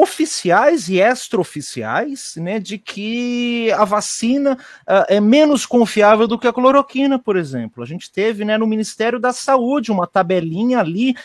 oficiais 0.00 0.88
e 0.88 1.00
extraoficiais, 1.00 2.34
né, 2.36 2.60
de 2.60 2.78
que 2.78 3.70
a 3.72 3.84
vacina 3.84 4.54
uh, 4.82 5.04
é 5.08 5.20
menos 5.20 5.66
confiável 5.66 6.28
do 6.28 6.38
que 6.38 6.46
a 6.46 6.52
cloroquina, 6.52 7.18
por 7.18 7.36
exemplo. 7.36 7.82
A 7.82 7.86
gente 7.86 8.10
teve, 8.10 8.44
né, 8.44 8.56
no 8.56 8.66
Ministério 8.66 9.18
da 9.18 9.32
Saúde 9.32 9.90
uma 9.90 10.06
tabelinha 10.06 10.78
ali 10.78 11.16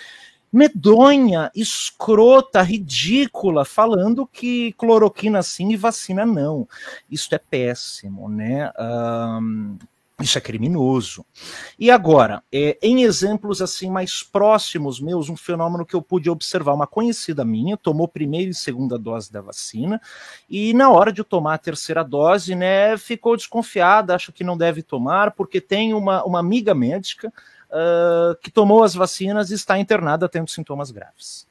medonha, 0.51 1.51
escrota, 1.55 2.61
ridícula, 2.61 3.65
falando 3.65 4.25
que 4.25 4.73
cloroquina 4.73 5.41
sim 5.41 5.71
e 5.71 5.77
vacina 5.77 6.25
não. 6.25 6.67
Isso 7.09 7.33
é 7.33 7.39
péssimo, 7.39 8.29
né? 8.29 8.71
Um, 8.79 9.77
isso 10.21 10.37
é 10.37 10.41
criminoso. 10.41 11.25
E 11.77 11.89
agora, 11.89 12.43
é, 12.51 12.77
em 12.81 13.03
exemplos 13.03 13.61
assim 13.61 13.89
mais 13.89 14.21
próximos 14.21 14.99
meus, 14.99 15.27
um 15.27 15.35
fenômeno 15.35 15.85
que 15.85 15.95
eu 15.95 16.01
pude 16.01 16.29
observar, 16.29 16.73
uma 16.73 16.85
conhecida 16.85 17.43
minha 17.43 17.75
tomou 17.75 18.07
primeira 18.07 18.51
e 18.51 18.53
segunda 18.53 18.97
dose 18.97 19.31
da 19.31 19.41
vacina 19.41 19.99
e 20.47 20.73
na 20.73 20.89
hora 20.89 21.11
de 21.11 21.23
tomar 21.23 21.55
a 21.55 21.57
terceira 21.57 22.03
dose, 22.03 22.53
né, 22.53 22.95
ficou 22.95 23.35
desconfiada, 23.35 24.15
acha 24.15 24.31
que 24.31 24.43
não 24.43 24.55
deve 24.55 24.83
tomar 24.83 25.31
porque 25.31 25.59
tem 25.59 25.93
uma, 25.93 26.23
uma 26.23 26.39
amiga 26.39 26.75
médica 26.75 27.33
uh, 27.69 28.35
que 28.41 28.51
tomou 28.51 28.83
as 28.83 28.93
vacinas 28.93 29.49
e 29.49 29.55
está 29.55 29.79
internada 29.79 30.29
tendo 30.29 30.49
sintomas 30.49 30.91
graves. 30.91 31.47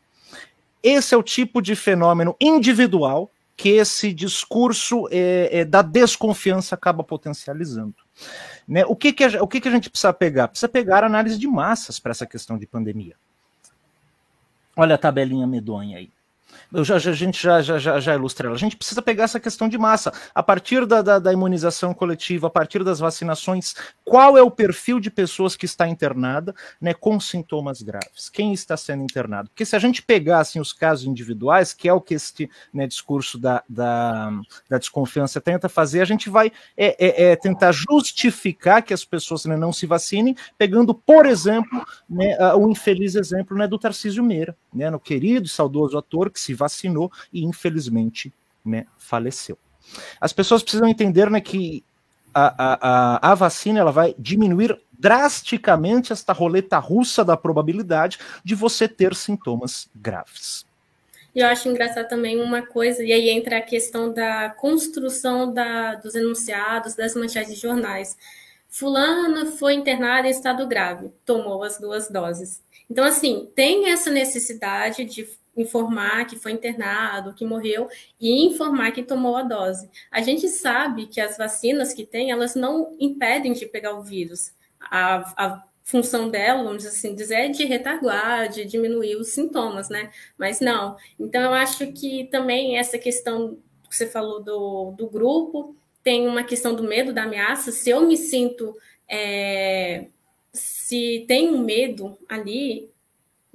Esse 0.82 1.14
é 1.14 1.18
o 1.18 1.22
tipo 1.22 1.60
de 1.60 1.74
fenômeno 1.74 2.36
individual 2.40 3.30
que 3.56 3.68
esse 3.68 4.12
discurso 4.12 5.06
é, 5.10 5.60
é, 5.60 5.64
da 5.64 5.82
desconfiança 5.82 6.74
acaba 6.74 7.04
potencializando. 7.04 7.94
Né? 8.66 8.84
O, 8.86 8.94
que, 8.94 9.12
que, 9.12 9.24
a, 9.24 9.42
o 9.42 9.48
que, 9.48 9.60
que 9.60 9.68
a 9.68 9.70
gente 9.70 9.90
precisa 9.90 10.12
pegar? 10.12 10.48
Precisa 10.48 10.68
pegar 10.68 11.04
análise 11.04 11.38
de 11.38 11.46
massas 11.46 11.98
para 11.98 12.10
essa 12.10 12.26
questão 12.26 12.58
de 12.58 12.66
pandemia. 12.66 13.16
Olha 14.76 14.94
a 14.94 14.98
tabelinha 14.98 15.46
medonha 15.46 15.98
aí. 15.98 16.10
Eu 16.72 16.84
já, 16.84 16.98
já, 16.98 17.10
a 17.10 17.14
gente 17.14 17.42
já, 17.42 17.60
já, 17.60 17.78
já, 17.78 18.14
ilustra 18.14 18.46
ela. 18.46 18.56
A 18.56 18.58
gente 18.58 18.76
precisa 18.76 19.02
pegar 19.02 19.24
essa 19.24 19.40
questão 19.40 19.68
de 19.68 19.76
massa. 19.76 20.12
A 20.34 20.42
partir 20.42 20.86
da, 20.86 21.02
da, 21.02 21.18
da, 21.18 21.32
imunização 21.32 21.92
coletiva, 21.92 22.46
a 22.46 22.50
partir 22.50 22.82
das 22.82 22.98
vacinações, 22.98 23.74
qual 24.04 24.36
é 24.36 24.42
o 24.42 24.50
perfil 24.50 24.98
de 24.98 25.10
pessoas 25.10 25.56
que 25.56 25.66
está 25.66 25.88
internada 25.88 26.54
né, 26.80 26.94
com 26.94 27.18
sintomas 27.20 27.82
graves? 27.82 28.28
Quem 28.28 28.52
está 28.52 28.76
sendo 28.76 29.02
internado? 29.02 29.48
Porque 29.50 29.64
se 29.64 29.76
a 29.76 29.78
gente 29.78 30.02
pegar 30.02 30.40
assim, 30.40 30.60
os 30.60 30.72
casos 30.72 31.06
individuais, 31.06 31.74
que 31.74 31.88
é 31.88 31.92
o 31.92 32.00
que 32.00 32.14
este 32.14 32.50
né, 32.72 32.86
discurso 32.86 33.38
da, 33.38 33.62
da, 33.68 34.30
da, 34.68 34.78
desconfiança 34.78 35.40
tenta 35.40 35.68
fazer, 35.68 36.00
a 36.00 36.06
gente 36.06 36.30
vai 36.30 36.52
é, 36.76 36.96
é, 36.98 37.32
é 37.32 37.36
tentar 37.36 37.72
justificar 37.72 38.82
que 38.82 38.94
as 38.94 39.04
pessoas 39.04 39.44
né, 39.44 39.56
não 39.56 39.72
se 39.72 39.86
vacinem, 39.86 40.34
pegando, 40.56 40.94
por 40.94 41.26
exemplo, 41.26 41.84
né, 42.08 42.36
o 42.54 42.70
infeliz 42.70 43.14
exemplo 43.14 43.56
né, 43.56 43.66
do 43.66 43.78
Tarcísio 43.78 44.22
Meira, 44.22 44.56
né, 44.72 44.90
no 44.90 44.98
querido 44.98 45.46
e 45.46 45.48
saudoso 45.48 45.96
ator 45.98 46.30
que 46.30 46.40
se 46.42 46.54
vacinou 46.54 47.10
e 47.32 47.44
infelizmente 47.44 48.32
né, 48.64 48.86
faleceu. 48.98 49.58
As 50.20 50.32
pessoas 50.32 50.62
precisam 50.62 50.88
entender 50.88 51.30
né, 51.30 51.40
que 51.40 51.84
a, 52.34 52.46
a, 52.56 52.78
a, 52.80 53.32
a 53.32 53.34
vacina 53.34 53.80
ela 53.80 53.92
vai 53.92 54.14
diminuir 54.18 54.78
drasticamente 54.98 56.12
esta 56.12 56.32
roleta 56.32 56.78
russa 56.78 57.24
da 57.24 57.36
probabilidade 57.36 58.18
de 58.44 58.54
você 58.54 58.88
ter 58.88 59.14
sintomas 59.14 59.90
graves. 59.94 60.64
E 61.34 61.40
eu 61.40 61.46
acho 61.48 61.68
engraçado 61.68 62.08
também 62.08 62.40
uma 62.40 62.62
coisa, 62.62 63.02
e 63.02 63.10
aí 63.10 63.30
entra 63.30 63.58
a 63.58 63.62
questão 63.62 64.12
da 64.12 64.50
construção 64.50 65.52
da, 65.52 65.94
dos 65.94 66.14
enunciados, 66.14 66.94
das 66.94 67.14
manchetes 67.14 67.54
de 67.54 67.60
jornais. 67.60 68.16
Fulana 68.68 69.46
foi 69.46 69.74
internada 69.74 70.28
em 70.28 70.30
estado 70.30 70.66
grave, 70.66 71.10
tomou 71.24 71.62
as 71.64 71.78
duas 71.78 72.08
doses. 72.08 72.62
Então, 72.90 73.04
assim, 73.04 73.48
tem 73.54 73.90
essa 73.90 74.10
necessidade 74.10 75.04
de 75.04 75.26
informar 75.56 76.26
que 76.26 76.36
foi 76.36 76.52
internado, 76.52 77.34
que 77.34 77.44
morreu, 77.44 77.88
e 78.20 78.46
informar 78.46 78.92
que 78.92 79.02
tomou 79.02 79.36
a 79.36 79.42
dose. 79.42 79.90
A 80.10 80.22
gente 80.22 80.48
sabe 80.48 81.06
que 81.06 81.20
as 81.20 81.36
vacinas 81.36 81.92
que 81.92 82.06
tem, 82.06 82.30
elas 82.30 82.54
não 82.54 82.96
impedem 82.98 83.52
de 83.52 83.66
pegar 83.66 83.94
o 83.94 84.02
vírus. 84.02 84.52
A, 84.80 85.34
a 85.36 85.62
função 85.84 86.28
dela, 86.28 86.62
vamos 86.62 86.86
assim 86.86 87.14
dizer, 87.14 87.34
é 87.34 87.48
de 87.48 87.64
retardar, 87.64 88.48
de 88.48 88.64
diminuir 88.64 89.16
os 89.16 89.28
sintomas, 89.28 89.88
né? 89.88 90.10
Mas 90.38 90.60
não. 90.60 90.96
Então, 91.18 91.42
eu 91.42 91.52
acho 91.52 91.92
que 91.92 92.24
também 92.30 92.78
essa 92.78 92.98
questão 92.98 93.58
que 93.88 93.96
você 93.96 94.06
falou 94.06 94.42
do, 94.42 94.92
do 94.92 95.08
grupo, 95.08 95.76
tem 96.02 96.26
uma 96.26 96.42
questão 96.42 96.74
do 96.74 96.82
medo 96.82 97.12
da 97.12 97.24
ameaça. 97.24 97.70
Se 97.70 97.90
eu 97.90 98.06
me 98.06 98.16
sinto. 98.16 98.74
É, 99.08 100.06
se 100.52 101.24
tem 101.26 101.48
um 101.48 101.58
medo 101.58 102.16
ali, 102.28 102.91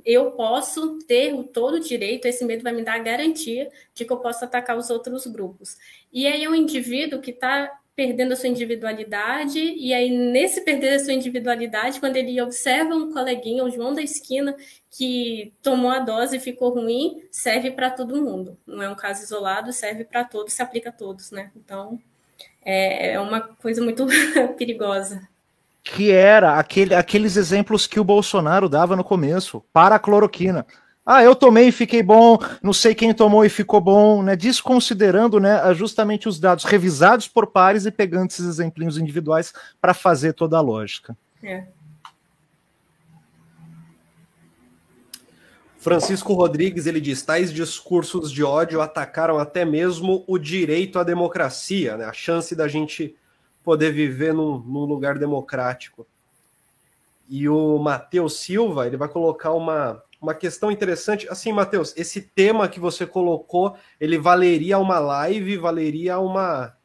eu 0.07 0.31
posso 0.31 0.99
ter 0.99 1.33
o 1.33 1.43
todo 1.43 1.75
o 1.75 1.79
direito, 1.81 2.25
esse 2.25 2.45
medo 2.45 2.63
vai 2.63 2.71
me 2.71 2.81
dar 2.81 2.95
a 2.95 2.99
garantia 2.99 3.69
de 3.93 4.05
que 4.05 4.13
eu 4.13 4.17
posso 4.17 4.45
atacar 4.45 4.77
os 4.77 4.89
outros 4.89 5.27
grupos. 5.27 5.75
E 6.13 6.25
aí 6.25 6.45
é 6.45 6.49
um 6.49 6.55
indivíduo 6.55 7.19
que 7.19 7.31
está 7.31 7.77
perdendo 7.93 8.31
a 8.31 8.35
sua 8.37 8.47
individualidade, 8.47 9.59
e 9.59 9.93
aí 9.93 10.09
nesse 10.09 10.61
perder 10.61 10.93
a 10.93 10.99
sua 10.99 11.11
individualidade, 11.11 11.99
quando 11.99 12.15
ele 12.15 12.39
observa 12.39 12.95
um 12.95 13.11
coleguinha, 13.11 13.65
o 13.65 13.69
João 13.69 13.93
da 13.93 14.01
esquina, 14.01 14.55
que 14.89 15.53
tomou 15.61 15.91
a 15.91 15.99
dose 15.99 16.37
e 16.37 16.39
ficou 16.39 16.69
ruim, 16.69 17.27
serve 17.29 17.71
para 17.71 17.89
todo 17.91 18.21
mundo. 18.21 18.57
Não 18.65 18.81
é 18.81 18.89
um 18.89 18.95
caso 18.95 19.23
isolado, 19.23 19.73
serve 19.73 20.05
para 20.05 20.23
todos, 20.23 20.53
se 20.53 20.61
aplica 20.61 20.89
a 20.89 20.93
todos, 20.93 21.31
né? 21.31 21.51
Então, 21.53 21.99
é, 22.63 23.13
é 23.13 23.19
uma 23.19 23.41
coisa 23.41 23.83
muito 23.83 24.05
perigosa 24.57 25.27
que 25.91 26.11
era 26.11 26.57
aquele, 26.57 26.93
aqueles 26.93 27.37
exemplos 27.37 27.87
que 27.87 27.99
o 27.99 28.03
Bolsonaro 28.03 28.67
dava 28.67 28.95
no 28.95 29.03
começo, 29.03 29.63
para 29.71 29.95
a 29.95 29.99
cloroquina. 29.99 30.65
Ah, 31.05 31.23
eu 31.23 31.33
tomei 31.33 31.69
e 31.69 31.71
fiquei 31.71 32.03
bom, 32.03 32.37
não 32.61 32.73
sei 32.73 32.93
quem 32.93 33.13
tomou 33.13 33.45
e 33.45 33.49
ficou 33.49 33.79
bom, 33.79 34.21
né? 34.21 34.35
Desconsiderando 34.35 35.39
né, 35.39 35.73
justamente 35.73 36.27
os 36.27 36.37
dados 36.37 36.65
revisados 36.65 37.29
por 37.29 37.47
pares 37.47 37.85
e 37.85 37.91
pegando 37.91 38.29
esses 38.29 38.45
exemplinhos 38.45 38.97
individuais 38.97 39.53
para 39.79 39.93
fazer 39.93 40.33
toda 40.33 40.57
a 40.57 40.61
lógica. 40.61 41.15
É. 41.41 41.63
Francisco 45.77 46.33
Rodrigues 46.33 46.85
ele 46.85 46.99
diz: 46.99 47.21
tais 47.21 47.53
discursos 47.53 48.29
de 48.29 48.43
ódio 48.43 48.81
atacaram 48.81 49.39
até 49.39 49.63
mesmo 49.63 50.25
o 50.27 50.37
direito 50.37 50.99
à 50.99 51.03
democracia, 51.05 51.95
né? 51.95 52.03
a 52.03 52.11
chance 52.11 52.53
da 52.53 52.67
gente 52.67 53.15
poder 53.67 53.91
viver 53.91 54.33
num, 54.33 54.59
num 54.59 54.85
lugar 54.85 55.19
democrático. 55.19 56.07
E 57.27 57.49
o 57.49 57.77
Matheus 57.77 58.39
Silva, 58.39 58.87
ele 58.87 58.95
vai 58.95 59.09
colocar 59.09 59.51
uma, 59.51 60.01
uma 60.21 60.33
questão 60.33 60.71
interessante. 60.71 61.27
Assim, 61.27 61.51
Matheus, 61.51 61.93
esse 61.97 62.21
tema 62.21 62.69
que 62.69 62.79
você 62.79 63.05
colocou, 63.05 63.75
ele 63.99 64.17
valeria 64.17 64.79
uma 64.79 64.99
live, 64.99 65.57
valeria 65.57 66.17
uma, 66.17 66.77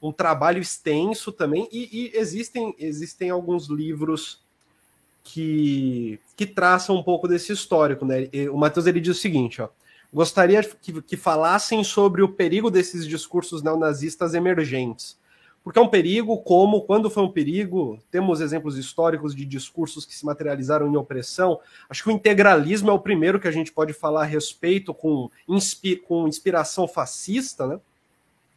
um 0.00 0.10
trabalho 0.10 0.58
extenso 0.58 1.30
também. 1.30 1.68
E, 1.70 2.14
e 2.14 2.18
existem, 2.18 2.74
existem 2.78 3.28
alguns 3.28 3.68
livros 3.68 4.42
que, 5.22 6.18
que 6.34 6.46
traçam 6.46 6.96
um 6.96 7.02
pouco 7.02 7.28
desse 7.28 7.52
histórico. 7.52 8.06
Né? 8.06 8.30
O 8.50 8.56
Matheus 8.56 8.86
ele 8.86 9.02
diz 9.02 9.18
o 9.18 9.20
seguinte: 9.20 9.60
ó, 9.60 9.68
gostaria 10.10 10.62
que, 10.62 11.02
que 11.02 11.16
falassem 11.18 11.84
sobre 11.84 12.22
o 12.22 12.28
perigo 12.32 12.70
desses 12.70 13.06
discursos 13.06 13.62
neonazistas 13.62 14.32
emergentes 14.32 15.20
porque 15.64 15.78
é 15.78 15.82
um 15.82 15.88
perigo, 15.88 16.38
como 16.38 16.82
quando 16.82 17.08
foi 17.08 17.22
um 17.22 17.30
perigo, 17.30 17.98
temos 18.10 18.40
exemplos 18.40 18.76
históricos 18.76 19.34
de 19.34 19.44
discursos 19.44 20.04
que 20.04 20.14
se 20.14 20.26
materializaram 20.26 20.88
em 20.88 20.96
opressão. 20.96 21.60
Acho 21.88 22.02
que 22.02 22.08
o 22.08 22.12
integralismo 22.12 22.90
é 22.90 22.92
o 22.92 22.98
primeiro 22.98 23.38
que 23.38 23.46
a 23.46 23.52
gente 23.52 23.70
pode 23.70 23.92
falar 23.92 24.22
a 24.22 24.26
respeito 24.26 24.92
com, 24.92 25.30
inspi 25.48 25.94
com 25.96 26.26
inspiração 26.26 26.88
fascista 26.88 27.66
né, 27.66 27.80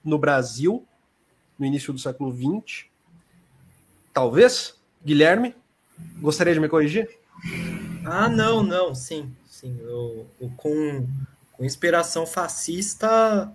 no 0.03 0.17
Brasil, 0.17 0.83
no 1.59 1.65
início 1.65 1.93
do 1.93 1.99
século 1.99 2.33
XX. 2.33 2.85
Talvez, 4.11 4.75
Guilherme, 5.05 5.55
gostaria 6.19 6.55
de 6.55 6.59
me 6.59 6.69
corrigir? 6.69 7.07
Ah, 8.03 8.27
não, 8.27 8.63
não, 8.63 8.95
sim, 8.95 9.31
sim. 9.45 9.77
Eu, 9.81 10.25
eu 10.41 10.51
com, 10.57 11.07
com 11.51 11.63
inspiração 11.63 12.25
fascista, 12.25 13.51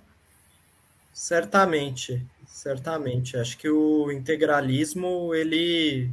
certamente. 1.13 2.25
Certamente. 2.61 3.39
Acho 3.39 3.57
que 3.57 3.71
o 3.71 4.13
integralismo, 4.13 5.35
ele, 5.35 6.11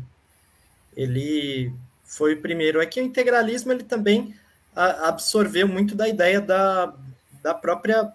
ele 0.96 1.74
foi 2.06 2.36
o 2.36 2.42
primeiro. 2.42 2.80
É 2.80 2.86
que 2.86 3.02
o 3.02 3.04
integralismo, 3.04 3.74
ele 3.74 3.84
também 3.84 4.34
absorveu 4.74 5.68
muito 5.68 5.94
da 5.94 6.08
ideia 6.08 6.40
da, 6.40 6.94
da 7.44 7.54
própria 7.54 8.14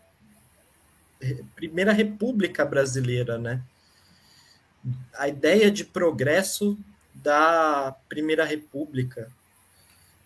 Primeira 1.55 1.93
República 1.93 2.65
Brasileira, 2.65 3.37
né? 3.37 3.61
A 5.13 5.29
ideia 5.29 5.71
de 5.71 5.85
progresso 5.85 6.79
da 7.15 7.95
Primeira 8.09 8.47
República. 8.47 9.31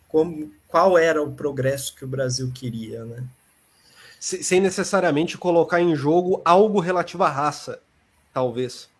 Como, 0.07 0.55
qual 0.69 0.97
era 0.97 1.21
o 1.21 1.33
progresso 1.33 1.93
que 1.97 2.05
o 2.05 2.09
Brasil 2.09 2.53
queria, 2.55 3.05
né? 3.05 3.25
Sem 4.21 4.61
necessariamente 4.61 5.37
colocar 5.37 5.81
em 5.81 5.97
jogo 5.97 6.41
algo 6.45 6.79
relativo 6.79 7.25
à 7.25 7.29
raça 7.29 7.81
talvez. 8.37 8.91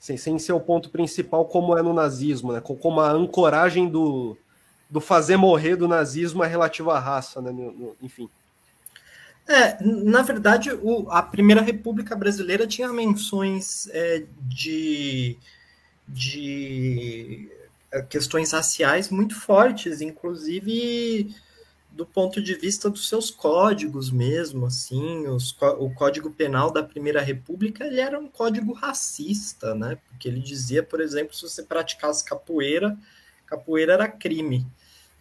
Sem, 0.00 0.16
sem 0.16 0.36
ser 0.36 0.52
o 0.52 0.60
ponto 0.60 0.90
principal, 0.90 1.44
como 1.44 1.78
é 1.78 1.82
no 1.82 1.94
nazismo, 1.94 2.52
né? 2.52 2.60
Como 2.60 2.98
a 3.00 3.12
ancoragem 3.12 3.88
do, 3.88 4.36
do 4.90 5.00
fazer 5.00 5.36
morrer 5.36 5.76
do 5.76 5.86
nazismo 5.86 6.42
é 6.42 6.48
relativa 6.48 6.94
à 6.94 6.98
raça, 6.98 7.40
né? 7.40 7.52
No, 7.52 7.70
no, 7.70 7.96
enfim. 8.02 8.28
É, 9.46 9.80
na 9.80 10.22
verdade, 10.22 10.72
o, 10.72 11.08
a 11.08 11.22
Primeira 11.22 11.62
República 11.62 12.16
Brasileira 12.16 12.66
tinha 12.66 12.92
menções 12.92 13.88
é, 13.92 14.24
de, 14.40 15.36
de 16.08 17.48
é, 17.92 18.02
questões 18.02 18.50
raciais 18.50 19.08
muito 19.08 19.36
fortes, 19.36 20.00
inclusive 20.00 21.32
do 21.96 22.04
ponto 22.04 22.42
de 22.42 22.54
vista 22.54 22.90
dos 22.90 23.08
seus 23.08 23.30
códigos 23.30 24.10
mesmo, 24.10 24.66
assim, 24.66 25.26
os, 25.28 25.56
o 25.78 25.88
Código 25.94 26.30
Penal 26.30 26.70
da 26.70 26.82
Primeira 26.82 27.22
República, 27.22 27.86
ele 27.86 28.00
era 28.00 28.18
um 28.18 28.28
código 28.28 28.74
racista, 28.74 29.74
né? 29.74 29.96
Porque 30.06 30.28
ele 30.28 30.40
dizia, 30.40 30.82
por 30.82 31.00
exemplo, 31.00 31.34
se 31.34 31.40
você 31.40 31.62
praticasse 31.62 32.22
capoeira, 32.22 32.96
capoeira 33.46 33.94
era 33.94 34.08
crime. 34.08 34.66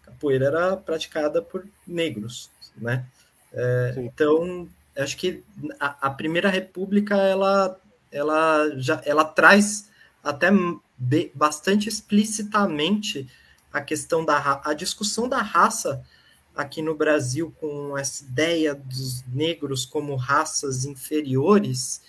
Capoeira 0.03 0.47
era 0.47 0.76
praticada 0.76 1.41
por 1.41 1.65
negros, 1.88 2.51
né? 2.76 3.05
É, 3.53 3.93
então, 3.97 4.67
acho 4.97 5.15
que 5.15 5.41
a, 5.80 6.07
a, 6.07 6.09
Primeira 6.09 6.49
República, 6.49 7.15
ela, 7.15 7.80
ela, 8.11 8.69
já, 8.76 9.01
ela 9.05 9.23
traz 9.23 9.89
até 10.21 10.49
bastante 11.34 11.88
explicitamente 11.88 13.30
a 13.71 13.80
questão 13.80 14.26
da 14.26 14.61
a 14.63 14.73
discussão 14.73 15.30
da 15.30 15.41
raça 15.41 16.03
aqui 16.56 16.82
no 16.82 16.95
Brasil 16.95 17.53
com 17.60 17.97
essa 17.97 18.24
ideia 18.24 18.74
dos 18.74 19.24
negros 19.28 19.86
como 19.86 20.16
raças 20.16 20.86
inferiores 20.86 22.01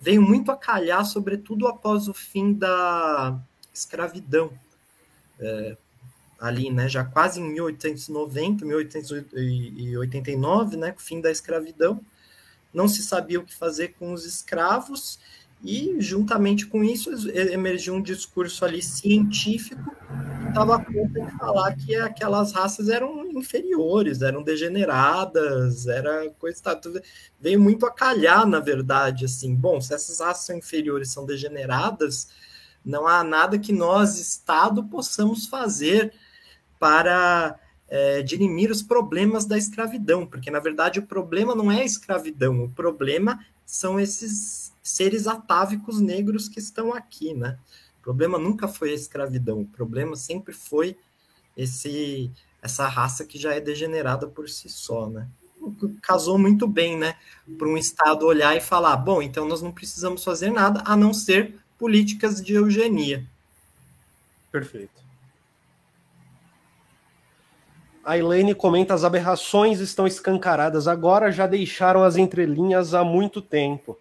veio 0.00 0.22
muito 0.22 0.50
a 0.50 0.56
calhar, 0.56 1.04
sobretudo 1.04 1.66
após 1.66 2.08
o 2.08 2.14
fim 2.14 2.52
da 2.52 3.38
escravidão. 3.72 4.52
É, 5.38 5.76
ali, 6.38 6.70
né, 6.70 6.86
já 6.88 7.04
quase 7.04 7.40
em 7.40 7.52
1890, 7.52 8.64
1889, 8.64 10.76
né, 10.76 10.92
com 10.92 10.98
o 10.98 11.02
fim 11.02 11.20
da 11.20 11.30
escravidão, 11.30 12.00
não 12.72 12.88
se 12.88 13.02
sabia 13.02 13.40
o 13.40 13.44
que 13.44 13.54
fazer 13.54 13.94
com 13.98 14.12
os 14.12 14.24
escravos 14.26 15.18
e, 15.62 15.96
juntamente 15.98 16.66
com 16.66 16.84
isso, 16.84 17.10
emergiu 17.30 17.94
um 17.94 18.02
discurso 18.02 18.64
ali 18.64 18.82
científico 18.82 19.90
que 20.42 20.48
estava 20.48 20.76
a 20.76 20.84
conta 20.84 21.20
de 21.20 21.38
falar 21.38 21.74
que 21.74 21.96
aquelas 21.96 22.52
raças 22.52 22.88
eram 22.88 23.26
inferiores, 23.32 24.22
eram 24.22 24.42
degeneradas, 24.42 25.86
era 25.86 26.30
coisa. 26.38 26.62
Tá, 26.62 26.80
veio 27.40 27.60
muito 27.60 27.84
a 27.86 27.90
calhar, 27.90 28.46
na 28.46 28.60
verdade, 28.60 29.24
assim. 29.24 29.54
Bom, 29.54 29.80
se 29.80 29.94
essas 29.94 30.20
raças 30.20 30.46
são 30.46 30.56
inferiores, 30.56 31.10
são 31.10 31.24
degeneradas, 31.24 32.28
não 32.84 33.06
há 33.06 33.24
nada 33.24 33.58
que 33.58 33.72
nós, 33.72 34.18
Estado, 34.18 34.84
possamos 34.84 35.46
fazer 35.46 36.12
para 36.78 37.58
é, 37.88 38.22
dirimir 38.22 38.70
os 38.70 38.82
problemas 38.82 39.46
da 39.46 39.56
escravidão, 39.56 40.26
porque 40.26 40.50
na 40.50 40.60
verdade 40.60 40.98
o 40.98 41.06
problema 41.06 41.54
não 41.54 41.70
é 41.70 41.80
a 41.80 41.84
escravidão, 41.84 42.64
o 42.64 42.70
problema 42.70 43.44
são 43.64 43.98
esses 43.98 44.65
seres 44.88 45.26
atávicos 45.26 46.00
negros 46.00 46.48
que 46.48 46.58
estão 46.58 46.92
aqui, 46.94 47.34
né? 47.34 47.58
problema 48.06 48.38
nunca 48.38 48.68
foi 48.68 48.92
a 48.92 48.94
escravidão, 48.94 49.62
o 49.62 49.66
problema 49.66 50.14
sempre 50.14 50.54
foi 50.54 50.96
esse 51.56 52.30
essa 52.62 52.86
raça 52.86 53.24
que 53.24 53.36
já 53.36 53.52
é 53.52 53.60
degenerada 53.60 54.28
por 54.28 54.48
si 54.48 54.68
só, 54.68 55.08
né? 55.08 55.28
Casou 56.00 56.38
muito 56.38 56.68
bem, 56.68 56.96
né? 56.96 57.16
Para 57.58 57.66
um 57.66 57.76
Estado 57.76 58.24
olhar 58.24 58.56
e 58.56 58.60
falar: 58.60 58.96
bom, 58.96 59.20
então 59.20 59.46
nós 59.48 59.60
não 59.60 59.72
precisamos 59.72 60.22
fazer 60.22 60.50
nada 60.50 60.82
a 60.86 60.96
não 60.96 61.12
ser 61.12 61.56
políticas 61.76 62.40
de 62.40 62.54
eugenia. 62.54 63.26
Perfeito. 64.52 65.02
A 68.04 68.16
Elaine 68.16 68.54
comenta: 68.54 68.94
as 68.94 69.02
aberrações 69.02 69.80
estão 69.80 70.06
escancaradas 70.06 70.86
agora, 70.86 71.32
já 71.32 71.46
deixaram 71.46 72.04
as 72.04 72.16
entrelinhas 72.16 72.94
há 72.94 73.02
muito 73.02 73.42
tempo. 73.42 73.98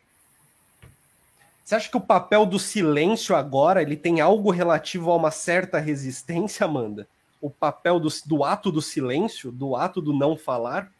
Você 1.65 1.73
acha 1.73 1.89
que 1.89 1.97
o 1.97 2.01
papel 2.01 2.45
do 2.45 2.59
silêncio 2.59 3.35
agora 3.35 3.81
ele 3.81 3.97
tem 3.97 4.21
algo 4.21 4.51
relativo 4.51 5.09
a 5.09 5.15
uma 5.15 5.31
certa 5.31 5.79
resistência, 5.79 6.63
Amanda? 6.63 7.07
O 7.41 7.49
papel 7.49 7.99
do, 7.99 8.07
do 8.27 8.43
ato 8.43 8.71
do 8.71 8.83
silêncio, 8.83 9.51
do 9.51 9.75
ato 9.75 9.99
do 9.99 10.13
não 10.13 10.37
falar? 10.37 10.91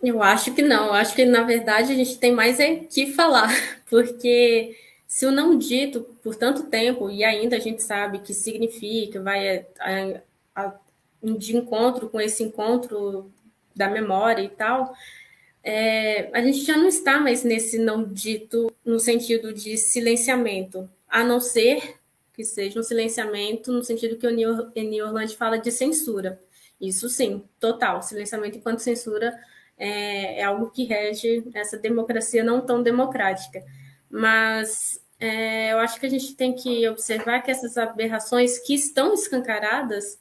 Eu 0.00 0.22
acho 0.22 0.54
que 0.54 0.62
não. 0.62 0.86
Eu 0.86 0.94
acho 0.94 1.12
que, 1.12 1.24
na 1.24 1.42
verdade, 1.42 1.92
a 1.92 1.96
gente 1.96 2.18
tem 2.18 2.32
mais 2.32 2.60
é 2.60 2.76
que 2.76 3.12
falar, 3.14 3.50
porque 3.90 4.76
se 5.08 5.26
o 5.26 5.32
não 5.32 5.58
dito 5.58 6.02
por 6.22 6.36
tanto 6.36 6.70
tempo, 6.70 7.10
e 7.10 7.24
ainda 7.24 7.56
a 7.56 7.60
gente 7.60 7.82
sabe 7.82 8.20
que 8.20 8.32
significa, 8.32 9.20
vai 9.20 9.58
a, 9.58 9.64
a, 9.80 10.20
a, 10.54 10.72
de 11.20 11.56
encontro 11.56 12.08
com 12.08 12.20
esse 12.20 12.44
encontro 12.44 13.28
da 13.74 13.88
memória 13.88 14.42
e 14.42 14.48
tal, 14.48 14.94
é, 15.62 16.30
a 16.32 16.40
gente 16.42 16.64
já 16.64 16.76
não 16.76 16.88
está 16.88 17.20
mais 17.20 17.44
nesse 17.44 17.78
não 17.78 18.04
dito 18.04 18.72
no 18.84 18.98
sentido 18.98 19.52
de 19.52 19.76
silenciamento, 19.76 20.88
a 21.08 21.22
não 21.22 21.40
ser 21.40 21.96
que 22.32 22.44
seja 22.44 22.80
um 22.80 22.82
silenciamento 22.82 23.70
no 23.70 23.82
sentido 23.82 24.16
que 24.16 24.26
o 24.26 24.30
Eni 24.74 25.02
Orlando 25.02 25.36
fala 25.36 25.58
de 25.58 25.70
censura. 25.70 26.40
Isso 26.80 27.08
sim, 27.10 27.44
total. 27.58 28.02
Silenciamento 28.02 28.56
enquanto 28.56 28.78
censura 28.78 29.38
é, 29.76 30.40
é 30.40 30.44
algo 30.44 30.70
que 30.70 30.84
rege 30.84 31.44
essa 31.52 31.76
democracia 31.76 32.42
não 32.42 32.64
tão 32.64 32.82
democrática. 32.82 33.62
Mas 34.08 35.00
é, 35.18 35.72
eu 35.72 35.78
acho 35.78 36.00
que 36.00 36.06
a 36.06 36.08
gente 36.08 36.34
tem 36.34 36.54
que 36.54 36.88
observar 36.88 37.42
que 37.42 37.50
essas 37.50 37.76
aberrações 37.76 38.58
que 38.60 38.74
estão 38.74 39.12
escancaradas, 39.12 40.18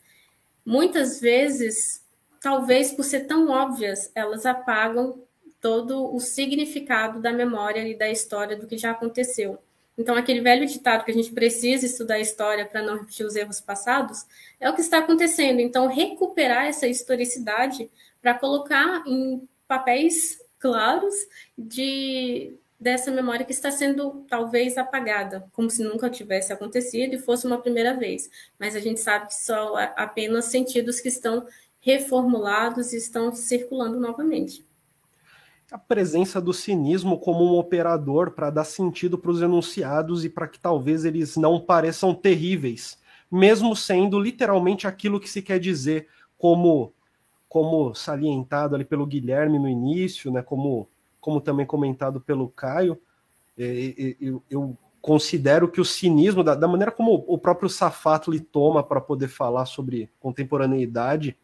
muitas 0.66 1.22
vezes, 1.22 2.04
talvez 2.42 2.92
por 2.92 3.04
ser 3.04 3.22
tão 3.22 3.50
óbvias, 3.50 4.12
elas 4.14 4.46
apagam 4.46 5.24
todo 5.62 6.14
o 6.14 6.20
significado 6.20 7.22
da 7.22 7.32
memória 7.32 7.88
e 7.88 7.98
da 7.98 8.10
história 8.10 8.56
do 8.56 8.68
que 8.68 8.78
já 8.78 8.92
aconteceu. 8.92 9.60
Então, 9.98 10.16
aquele 10.16 10.40
velho 10.40 10.66
ditado 10.66 11.04
que 11.04 11.12
a 11.12 11.14
gente 11.14 11.32
precisa 11.32 11.86
estudar 11.86 12.16
a 12.16 12.20
história 12.22 12.66
para 12.66 12.82
não 12.82 12.98
repetir 13.00 13.26
os 13.26 13.36
erros 13.36 13.60
passados, 13.60 14.26
é 14.58 14.70
o 14.70 14.74
que 14.74 14.80
está 14.80 15.00
acontecendo. 15.00 15.60
Então, 15.60 15.88
recuperar 15.88 16.68
essa 16.68 16.88
historicidade 16.88 17.92
para 18.22 18.34
colocar 18.34 19.04
em 19.06 19.46
papéis 19.68 20.40
claros 20.58 21.14
de 21.58 22.58
dessa 22.80 23.12
memória 23.12 23.46
que 23.46 23.52
está 23.52 23.70
sendo 23.70 24.26
talvez 24.30 24.78
apagada, 24.78 25.46
como 25.52 25.70
se 25.70 25.84
nunca 25.84 26.10
tivesse 26.10 26.54
acontecido 26.54 27.14
e 27.14 27.20
fosse 27.20 27.46
uma 27.46 27.62
primeira 27.62 27.94
vez. 27.94 28.30
Mas 28.58 28.74
a 28.74 28.80
gente 28.80 29.02
sabe 29.02 29.28
que 29.28 29.34
são 29.34 29.76
apenas 29.76 30.46
sentidos 30.46 31.02
que 31.02 31.10
estão 31.10 31.46
reformulados 31.82 32.94
e 32.94 32.98
estão 32.98 33.34
circulando 33.34 34.00
novamente. 34.00 34.66
A 35.72 35.78
presença 35.78 36.42
do 36.42 36.52
cinismo 36.52 37.20
como 37.20 37.44
um 37.44 37.58
operador 37.58 38.32
para 38.32 38.50
dar 38.50 38.64
sentido 38.64 39.18
para 39.18 39.32
os 39.32 39.42
enunciados 39.42 40.26
e 40.26 40.30
para 40.30 40.48
que 40.48 40.60
talvez 40.60 41.06
eles 41.06 41.38
não 41.38 41.60
pareçam 41.60 42.14
terríveis, 42.14 42.98
mesmo 43.32 43.76
sendo 43.76 44.20
literalmente 44.20 44.88
aquilo 44.88 45.20
que 45.20 45.30
se 45.30 45.42
quer 45.42 45.60
dizer, 45.60 46.08
como 46.38 46.94
como 47.48 47.96
salientado 47.96 48.76
ali 48.76 48.86
pelo 48.86 49.08
Guilherme 49.08 49.58
no 49.58 49.68
início, 49.68 50.32
né, 50.32 50.42
como 50.42 50.88
como 51.20 51.42
também 51.42 51.66
comentado 51.66 52.22
pelo 52.22 52.48
Caio, 52.48 53.00
é, 53.58 54.16
eu, 54.22 54.42
eu 54.50 54.78
considero 55.02 55.70
que 55.70 55.82
o 55.82 55.86
cinismo, 55.86 56.44
da, 56.44 56.56
da, 56.56 56.68
maneira 56.68 56.92
como 56.92 57.26
o 57.28 57.38
próprio 57.38 57.70
Safato 57.70 58.32
lhe 58.32 58.40
toma 58.40 58.84
para 58.84 59.02
poder 59.02 59.28
falar 59.28 59.66
sobre 59.66 60.10
contemporaneidade, 60.20 61.38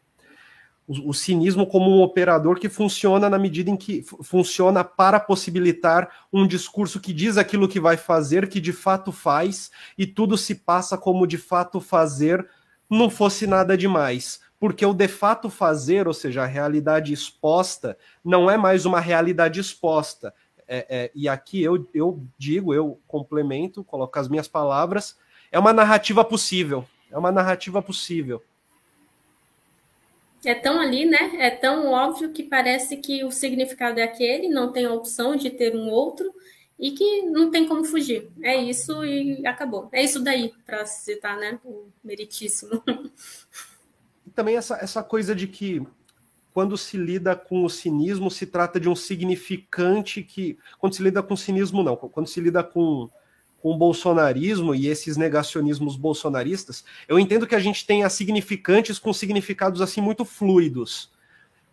o, 0.86 1.10
o, 1.10 1.14
cinismo 1.14 1.66
como 1.66 1.90
um 1.90 2.02
operador 2.02 2.58
que 2.58 2.68
funciona 2.68 3.28
na 3.28 3.38
medida 3.38 3.70
em 3.70 3.76
que 3.76 4.02
funciona 4.22 4.84
para 4.84 5.18
possibilitar 5.18 6.26
um 6.32 6.46
discurso 6.46 7.00
que 7.00 7.12
diz 7.12 7.36
aquilo 7.36 7.68
que 7.68 7.80
vai 7.80 7.96
fazer, 7.96 8.48
que 8.48 8.60
de 8.60 8.72
fato 8.72 9.10
faz, 9.12 9.70
e 9.96 10.06
tudo 10.06 10.36
se 10.36 10.54
passa 10.54 10.96
como 10.96 11.26
de 11.26 11.38
fato 11.38 11.80
fazer 11.80 12.46
não 12.88 13.10
fosse 13.10 13.46
nada 13.46 13.76
demais 13.76 14.40
porque 14.58 14.84
o 14.86 14.94
de 14.94 15.08
fato 15.08 15.50
fazer, 15.50 16.08
ou 16.08 16.14
seja, 16.14 16.42
a 16.42 16.46
realidade 16.46 17.12
exposta, 17.12 17.96
não 18.24 18.50
é 18.50 18.56
mais 18.56 18.86
uma 18.86 19.00
realidade 19.00 19.60
exposta. 19.60 20.32
É, 20.66 20.86
é, 20.88 21.10
e 21.14 21.28
aqui 21.28 21.62
eu, 21.62 21.88
eu 21.94 22.26
digo, 22.38 22.74
eu 22.74 23.00
complemento, 23.06 23.84
coloco 23.84 24.18
as 24.18 24.28
minhas 24.28 24.48
palavras, 24.48 25.16
é 25.52 25.58
uma 25.58 25.72
narrativa 25.72 26.24
possível. 26.24 26.84
É 27.10 27.18
uma 27.18 27.30
narrativa 27.30 27.80
possível. 27.82 28.42
É 30.44 30.54
tão 30.54 30.78
ali, 30.80 31.04
né? 31.06 31.32
É 31.38 31.50
tão 31.50 31.90
óbvio 31.90 32.32
que 32.32 32.42
parece 32.42 32.96
que 32.98 33.24
o 33.24 33.30
significado 33.30 33.98
é 33.98 34.02
aquele, 34.02 34.48
não 34.48 34.72
tem 34.72 34.86
a 34.86 34.92
opção 34.92 35.34
de 35.36 35.50
ter 35.50 35.74
um 35.74 35.88
outro 35.88 36.32
e 36.78 36.92
que 36.92 37.22
não 37.22 37.50
tem 37.50 37.66
como 37.66 37.84
fugir. 37.84 38.30
É 38.42 38.56
isso 38.56 39.04
e 39.04 39.46
acabou. 39.46 39.88
É 39.92 40.02
isso 40.02 40.22
daí, 40.22 40.52
para 40.64 40.84
citar, 40.86 41.36
né? 41.36 41.58
O 41.64 41.86
meritíssimo. 42.04 42.82
também 44.34 44.56
essa, 44.56 44.76
essa 44.76 45.02
coisa 45.02 45.34
de 45.34 45.48
que 45.48 45.82
quando 46.52 46.76
se 46.78 46.96
lida 46.96 47.34
com 47.34 47.64
o 47.64 47.70
cinismo, 47.70 48.30
se 48.30 48.46
trata 48.46 48.78
de 48.78 48.88
um 48.88 48.94
significante 48.94 50.22
que. 50.22 50.58
Quando 50.78 50.94
se 50.94 51.02
lida 51.02 51.22
com 51.22 51.36
cinismo, 51.36 51.82
não. 51.82 51.96
Quando 51.96 52.28
se 52.28 52.40
lida 52.40 52.62
com, 52.62 53.10
com 53.60 53.72
o 53.72 53.76
bolsonarismo 53.76 54.74
e 54.74 54.86
esses 54.86 55.16
negacionismos 55.16 55.96
bolsonaristas, 55.96 56.84
eu 57.08 57.18
entendo 57.18 57.46
que 57.46 57.54
a 57.54 57.60
gente 57.60 57.86
tenha 57.86 58.08
significantes 58.08 58.98
com 58.98 59.12
significados 59.12 59.80
assim 59.80 60.00
muito 60.00 60.24
fluidos. 60.24 61.10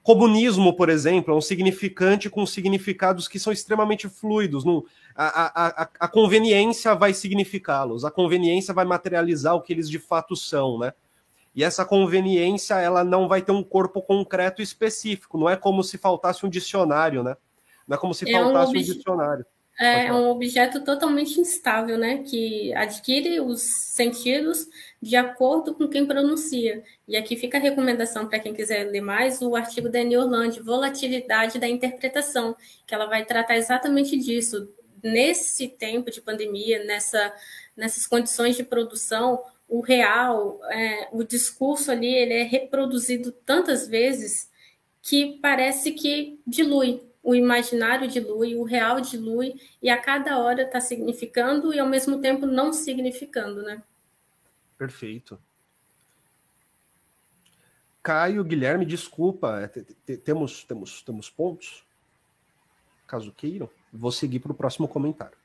Comunismo, 0.02 0.76
por 0.76 0.90
exemplo, 0.90 1.34
é 1.34 1.38
um 1.38 1.42
significante 1.42 2.30
com 2.30 2.46
significados 2.46 3.28
que 3.28 3.40
são 3.40 3.54
extremamente 3.54 4.10
fluidos. 4.10 4.66
Não, 4.66 4.84
a, 5.16 5.84
a, 5.84 5.90
a 5.98 6.08
conveniência 6.10 6.94
vai 6.94 7.14
significá-los, 7.14 8.04
a 8.04 8.12
conveniência 8.12 8.74
vai 8.74 8.84
materializar 8.84 9.56
o 9.56 9.62
que 9.62 9.72
eles 9.72 9.90
de 9.90 10.00
fato 10.00 10.36
são, 10.36 10.78
né? 10.78 10.94
E 11.56 11.64
essa 11.64 11.86
conveniência, 11.86 12.74
ela 12.76 13.04
não 13.04 13.28
vai 13.28 13.42
ter 13.42 13.52
um 13.52 13.64
corpo 13.64 14.02
concreto 14.02 14.62
específico, 14.62 15.38
não 15.38 15.50
é 15.50 15.56
como 15.56 15.84
se 15.84 15.98
faltasse 15.98 16.46
um 16.46 16.50
dicionário, 16.50 17.24
né? 17.24 17.38
Não 17.88 17.96
é 17.96 18.00
como 18.00 18.14
se 18.14 18.28
é 18.28 18.34
faltasse 18.34 18.76
um, 18.76 18.80
um 18.80 18.84
dicionário. 18.84 19.46
É 19.80 20.14
um 20.14 20.30
objeto 20.30 20.84
totalmente 20.84 21.40
instável, 21.40 21.98
né? 21.98 22.20
Que 22.20 22.74
adquire 22.76 23.40
os 23.40 23.62
sentidos 23.62 24.68
de 25.02 25.16
acordo 25.16 25.74
com 25.74 25.88
quem 25.88 26.06
pronuncia. 26.06 26.84
E 27.08 27.18
aqui 27.18 27.36
fica 27.36 27.58
a 27.58 27.62
recomendação 27.62 28.28
para 28.28 28.40
quem 28.40 28.54
quiser 28.54 28.84
ler 28.84 29.02
mais 29.02 29.42
o 29.42 29.56
artigo 29.56 29.90
da 29.90 30.00
Annie 30.00 30.16
Orlando, 30.16 30.64
Volatilidade 30.64 31.60
da 31.60 31.68
Interpretação, 31.68 32.56
que 32.86 32.94
ela 32.94 33.08
vai 33.08 33.26
tratar 33.26 33.58
exatamente 33.58 34.18
disso. 34.18 34.70
Nesse 35.02 35.68
tempo 35.68 36.12
de 36.12 36.22
pandemia, 36.22 36.84
nessa, 36.86 37.34
nessas 37.76 38.06
condições 38.06 38.56
de 38.56 38.64
produção, 38.64 39.44
o 39.68 39.82
real, 39.82 40.60
é, 40.70 41.10
o 41.12 41.24
discurso 41.24 41.92
ali, 41.92 42.14
ele 42.14 42.34
é 42.34 42.44
reproduzido 42.44 43.32
tantas 43.32 43.88
vezes 43.88 44.50
que 45.02 45.40
parece 45.42 45.92
que 45.92 46.40
dilui. 46.46 47.02
O 47.24 47.34
imaginário 47.34 48.08
dilui, 48.08 48.56
o 48.56 48.64
real 48.64 49.00
dilui, 49.00 49.56
e 49.82 49.90
a 49.90 49.98
cada 49.98 50.38
hora 50.38 50.64
está 50.64 50.82
significando 50.82 51.74
e 51.74 51.80
ao 51.80 51.88
mesmo 51.88 52.20
tempo 52.20 52.46
não 52.46 52.74
significando, 52.74 53.62
né? 53.64 53.82
Perfeito. 54.78 55.40
Caio, 58.04 58.44
Guilherme, 58.44 58.86
desculpa, 58.86 59.62
é, 59.62 60.16
temos, 60.18 60.66
temos, 60.66 61.02
temos 61.02 61.30
pontos? 61.30 61.86
Caso 63.08 63.32
queiram, 63.32 63.70
vou 63.94 64.12
seguir 64.12 64.40
para 64.40 64.52
o 64.52 64.56
próximo 64.56 64.90
comentário. 64.90 65.38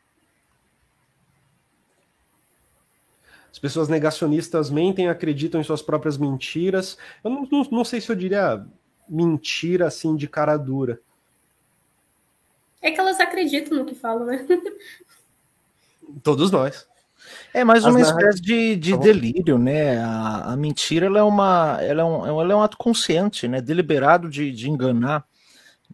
As 3.51 3.59
pessoas 3.59 3.89
negacionistas 3.89 4.71
mentem, 4.71 5.09
acreditam 5.09 5.61
em 5.61 5.65
suas 5.65 5.83
próprias 5.83 6.19
mentiras. 6.19 6.99
Eu 7.23 7.31
não, 7.31 7.49
não, 7.51 7.65
não 7.71 7.85
sei 7.85 8.01
se 8.01 8.11
eu 8.11 8.17
diria 8.17 8.67
mentira 9.09 9.87
assim 9.87 10.17
de 10.17 10.29
cara 10.29 10.57
dura. 10.57 11.01
É 12.81 12.91
que 12.91 13.01
elas 13.01 13.21
acreditam 13.21 13.77
no 13.77 13.85
que 13.85 13.95
falam, 13.95 14.27
né? 14.27 14.47
Todos 16.23 16.51
nós. 16.51 16.87
É 17.53 17.65
mais 17.65 17.85
uma 17.85 18.01
espécie 18.01 18.41
de, 18.41 18.77
de 18.77 18.93
tá 18.93 18.99
delírio, 18.99 19.59
né? 19.59 19.99
A, 19.99 20.53
a, 20.53 20.57
mentira 20.57 21.07
ela 21.07 21.19
é, 21.19 21.23
uma, 21.23 21.79
ela, 21.81 22.03
é 22.03 22.05
um, 22.05 22.41
ela 22.41 22.53
é 22.53 22.57
um 22.57 22.63
ato 22.63 22.77
consciente, 22.77 23.49
né? 23.49 23.61
Deliberado 23.61 24.29
de, 24.29 24.53
de 24.53 24.71
enganar. 24.71 25.25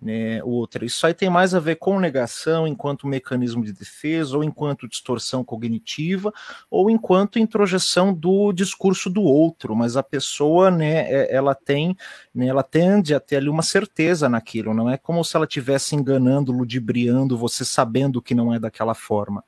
Né, 0.04 0.44
outra. 0.44 0.84
Isso 0.84 1.06
aí 1.06 1.14
tem 1.14 1.30
mais 1.30 1.54
a 1.54 1.58
ver 1.58 1.76
com 1.76 1.98
negação 1.98 2.68
enquanto 2.68 3.06
mecanismo 3.06 3.64
de 3.64 3.72
defesa, 3.72 4.36
ou 4.36 4.44
enquanto 4.44 4.86
distorção 4.86 5.42
cognitiva, 5.42 6.30
ou 6.70 6.90
enquanto 6.90 7.38
introjeção 7.38 8.12
do 8.12 8.52
discurso 8.52 9.08
do 9.08 9.22
outro, 9.22 9.74
mas 9.74 9.96
a 9.96 10.02
pessoa, 10.02 10.70
né, 10.70 11.10
é, 11.10 11.34
ela 11.34 11.54
tem, 11.54 11.96
né, 12.34 12.46
ela 12.46 12.62
tende 12.62 13.14
a 13.14 13.20
ter 13.20 13.36
ali 13.36 13.48
uma 13.48 13.62
certeza 13.62 14.28
naquilo, 14.28 14.74
não 14.74 14.90
é 14.90 14.98
como 14.98 15.24
se 15.24 15.34
ela 15.34 15.46
estivesse 15.46 15.96
enganando, 15.96 16.52
ludibriando 16.52 17.38
você 17.38 17.64
sabendo 17.64 18.20
que 18.20 18.34
não 18.34 18.52
é 18.52 18.58
daquela 18.58 18.94
forma. 18.94 19.42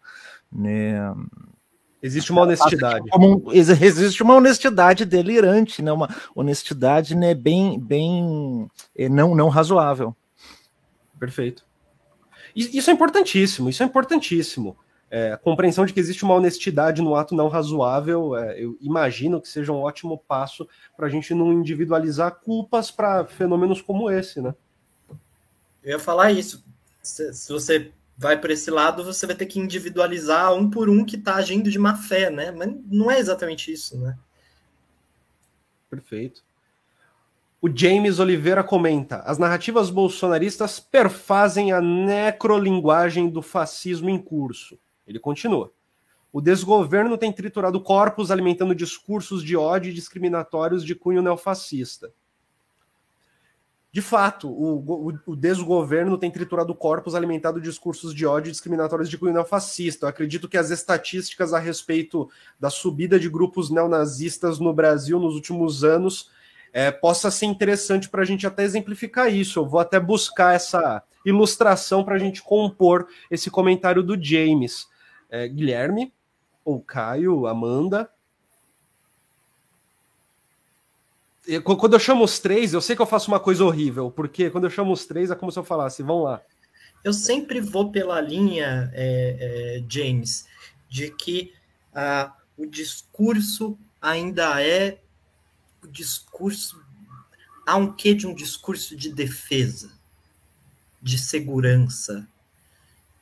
Né? 0.51 0.97
Existe 2.03 2.33
uma 2.33 2.43
honestidade. 2.43 3.11
Existe 3.53 4.23
uma 4.23 4.37
honestidade 4.37 5.05
delirante, 5.05 5.83
né? 5.83 5.93
Uma 5.93 6.09
honestidade 6.35 7.15
né, 7.15 7.35
bem, 7.35 7.79
bem 7.79 8.71
eh, 8.97 9.09
não, 9.09 9.35
não 9.35 9.49
razoável. 9.49 10.17
Perfeito. 11.19 11.64
Isso 12.55 12.91
é 12.91 12.93
importantíssimo, 12.93 13.69
isso 13.69 13.83
é 13.83 13.87
importantíssimo. 13.87 14.77
É, 15.11 15.33
a 15.33 15.37
compreensão 15.37 15.87
de 15.87 15.93
que 15.93 16.01
existe 16.01 16.25
uma 16.25 16.35
honestidade 16.35 17.01
no 17.01 17.14
ato 17.14 17.35
não 17.35 17.49
razoável, 17.49 18.37
é, 18.37 18.59
eu 18.61 18.77
imagino 18.81 19.41
que 19.41 19.49
seja 19.49 19.73
um 19.73 19.81
ótimo 19.81 20.19
passo 20.19 20.69
para 20.97 21.07
a 21.07 21.11
gente 21.11 21.33
não 21.33 21.53
individualizar 21.53 22.35
culpas 22.41 22.91
para 22.91 23.25
fenômenos 23.25 23.81
como 23.81 24.11
esse, 24.11 24.41
né? 24.41 24.55
Eu 25.83 25.93
ia 25.93 25.99
falar 25.99 26.33
isso. 26.33 26.64
Se, 27.03 27.33
se 27.33 27.53
você 27.53 27.93
vai 28.19 28.41
para 28.41 28.53
esse 28.53 28.71
lado, 28.71 29.05
você 29.05 29.27
vai 29.27 29.37
ter 29.37 29.47
que 29.47 29.61
individualizar 29.61 30.53
um 30.55 30.69
por 30.69 30.89
um 30.89 31.05
que 31.05 31.17
está 31.17 31.37
agindo 31.37 31.71
de 31.71 31.79
má 31.79 31.95
fé, 31.95 32.31
né? 32.31 32.51
Mas 32.51 32.75
não 32.91 33.11
é 33.11 33.19
exatamente 33.19 33.71
isso, 33.71 33.97
né? 33.99 34.19
Perfeito. 35.89 36.43
O 37.67 37.77
James 37.77 38.21
Oliveira 38.21 38.62
comenta: 38.62 39.23
as 39.27 39.39
narrativas 39.39 39.91
bolsonaristas 39.91 40.79
perfazem 40.79 41.73
a 41.73 41.81
necrolinguagem 41.81 43.29
do 43.29 43.43
fascismo 43.43 44.09
em 44.09 44.19
curso. 44.19 44.79
Ele 45.05 45.19
continua. 45.19 45.73
O 46.33 46.41
desgoverno 46.41 47.19
tem 47.19 47.33
triturado 47.33 47.81
corpos 47.81 48.31
alimentando 48.31 48.73
discursos 48.73 49.43
de 49.43 49.57
ódio 49.57 49.91
e 49.91 49.95
discriminatórios 49.95 50.85
de 50.85 50.95
cunho 50.95 51.21
neofascista. 51.21 52.12
De 53.91 54.01
fato, 54.01 54.49
o, 54.49 55.09
o, 55.09 55.19
o, 55.33 55.35
desgoverno 55.35 56.17
tem 56.19 56.31
triturado 56.31 56.73
corpos 56.73 57.17
alimentado 57.17 57.61
discursos 57.61 58.14
de 58.14 58.25
ódio 58.25 58.51
e 58.51 58.53
discriminatórios 58.53 59.11
de 59.11 59.19
cunho 59.19 59.33
neofascista. 59.33 60.07
Eu 60.07 60.11
acredito 60.11 60.49
que 60.49 60.57
as 60.57 60.71
estatísticas 60.71 61.53
a 61.53 61.59
respeito 61.59 62.31
da 62.61 62.71
subida 62.71 63.19
de 63.19 63.29
grupos 63.29 63.71
neonazistas 63.71 64.61
no 64.61 64.73
Brasil 64.73 65.19
nos 65.19 65.35
últimos 65.35 65.83
anos 65.83 66.31
é, 66.73 66.91
possa 66.91 67.31
ser 67.31 67.47
interessante 67.47 68.09
para 68.09 68.23
a 68.23 68.25
gente 68.25 68.47
até 68.47 68.62
exemplificar 68.62 69.33
isso. 69.33 69.59
Eu 69.59 69.67
vou 69.67 69.81
até 69.81 69.99
buscar 69.99 70.55
essa 70.55 71.03
ilustração 71.25 72.05
para 72.05 72.14
a 72.14 72.19
gente 72.19 72.43
compor 72.43 73.09
esse 73.31 73.51
comentário 73.51 74.03
do 74.03 74.23
James. 74.23 74.89
É, 75.29 75.49
Guilherme, 75.49 76.12
ou 76.64 76.81
Caio, 76.81 77.47
Amanda. 77.47 78.11
Quando 81.62 81.95
eu 81.95 82.01
chamo 82.01 82.25
os 82.25 82.41
três, 82.41 82.75
eu 82.75 82.81
sei 82.81 82.97
que 82.97 83.03
eu 83.03 83.07
faço 83.07 83.31
uma 83.31 83.39
coisa 83.39 83.64
horrível, 83.64 84.11
porque 84.11 84.51
quando 84.51 84.64
eu 84.64 84.71
chamo 84.71 84.93
os 84.93 85.07
três 85.07 85.31
é 85.31 85.35
como 85.35 85.53
se 85.53 85.59
eu 85.59 85.64
falasse, 85.64 86.03
vão 86.03 86.23
lá. 86.23 86.43
Eu 87.05 87.12
sempre 87.12 87.61
vou 87.61 87.93
pela 87.93 88.21
linha, 88.21 88.91
é, 88.93 89.37
é, 89.79 89.85
James, 89.89 90.47
de 90.89 91.09
que 91.12 91.53
ah, 91.95 92.35
o 92.57 92.67
discurso 92.67 93.79
ainda 94.03 94.61
é 94.61 94.99
discurso. 95.87 96.82
Há 97.66 97.76
um 97.76 97.93
quê 97.93 98.14
de 98.14 98.26
um 98.26 98.34
discurso 98.34 98.97
de 98.97 99.12
defesa, 99.12 99.91
de 101.03 101.18
segurança, 101.18 102.26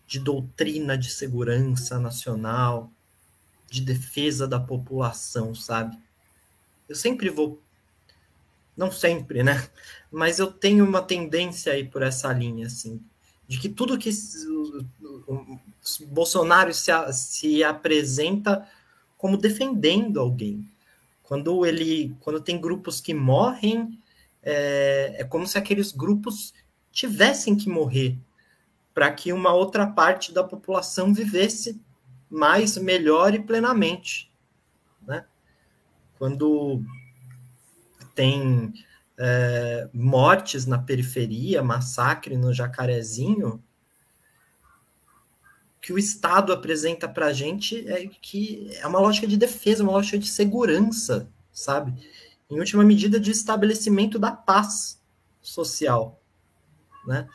de 0.06 0.18
doutrina 0.18 0.96
de 0.96 1.10
segurança 1.10 1.98
nacional, 1.98 2.90
de 3.70 3.80
defesa 3.80 4.46
da 4.46 4.60
população, 4.60 5.54
sabe? 5.54 5.98
Eu 6.88 6.94
sempre 6.94 7.30
vou. 7.30 7.60
Não 8.76 8.90
sempre, 8.90 9.42
né? 9.42 9.68
Mas 10.10 10.38
eu 10.38 10.52
tenho 10.52 10.84
uma 10.84 11.02
tendência 11.02 11.72
aí 11.72 11.84
por 11.84 12.02
essa 12.02 12.32
linha, 12.32 12.66
assim, 12.66 13.00
de 13.48 13.58
que 13.58 13.68
tudo 13.68 13.98
que 13.98 14.10
Bolsonaro 16.08 16.72
se, 16.72 16.90
se 17.12 17.64
apresenta 17.64 18.68
como 19.16 19.36
defendendo 19.36 20.20
alguém, 20.20 20.68
quando 21.24 21.66
ele, 21.66 22.14
quando 22.20 22.40
tem 22.40 22.60
grupos 22.60 23.00
que 23.00 23.12
morrem, 23.12 23.98
é, 24.42 25.16
é 25.18 25.24
como 25.24 25.46
se 25.46 25.58
aqueles 25.58 25.90
grupos 25.90 26.52
tivessem 26.92 27.56
que 27.56 27.68
morrer 27.68 28.16
para 28.92 29.10
que 29.10 29.32
uma 29.32 29.52
outra 29.52 29.86
parte 29.86 30.32
da 30.32 30.44
população 30.44 31.12
vivesse 31.12 31.80
mais, 32.30 32.76
melhor 32.76 33.34
e 33.34 33.40
plenamente, 33.40 34.30
né? 35.02 35.24
Quando 36.18 36.82
tem 38.14 38.72
é, 39.18 39.88
mortes 39.92 40.66
na 40.66 40.78
periferia, 40.78 41.62
massacre 41.62 42.36
no 42.36 42.52
Jacarezinho, 42.52 43.62
que 45.84 45.92
o 45.92 45.98
Estado 45.98 46.50
apresenta 46.50 47.06
para 47.06 47.26
a 47.26 47.32
gente 47.34 47.86
é 47.86 48.06
que 48.06 48.70
é 48.76 48.86
uma 48.86 48.98
lógica 48.98 49.26
de 49.26 49.36
defesa, 49.36 49.82
uma 49.82 49.92
lógica 49.92 50.18
de 50.18 50.26
segurança, 50.26 51.28
sabe? 51.52 51.92
Em 52.50 52.58
última 52.58 52.82
medida, 52.82 53.20
de 53.20 53.30
estabelecimento 53.30 54.18
da 54.18 54.32
paz 54.32 54.98
social, 55.42 56.18
né? 57.06 57.28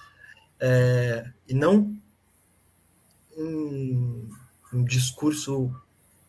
É, 0.59 1.31
e 1.47 1.53
não 1.53 1.95
um, 3.37 4.31
um 4.73 4.83
discurso 4.83 5.71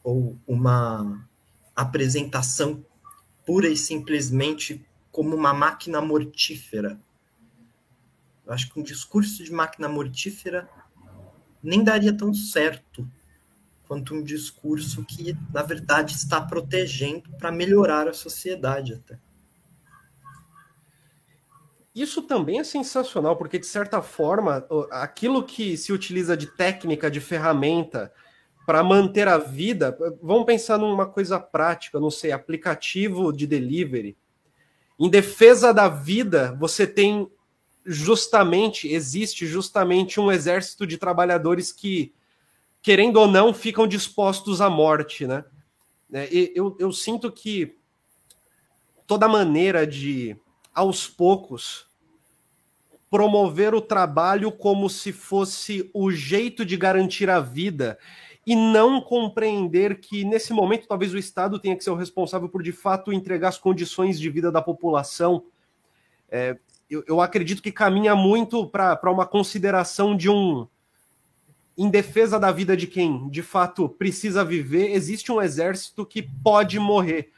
ou 0.05 0.37
uma 0.47 1.27
apresentação 1.75 2.85
pura 3.47 3.67
e 3.67 3.79
simplesmente 3.79 4.85
como 5.11 5.35
uma 5.35 5.55
máquina 5.55 6.03
mortífera. 6.03 7.01
Eu 8.45 8.53
acho 8.53 8.71
que 8.71 8.79
um 8.79 8.83
discurso 8.83 9.43
de 9.43 9.51
máquina 9.51 9.89
mortífera 9.89 10.69
nem 11.63 11.85
daria 11.85 12.13
tão 12.13 12.33
certo 12.33 13.07
quanto 13.87 14.15
um 14.15 14.23
discurso 14.23 15.05
que, 15.05 15.37
na 15.53 15.63
verdade, 15.63 16.15
está 16.15 16.41
protegendo 16.41 17.29
para 17.39 17.51
melhorar 17.51 18.07
a 18.09 18.13
sociedade 18.13 18.95
até. 18.95 19.19
Isso 21.95 22.23
também 22.23 22.61
é 22.61 22.65
sensacional, 22.65 23.37
porque, 23.37 23.59
de 23.59 23.67
certa 23.67 24.01
forma, 24.01 24.65
aquilo 24.93 25.43
que 25.43 25.77
se 25.77 25.93
utiliza 25.93 26.37
de 26.37 26.47
técnica, 26.47 27.11
de 27.11 27.21
ferramenta 27.21 28.13
para 28.65 28.85
manter 28.85 29.27
a 29.27 29.39
vida, 29.39 29.99
vamos 30.23 30.47
pensar 30.47 30.79
numa 30.79 31.07
coisa 31.07 31.41
prática, 31.41 31.99
não 31.99 32.11
sei, 32.11 32.31
aplicativo 32.31 33.33
de 33.33 33.45
delivery. 33.45 34.17
Em 34.99 35.11
defesa 35.11 35.75
da 35.75 35.89
vida, 35.89 36.57
você 36.61 36.87
tem 36.87 37.29
justamente, 37.91 38.87
existe 38.87 39.47
justamente 39.47 40.21
um 40.21 40.31
exército 40.31 40.87
de 40.87 40.97
trabalhadores 40.97 41.73
que, 41.73 42.15
querendo 42.81 43.17
ou 43.17 43.27
não, 43.27 43.53
ficam 43.53 43.87
dispostos 43.87 44.61
à 44.61 44.71
morte, 44.71 45.27
né? 45.27 45.45
É, 46.13 46.29
eu, 46.55 46.77
eu 46.79 46.93
sinto 46.93 47.31
que 47.31 47.77
toda 49.07 49.27
maneira 49.27 49.85
de, 49.85 50.37
aos 50.73 51.09
poucos, 51.09 51.87
promover 53.11 53.75
o 53.75 53.81
trabalho 53.81 54.53
como 54.53 54.89
se 54.89 55.13
fosse 55.13 55.91
o 55.93 56.13
jeito 56.13 56.65
de 56.65 56.77
garantir 56.77 57.29
a 57.29 57.41
vida 57.41 57.99
e 58.47 58.55
não 58.55 59.01
compreender 59.01 59.99
que 59.99 60.25
nesse 60.25 60.53
momento 60.53 60.87
talvez 60.87 61.13
o 61.13 61.19
Estado 61.19 61.59
tenha 61.59 61.77
que 61.77 61.83
ser 61.83 61.91
o 61.91 61.97
responsável 61.97 62.49
por 62.49 62.63
de 62.63 62.71
fato 62.71 63.13
entregar 63.13 63.49
as 63.49 63.59
condições 63.59 64.19
de 64.19 64.31
vida 64.31 64.51
da 64.53 64.63
população. 64.63 65.45
É, 66.31 66.57
eu, 66.91 67.05
eu 67.07 67.21
acredito 67.21 67.63
que 67.63 67.71
caminha 67.71 68.17
muito 68.17 68.67
para 68.67 69.11
uma 69.11 69.25
consideração 69.25 70.17
de 70.17 70.29
um. 70.29 70.67
Em 71.79 71.89
defesa 71.89 72.39
da 72.39 72.51
vida 72.51 72.77
de 72.77 72.87
quem 72.87 73.31
de 73.31 73.43
fato 73.43 73.89
precisa 73.89 74.45
viver, 74.45 74.91
existe 74.91 75.33
um 75.33 75.41
exército 75.41 76.05
que 76.05 76.21
pode 76.21 76.79
morrer. 76.79 77.33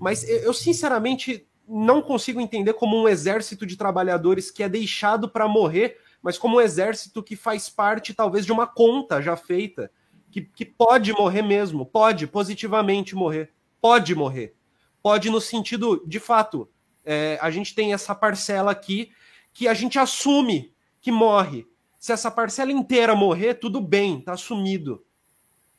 Mas 0.00 0.28
eu, 0.28 0.52
sinceramente, 0.52 1.46
não 1.68 2.02
consigo 2.02 2.40
entender 2.40 2.72
como 2.74 3.00
um 3.00 3.08
exército 3.08 3.64
de 3.64 3.76
trabalhadores 3.76 4.50
que 4.50 4.62
é 4.62 4.68
deixado 4.68 5.28
para 5.28 5.46
morrer, 5.46 5.98
mas 6.22 6.38
como 6.38 6.56
um 6.56 6.60
exército 6.60 7.22
que 7.22 7.36
faz 7.36 7.68
parte, 7.68 8.14
talvez, 8.14 8.44
de 8.44 8.52
uma 8.52 8.66
conta 8.66 9.20
já 9.20 9.36
feita, 9.36 9.90
que, 10.30 10.40
que 10.40 10.64
pode 10.64 11.12
morrer 11.12 11.42
mesmo, 11.42 11.86
pode 11.86 12.26
positivamente 12.26 13.14
morrer, 13.14 13.52
pode 13.80 14.14
morrer. 14.14 14.54
Pode 15.02 15.28
no 15.30 15.40
sentido, 15.40 16.02
de 16.06 16.18
fato, 16.18 16.68
é, 17.04 17.38
a 17.40 17.50
gente 17.50 17.74
tem 17.74 17.92
essa 17.92 18.14
parcela 18.14 18.70
aqui 18.70 19.12
que 19.52 19.68
a 19.68 19.74
gente 19.74 19.98
assume 19.98 20.74
que 21.00 21.12
morre. 21.12 21.66
Se 21.98 22.12
essa 22.12 22.30
parcela 22.30 22.72
inteira 22.72 23.14
morrer, 23.14 23.54
tudo 23.54 23.80
bem, 23.80 24.20
tá 24.20 24.32
assumido. 24.32 25.04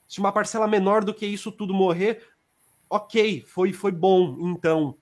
Se 0.08 0.20
uma 0.20 0.32
parcela 0.32 0.68
menor 0.68 1.04
do 1.04 1.14
que 1.14 1.26
isso 1.26 1.52
tudo 1.52 1.74
morrer, 1.74 2.24
ok, 2.90 3.44
foi, 3.48 3.74
foi 3.74 3.92
bom, 3.92 4.38
então. 4.50 4.98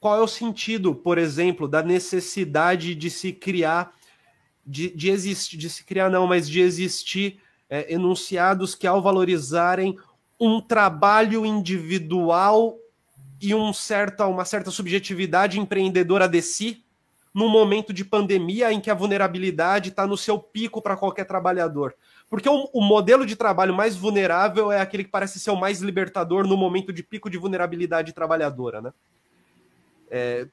qual 0.00 0.16
é 0.16 0.22
o 0.22 0.26
sentido, 0.26 0.94
por 0.94 1.18
exemplo, 1.18 1.68
da 1.68 1.82
necessidade 1.82 2.94
de 2.94 3.10
se 3.10 3.32
criar, 3.32 3.94
de, 4.66 4.88
de 4.96 5.10
existir, 5.10 5.58
de 5.58 5.68
se 5.68 5.84
criar 5.84 6.08
não, 6.08 6.26
mas 6.26 6.48
de 6.48 6.60
existir 6.60 7.38
é, 7.68 7.92
enunciados 7.92 8.74
que 8.74 8.86
ao 8.86 9.02
valorizarem 9.02 9.96
um 10.40 10.58
trabalho 10.58 11.44
individual 11.44 12.78
e 13.40 13.54
um 13.54 13.72
certa, 13.72 14.26
uma 14.26 14.44
certa 14.44 14.70
subjetividade 14.70 15.58
empreendedora 15.58 16.28
de 16.28 16.42
si, 16.42 16.84
num 17.32 17.48
momento 17.48 17.92
de 17.92 18.04
pandemia 18.04 18.72
em 18.72 18.80
que 18.80 18.90
a 18.90 18.94
vulnerabilidade 18.94 19.90
está 19.90 20.06
no 20.06 20.16
seu 20.16 20.38
pico 20.38 20.82
para 20.82 20.96
qualquer 20.96 21.24
trabalhador. 21.24 21.94
Porque 22.28 22.48
o, 22.48 22.68
o, 22.72 22.82
modelo 22.82 23.24
de 23.24 23.36
trabalho 23.36 23.72
mais 23.72 23.96
vulnerável 23.96 24.70
é 24.70 24.80
aquele 24.80 25.04
que 25.04 25.10
parece 25.10 25.38
ser 25.38 25.50
o 25.50 25.56
mais 25.56 25.80
libertador 25.80 26.46
no 26.46 26.56
momento 26.56 26.92
de 26.92 27.02
pico 27.02 27.30
de 27.30 27.38
vulnerabilidade 27.38 28.12
trabalhadora, 28.12 28.82
né? 28.82 28.92
É, 30.10 30.48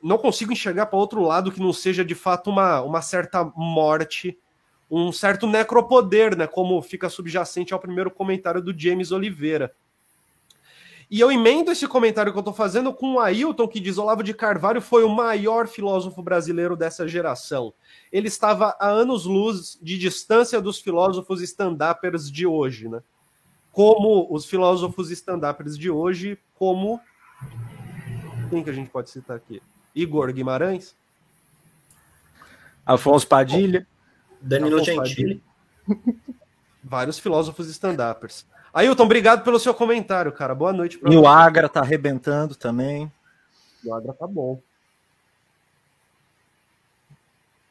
não 0.00 0.16
consigo 0.16 0.52
enxergar 0.52 0.86
para 0.86 0.98
outro 0.98 1.22
lado 1.22 1.50
que 1.50 1.60
não 1.60 1.72
seja 1.72 2.04
de 2.04 2.14
fato 2.14 2.50
uma, 2.50 2.80
uma 2.82 3.02
certa 3.02 3.44
morte, 3.56 4.38
um 4.88 5.10
certo 5.10 5.46
necropoder, 5.46 6.36
né? 6.36 6.46
Como 6.46 6.80
fica 6.82 7.08
subjacente 7.08 7.74
ao 7.74 7.80
primeiro 7.80 8.12
comentário 8.12 8.62
do 8.62 8.76
James 8.76 9.10
Oliveira. 9.10 9.74
E 11.10 11.18
eu 11.18 11.32
emendo 11.32 11.72
esse 11.72 11.88
comentário 11.88 12.30
que 12.30 12.38
eu 12.38 12.40
estou 12.40 12.54
fazendo 12.54 12.94
com 12.94 13.14
o 13.14 13.20
Ailton, 13.20 13.66
que 13.66 13.80
diz: 13.80 13.98
Olavo 13.98 14.22
de 14.22 14.32
Carvalho 14.32 14.80
foi 14.80 15.02
o 15.02 15.08
maior 15.08 15.66
filósofo 15.66 16.22
brasileiro 16.22 16.76
dessa 16.76 17.08
geração. 17.08 17.74
Ele 18.12 18.28
estava 18.28 18.76
a 18.78 18.88
anos-luz 18.88 19.76
de 19.82 19.98
distância 19.98 20.60
dos 20.60 20.78
filósofos 20.78 21.42
stand-uppers 21.42 22.30
de 22.30 22.46
hoje, 22.46 22.88
né? 22.88 23.02
Como 23.72 24.28
os 24.30 24.46
filósofos 24.46 25.10
stand-uppers 25.10 25.76
de 25.76 25.90
hoje, 25.90 26.38
como 26.54 27.00
quem 28.48 28.62
que 28.62 28.70
a 28.70 28.72
gente 28.72 28.90
pode 28.90 29.10
citar 29.10 29.36
aqui? 29.36 29.60
Igor 29.94 30.32
Guimarães? 30.32 30.94
Afonso 32.86 33.26
Padilha. 33.26 33.86
Danilo 34.40 34.76
Afonso 34.76 35.06
Gentili. 35.06 35.42
Padilha. 35.86 36.16
Vários 36.82 37.18
filósofos 37.18 37.68
stand-uppers. 37.68 38.46
Ailton, 38.72 39.04
obrigado 39.04 39.42
pelo 39.42 39.58
seu 39.58 39.74
comentário, 39.74 40.32
cara. 40.32 40.54
Boa 40.54 40.72
noite. 40.72 40.98
e 41.04 41.16
o 41.16 41.26
Agra 41.26 41.68
tá 41.68 41.80
arrebentando 41.80 42.54
também. 42.54 43.10
O 43.84 43.94
Agra 43.94 44.12
tá 44.12 44.26
bom. 44.26 44.60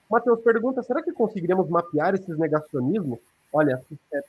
Matheus 0.10 0.42
pergunta: 0.42 0.84
será 0.84 1.02
que 1.02 1.12
conseguiríamos 1.12 1.70
mapear 1.70 2.16
esses 2.16 2.38
negacionismos? 2.38 3.20
Olha, 3.54 3.82
é, 4.14 4.22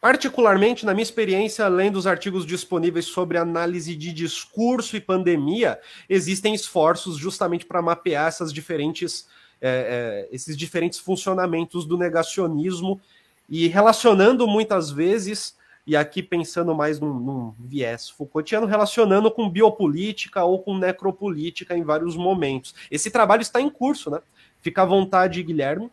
Particularmente, 0.00 0.86
na 0.86 0.94
minha 0.94 1.02
experiência, 1.02 1.66
lendo 1.66 1.96
os 1.96 2.06
artigos 2.06 2.46
disponíveis 2.46 3.06
sobre 3.06 3.36
análise 3.36 3.96
de 3.96 4.12
discurso 4.12 4.96
e 4.96 5.00
pandemia, 5.00 5.80
existem 6.08 6.54
esforços 6.54 7.16
justamente 7.16 7.66
para 7.66 7.82
mapear 7.82 8.28
essas 8.28 8.52
diferentes, 8.52 9.26
é, 9.60 10.28
é, 10.30 10.34
esses 10.34 10.56
diferentes 10.56 11.00
funcionamentos 11.00 11.84
do 11.84 11.98
negacionismo 11.98 13.00
e 13.48 13.68
relacionando 13.68 14.46
muitas 14.46 14.90
vezes, 14.90 15.56
e 15.86 15.96
aqui 15.96 16.22
pensando 16.22 16.74
mais 16.74 17.00
num, 17.00 17.14
num 17.14 17.54
viés 17.58 18.10
Foucaultiano, 18.10 18.66
relacionando 18.66 19.30
com 19.30 19.48
biopolítica 19.48 20.44
ou 20.44 20.62
com 20.62 20.76
necropolítica 20.76 21.76
em 21.76 21.82
vários 21.82 22.16
momentos. 22.16 22.74
Esse 22.90 23.10
trabalho 23.10 23.42
está 23.42 23.60
em 23.60 23.70
curso, 23.70 24.10
né? 24.10 24.20
Fica 24.60 24.82
à 24.82 24.84
vontade, 24.84 25.42
Guilherme. 25.42 25.90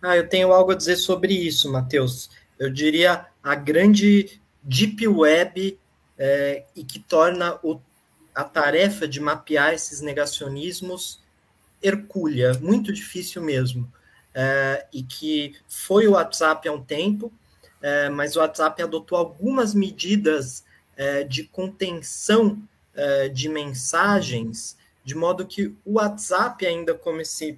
Ah, 0.00 0.16
eu 0.16 0.28
tenho 0.28 0.52
algo 0.52 0.72
a 0.72 0.74
dizer 0.74 0.96
sobre 0.96 1.34
isso, 1.34 1.70
Matheus 1.70 2.30
eu 2.58 2.70
diria, 2.70 3.26
a 3.42 3.54
grande 3.54 4.40
deep 4.62 5.06
web 5.06 5.78
é, 6.18 6.64
e 6.74 6.82
que 6.82 6.98
torna 6.98 7.58
o, 7.62 7.80
a 8.34 8.42
tarefa 8.42 9.06
de 9.06 9.20
mapear 9.20 9.72
esses 9.72 10.00
negacionismos 10.00 11.22
hercúlea, 11.80 12.58
muito 12.60 12.92
difícil 12.92 13.40
mesmo. 13.40 13.90
É, 14.40 14.86
e 14.92 15.02
que 15.02 15.56
foi 15.66 16.06
o 16.06 16.12
WhatsApp 16.12 16.68
há 16.68 16.72
um 16.72 16.80
tempo, 16.80 17.32
é, 17.82 18.08
mas 18.08 18.36
o 18.36 18.38
WhatsApp 18.38 18.80
adotou 18.80 19.18
algumas 19.18 19.74
medidas 19.74 20.64
é, 20.96 21.24
de 21.24 21.42
contenção 21.42 22.62
de 23.32 23.48
mensagens, 23.48 24.76
de 25.04 25.14
modo 25.14 25.46
que 25.46 25.72
o 25.84 25.92
WhatsApp, 25.92 26.66
ainda 26.66 26.94
como 26.94 27.20
esse 27.20 27.56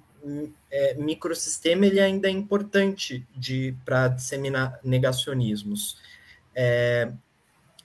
microsistema 0.97 1.87
ele 1.87 1.99
ainda 1.99 2.27
é 2.27 2.31
importante 2.31 3.25
de 3.35 3.75
para 3.83 4.09
disseminar 4.09 4.79
negacionismos. 4.83 5.97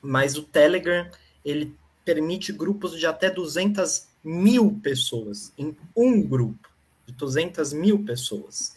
Mas 0.02 0.36
o 0.36 0.42
Telegram 0.42 1.10
ele 1.42 1.74
permite 2.04 2.52
grupos 2.52 2.94
de 2.98 3.06
até 3.06 3.30
200 3.30 4.06
mil 4.22 4.78
pessoas 4.82 5.50
em 5.56 5.74
um 5.96 6.20
grupo 6.20 6.75
de 7.06 7.12
200 7.12 7.72
mil 7.72 8.04
pessoas. 8.04 8.74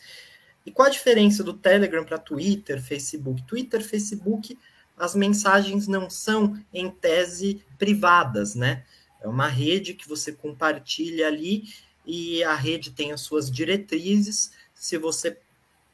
E 0.66 0.72
qual 0.72 0.88
a 0.88 0.92
diferença 0.92 1.44
do 1.44 1.54
Telegram 1.54 2.04
para 2.04 2.18
Twitter, 2.18 2.82
Facebook? 2.82 3.42
Twitter, 3.44 3.84
Facebook, 3.84 4.58
as 4.98 5.16
mensagens 5.16 5.88
não 5.88 6.10
são 6.10 6.60
em 6.74 6.90
tese 6.90 7.64
privadas, 7.78 8.54
né? 8.54 8.84
É 9.22 9.28
uma 9.28 9.48
rede 9.48 9.94
que 9.94 10.08
você 10.08 10.32
compartilha 10.32 11.28
ali 11.28 11.64
e 12.06 12.44
a 12.44 12.54
rede 12.54 12.92
tem 12.92 13.12
as 13.12 13.22
suas 13.22 13.50
diretrizes. 13.50 14.52
Se 14.74 14.98
você 14.98 15.38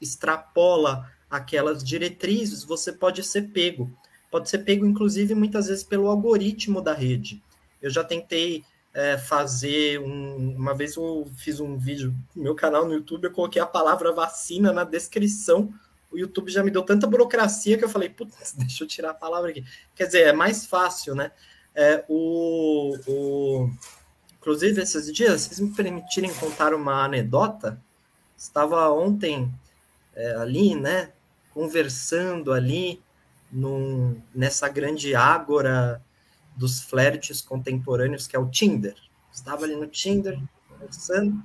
extrapola 0.01 1.11
aquelas 1.29 1.83
diretrizes, 1.83 2.63
você 2.63 2.91
pode 2.91 3.23
ser 3.23 3.49
pego. 3.49 3.91
Pode 4.29 4.49
ser 4.49 4.59
pego, 4.59 4.85
inclusive, 4.85 5.33
muitas 5.33 5.67
vezes 5.67 5.83
pelo 5.83 6.07
algoritmo 6.07 6.81
da 6.81 6.93
rede. 6.93 7.41
Eu 7.81 7.89
já 7.89 8.03
tentei 8.03 8.63
é, 8.95 9.17
fazer 9.17 9.99
um, 9.99 10.55
uma 10.55 10.73
vez 10.73 10.95
eu 10.95 11.27
fiz 11.35 11.59
um 11.59 11.77
vídeo 11.77 12.15
no 12.33 12.43
meu 12.43 12.55
canal 12.55 12.85
no 12.85 12.93
YouTube, 12.93 13.25
eu 13.25 13.31
coloquei 13.31 13.61
a 13.61 13.65
palavra 13.65 14.13
vacina 14.13 14.71
na 14.71 14.85
descrição. 14.85 15.69
O 16.09 16.17
YouTube 16.17 16.49
já 16.49 16.63
me 16.63 16.71
deu 16.71 16.81
tanta 16.81 17.05
burocracia 17.05 17.77
que 17.77 17.83
eu 17.83 17.89
falei, 17.89 18.07
putz, 18.07 18.53
deixa 18.57 18.85
eu 18.85 18.87
tirar 18.87 19.09
a 19.11 19.13
palavra 19.13 19.49
aqui. 19.49 19.65
Quer 19.93 20.05
dizer, 20.05 20.21
é 20.27 20.33
mais 20.33 20.65
fácil, 20.65 21.13
né? 21.13 21.31
É, 21.75 22.05
o, 22.07 22.95
o, 23.05 23.69
Inclusive, 24.39 24.81
esses 24.81 25.11
dias, 25.11 25.41
vocês 25.41 25.59
me 25.59 25.73
permitirem 25.75 26.33
contar 26.35 26.73
uma 26.73 27.03
anedota, 27.03 27.81
estava 28.37 28.89
ontem 28.91 29.51
é, 30.15 30.35
ali, 30.35 30.73
né, 30.73 31.11
conversando 31.53 32.53
ali 32.53 33.01
num, 33.51 34.21
nessa 34.33 34.69
grande 34.69 35.15
ágora 35.15 36.01
dos 36.55 36.81
flertes 36.81 37.41
contemporâneos, 37.41 38.27
que 38.27 38.35
é 38.35 38.39
o 38.39 38.49
Tinder. 38.49 38.95
Estava 39.31 39.65
ali 39.65 39.75
no 39.75 39.87
Tinder, 39.87 40.39
conversando, 40.69 41.43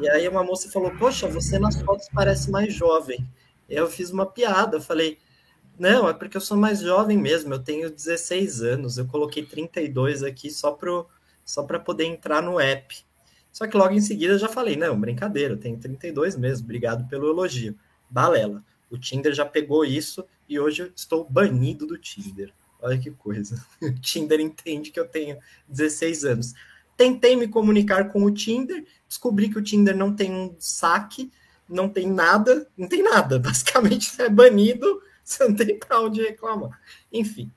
e 0.00 0.08
aí 0.08 0.28
uma 0.28 0.42
moça 0.42 0.70
falou, 0.70 0.90
poxa, 0.96 1.28
você 1.28 1.58
nas 1.58 1.80
fotos 1.80 2.08
parece 2.12 2.50
mais 2.50 2.74
jovem. 2.74 3.26
Eu 3.68 3.88
fiz 3.88 4.10
uma 4.10 4.26
piada, 4.26 4.80
falei, 4.80 5.18
não, 5.78 6.08
é 6.08 6.12
porque 6.12 6.36
eu 6.36 6.40
sou 6.40 6.56
mais 6.56 6.80
jovem 6.80 7.16
mesmo, 7.16 7.54
eu 7.54 7.58
tenho 7.58 7.90
16 7.90 8.62
anos, 8.62 8.98
eu 8.98 9.06
coloquei 9.06 9.44
32 9.44 10.22
aqui 10.22 10.50
só 10.50 10.72
pro 10.72 11.06
só 11.44 11.64
para 11.64 11.78
poder 11.78 12.04
entrar 12.04 12.42
no 12.42 12.60
app. 12.60 13.04
Só 13.52 13.66
que 13.66 13.76
logo 13.76 13.92
em 13.92 14.00
seguida 14.00 14.34
eu 14.34 14.38
já 14.38 14.48
falei, 14.48 14.76
não, 14.76 14.98
brincadeira, 14.98 15.54
eu 15.54 15.58
tenho 15.58 15.78
32 15.78 16.36
mesmo, 16.36 16.64
obrigado 16.64 17.08
pelo 17.08 17.28
elogio. 17.28 17.76
Balela. 18.08 18.62
O 18.90 18.98
Tinder 18.98 19.34
já 19.34 19.44
pegou 19.44 19.84
isso 19.84 20.24
e 20.48 20.58
hoje 20.58 20.82
eu 20.82 20.92
estou 20.94 21.24
banido 21.28 21.86
do 21.86 21.98
Tinder. 21.98 22.52
Olha 22.82 22.98
que 22.98 23.10
coisa. 23.12 23.64
O 23.80 23.94
Tinder 23.94 24.40
entende 24.40 24.90
que 24.90 25.00
eu 25.00 25.06
tenho 25.06 25.38
16 25.68 26.24
anos. 26.24 26.54
Tentei 26.96 27.36
me 27.36 27.48
comunicar 27.48 28.08
com 28.08 28.24
o 28.24 28.30
Tinder, 28.30 28.84
descobri 29.08 29.48
que 29.48 29.58
o 29.58 29.62
Tinder 29.62 29.96
não 29.96 30.14
tem 30.14 30.30
um 30.30 30.54
saque, 30.58 31.30
não 31.68 31.88
tem 31.88 32.10
nada, 32.10 32.68
não 32.76 32.88
tem 32.88 33.02
nada. 33.02 33.38
Basicamente, 33.40 34.10
você 34.10 34.24
é 34.24 34.28
banido, 34.28 35.00
você 35.24 35.48
não 35.48 35.54
tem 35.54 35.78
para 35.78 36.00
onde 36.00 36.20
reclamar. 36.20 36.78
Enfim, 37.12 37.50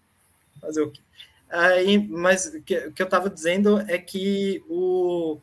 fazer 0.61 0.81
o 0.81 0.91
quê? 0.91 1.01
Aí, 1.49 1.97
mas 2.07 2.47
o 2.47 2.61
que, 2.61 2.73
eu 2.75 3.03
estava 3.05 3.29
dizendo 3.29 3.79
é 3.87 3.97
que 3.97 4.63
o, 4.67 5.39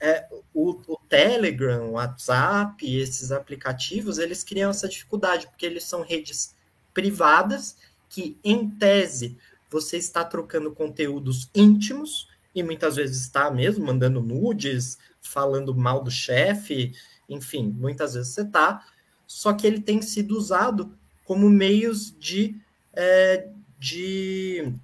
é, 0.00 0.26
o, 0.52 0.70
o, 0.86 0.98
Telegram, 1.08 1.88
o 1.88 1.92
WhatsApp, 1.92 2.96
esses 2.96 3.32
aplicativos, 3.32 4.18
eles 4.18 4.44
criam 4.44 4.70
essa 4.70 4.88
dificuldade, 4.88 5.46
porque 5.46 5.66
eles 5.66 5.84
são 5.84 6.02
redes 6.02 6.54
privadas 6.92 7.76
que, 8.12 8.38
em 8.44 8.68
tese, 8.68 9.38
você 9.70 9.96
está 9.96 10.22
trocando 10.22 10.70
conteúdos 10.70 11.48
íntimos, 11.54 12.28
e 12.54 12.62
muitas 12.62 12.96
vezes 12.96 13.22
está 13.22 13.50
mesmo 13.50 13.86
mandando 13.86 14.20
nudes, 14.20 14.98
falando 15.22 15.74
mal 15.74 16.04
do 16.04 16.10
chefe, 16.10 16.92
enfim, 17.26 17.74
muitas 17.78 18.12
vezes 18.12 18.34
você 18.34 18.42
está, 18.42 18.86
só 19.26 19.54
que 19.54 19.66
ele 19.66 19.80
tem 19.80 20.02
sido 20.02 20.36
usado 20.36 20.94
como 21.24 21.48
meios 21.48 22.14
de, 22.18 22.54
é, 22.92 23.48
de 23.78 24.74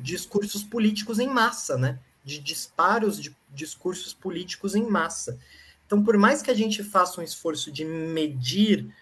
discursos 0.00 0.64
políticos 0.64 1.20
em 1.20 1.28
massa, 1.28 1.78
né? 1.78 2.00
De 2.24 2.40
disparos 2.40 3.22
de 3.22 3.34
discursos 3.54 4.12
políticos 4.12 4.74
em 4.74 4.84
massa. 4.84 5.38
Então, 5.86 6.02
por 6.02 6.18
mais 6.18 6.42
que 6.42 6.50
a 6.50 6.54
gente 6.54 6.82
faça 6.82 7.20
um 7.20 7.24
esforço 7.24 7.70
de 7.70 7.84
medir 7.84 8.92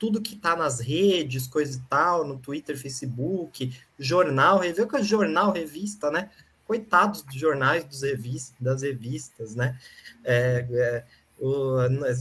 tudo 0.00 0.20
que 0.20 0.34
está 0.34 0.56
nas 0.56 0.80
redes, 0.80 1.46
coisa 1.46 1.78
e 1.78 1.82
tal, 1.88 2.26
no 2.26 2.38
Twitter, 2.38 2.76
Facebook, 2.76 3.72
jornal, 3.98 4.58
revista, 4.58 5.02
jornal, 5.02 5.52
revista, 5.52 6.10
né? 6.10 6.30
coitados 6.70 7.22
dos 7.22 7.34
jornais, 7.34 7.84
dos 7.84 8.02
revistas, 8.02 8.54
das 8.60 8.82
revistas, 8.82 9.56
né? 9.56 9.76
É, 10.22 10.64
é, 10.70 11.04
o, 11.40 11.80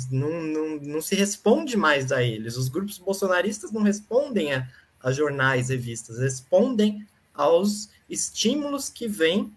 não, 0.10 0.42
não, 0.42 0.76
não 0.78 1.02
se 1.02 1.14
responde 1.14 1.78
mais 1.78 2.12
a 2.12 2.24
eles. 2.24 2.58
Os 2.58 2.68
grupos 2.68 2.98
bolsonaristas 2.98 3.72
não 3.72 3.84
respondem 3.84 4.56
a, 4.56 4.68
a 5.04 5.12
jornais, 5.12 5.70
revistas, 5.70 6.18
respondem 6.18 7.06
aos 7.32 7.92
estímulos 8.10 8.90
que 8.90 9.08
vêm 9.08 9.54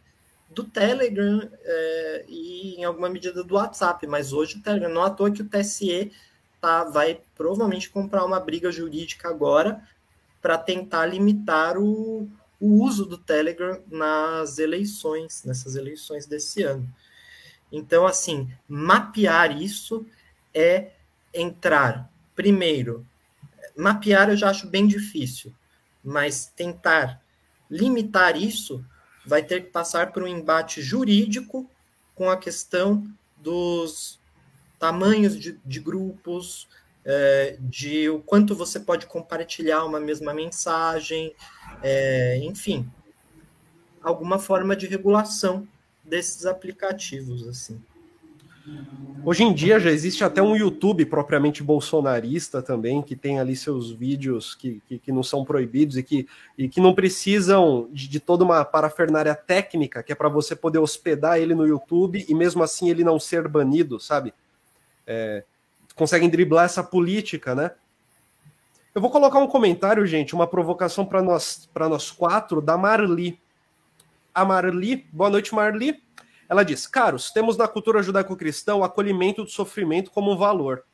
do 0.50 0.62
Telegram 0.62 1.48
é, 1.64 2.24
e, 2.28 2.74
em 2.74 2.84
alguma 2.84 3.08
medida, 3.08 3.42
do 3.42 3.54
WhatsApp. 3.54 4.06
Mas 4.06 4.34
hoje 4.34 4.58
o 4.58 4.62
Telegram, 4.62 4.92
não 4.92 5.04
à 5.04 5.08
toa 5.08 5.30
que 5.30 5.40
o 5.40 5.48
TSE 5.48 6.12
tá, 6.62 6.84
vai 6.84 7.20
provavelmente 7.34 7.90
comprar 7.90 8.24
uma 8.24 8.38
briga 8.38 8.70
jurídica 8.70 9.28
agora 9.28 9.82
para 10.40 10.56
tentar 10.56 11.04
limitar 11.06 11.76
o, 11.76 12.30
o 12.60 12.84
uso 12.84 13.04
do 13.04 13.18
Telegram 13.18 13.82
nas 13.90 14.58
eleições, 14.58 15.42
nessas 15.44 15.74
eleições 15.74 16.24
desse 16.24 16.62
ano. 16.62 16.88
Então, 17.70 18.06
assim, 18.06 18.48
mapear 18.68 19.60
isso 19.60 20.06
é 20.54 20.92
entrar, 21.34 22.08
primeiro, 22.36 23.04
mapear 23.76 24.30
eu 24.30 24.36
já 24.36 24.50
acho 24.50 24.68
bem 24.68 24.86
difícil, 24.86 25.52
mas 26.04 26.46
tentar 26.46 27.20
limitar 27.68 28.36
isso 28.36 28.84
vai 29.26 29.42
ter 29.42 29.64
que 29.64 29.70
passar 29.70 30.12
por 30.12 30.22
um 30.22 30.28
embate 30.28 30.80
jurídico 30.80 31.68
com 32.14 32.30
a 32.30 32.36
questão 32.36 33.04
dos 33.36 34.20
tamanhos 34.82 35.38
de, 35.38 35.60
de 35.64 35.78
grupos, 35.78 36.66
é, 37.04 37.56
de 37.60 38.10
o 38.10 38.18
quanto 38.18 38.52
você 38.52 38.80
pode 38.80 39.06
compartilhar 39.06 39.84
uma 39.84 40.00
mesma 40.00 40.34
mensagem, 40.34 41.32
é, 41.80 42.38
enfim, 42.38 42.90
alguma 44.02 44.40
forma 44.40 44.74
de 44.74 44.88
regulação 44.88 45.68
desses 46.02 46.46
aplicativos, 46.46 47.46
assim. 47.46 47.80
Hoje 49.24 49.44
em 49.44 49.54
dia 49.54 49.78
já 49.78 49.92
existe 49.92 50.24
até 50.24 50.42
um 50.42 50.56
YouTube 50.56 51.06
propriamente 51.06 51.62
bolsonarista 51.62 52.60
também, 52.60 53.02
que 53.02 53.14
tem 53.14 53.38
ali 53.38 53.54
seus 53.54 53.92
vídeos 53.92 54.52
que, 54.56 54.82
que, 54.88 54.98
que 54.98 55.12
não 55.12 55.22
são 55.22 55.44
proibidos 55.44 55.96
e 55.96 56.02
que, 56.02 56.26
e 56.58 56.68
que 56.68 56.80
não 56.80 56.92
precisam 56.92 57.88
de, 57.92 58.08
de 58.08 58.18
toda 58.18 58.42
uma 58.42 58.64
parafernária 58.64 59.34
técnica, 59.36 60.02
que 60.02 60.10
é 60.10 60.16
para 60.16 60.28
você 60.28 60.56
poder 60.56 60.80
hospedar 60.80 61.38
ele 61.38 61.54
no 61.54 61.68
YouTube 61.68 62.24
e 62.28 62.34
mesmo 62.34 62.64
assim 62.64 62.90
ele 62.90 63.04
não 63.04 63.20
ser 63.20 63.46
banido, 63.46 64.00
sabe? 64.00 64.34
É, 65.06 65.44
conseguem 65.94 66.28
driblar 66.28 66.64
essa 66.64 66.82
política, 66.82 67.54
né? 67.54 67.72
Eu 68.94 69.00
vou 69.00 69.10
colocar 69.10 69.38
um 69.38 69.46
comentário, 69.46 70.06
gente, 70.06 70.34
uma 70.34 70.46
provocação 70.46 71.04
para 71.06 71.22
nós, 71.22 71.68
nós 71.74 72.10
quatro, 72.10 72.60
da 72.60 72.76
Marli. 72.76 73.40
A 74.34 74.44
Marli, 74.44 75.06
boa 75.10 75.30
noite, 75.30 75.54
Marli. 75.54 76.02
Ela 76.48 76.62
diz: 76.62 76.86
Caros, 76.86 77.30
temos 77.30 77.56
na 77.56 77.66
cultura 77.66 78.02
judaico-cristã 78.02 78.74
o 78.74 78.84
acolhimento 78.84 79.44
do 79.44 79.50
sofrimento 79.50 80.10
como 80.10 80.30
um 80.30 80.36
valor. 80.36 80.84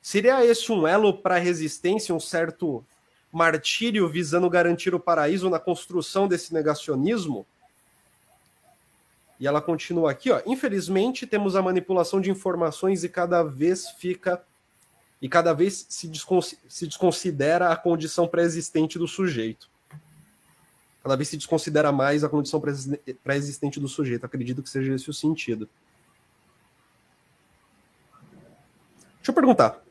Seria 0.00 0.44
esse 0.44 0.70
um 0.70 0.86
elo 0.86 1.18
para 1.18 1.36
a 1.36 1.38
resistência, 1.38 2.14
um 2.14 2.20
certo 2.20 2.84
martírio 3.32 4.08
visando 4.08 4.48
garantir 4.48 4.94
o 4.94 5.00
paraíso 5.00 5.50
na 5.50 5.58
construção 5.58 6.28
desse 6.28 6.54
negacionismo? 6.54 7.44
E 9.42 9.46
ela 9.48 9.60
continua 9.60 10.12
aqui, 10.12 10.30
ó. 10.30 10.40
Infelizmente, 10.46 11.26
temos 11.26 11.56
a 11.56 11.62
manipulação 11.62 12.20
de 12.20 12.30
informações 12.30 13.02
e 13.02 13.08
cada 13.08 13.42
vez 13.42 13.90
fica 13.90 14.40
e 15.20 15.28
cada 15.28 15.52
vez 15.52 15.84
se, 15.88 16.08
se 16.68 16.86
desconsidera 16.86 17.70
a 17.70 17.76
condição 17.76 18.28
pré-existente 18.28 19.00
do 19.00 19.08
sujeito. 19.08 19.68
Cada 21.02 21.16
vez 21.16 21.28
se 21.28 21.36
desconsidera 21.36 21.90
mais 21.90 22.22
a 22.22 22.28
condição 22.28 22.60
pré-existente 22.60 23.80
do 23.80 23.88
sujeito. 23.88 24.24
Acredito 24.24 24.62
que 24.62 24.70
seja 24.70 24.94
esse 24.94 25.10
o 25.10 25.12
sentido. 25.12 25.68
Deixa 29.16 29.32
eu 29.32 29.34
perguntar. 29.34 29.82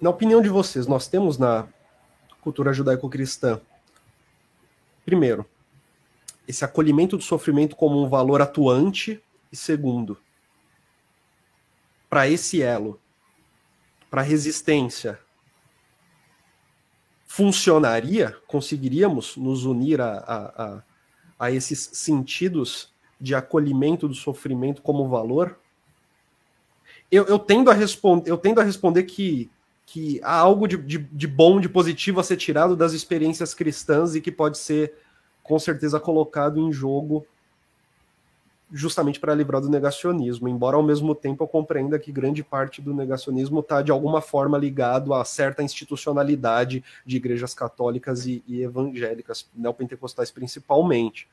Na 0.00 0.08
opinião 0.08 0.40
de 0.40 0.48
vocês, 0.48 0.86
nós 0.86 1.06
temos 1.06 1.36
na 1.36 1.68
cultura 2.40 2.72
judaico-cristã, 2.72 3.60
primeiro, 5.04 5.46
esse 6.46 6.64
acolhimento 6.64 7.16
do 7.16 7.22
sofrimento 7.22 7.76
como 7.76 8.02
um 8.02 8.08
valor 8.08 8.42
atuante, 8.42 9.22
e 9.50 9.56
segundo, 9.56 10.18
para 12.08 12.28
esse 12.28 12.62
elo, 12.62 13.00
para 14.10 14.22
resistência, 14.22 15.18
funcionaria? 17.26 18.36
Conseguiríamos 18.46 19.36
nos 19.36 19.64
unir 19.64 20.00
a, 20.00 20.18
a, 20.18 20.64
a, 20.64 20.82
a 21.38 21.50
esses 21.50 21.90
sentidos 21.94 22.92
de 23.18 23.34
acolhimento 23.34 24.08
do 24.08 24.14
sofrimento 24.14 24.82
como 24.82 25.08
valor? 25.08 25.58
Eu, 27.10 27.24
eu, 27.26 27.38
tendo, 27.38 27.70
a 27.70 27.74
responder, 27.74 28.30
eu 28.30 28.36
tendo 28.36 28.60
a 28.60 28.64
responder 28.64 29.04
que, 29.04 29.50
que 29.86 30.20
há 30.22 30.36
algo 30.36 30.66
de, 30.66 30.76
de, 30.76 30.98
de, 30.98 31.26
bom, 31.26 31.60
de 31.60 31.68
positivo 31.68 32.20
a 32.20 32.24
ser 32.24 32.36
tirado 32.36 32.76
das 32.76 32.92
experiências 32.92 33.54
cristãs 33.54 34.14
e 34.14 34.20
que 34.20 34.32
pode 34.32 34.58
ser, 34.58 34.94
com 35.42 35.58
certeza, 35.58 35.98
colocado 35.98 36.58
em 36.60 36.72
jogo 36.72 37.26
justamente 38.72 39.20
para 39.20 39.34
livrar 39.34 39.60
do 39.60 39.68
negacionismo, 39.68 40.48
embora 40.48 40.76
ao 40.76 40.82
mesmo 40.82 41.14
tempo 41.14 41.44
eu 41.44 41.48
compreenda 41.48 41.98
que 41.98 42.10
grande 42.10 42.42
parte 42.42 42.80
do 42.80 42.94
negacionismo 42.94 43.60
está 43.60 43.82
de 43.82 43.92
alguma 43.92 44.22
forma 44.22 44.56
ligado 44.56 45.12
a 45.12 45.22
certa 45.24 45.62
institucionalidade 45.62 46.82
de 47.04 47.16
igrejas 47.18 47.52
católicas 47.52 48.26
e, 48.26 48.42
e 48.48 48.62
evangélicas, 48.62 49.46
neopentecostais 49.54 50.30
principalmente. 50.30 51.28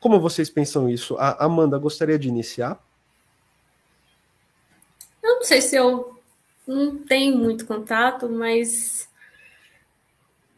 Como 0.00 0.18
vocês 0.18 0.50
pensam 0.50 0.88
isso? 0.88 1.16
A 1.18 1.44
Amanda 1.44 1.78
gostaria 1.78 2.18
de 2.18 2.26
iniciar? 2.26 2.82
Eu 5.22 5.36
não 5.36 5.44
sei 5.44 5.60
se 5.60 5.76
eu 5.76 6.18
não 6.66 6.96
tenho 6.96 7.36
muito 7.36 7.66
contato, 7.66 8.28
mas 8.28 9.08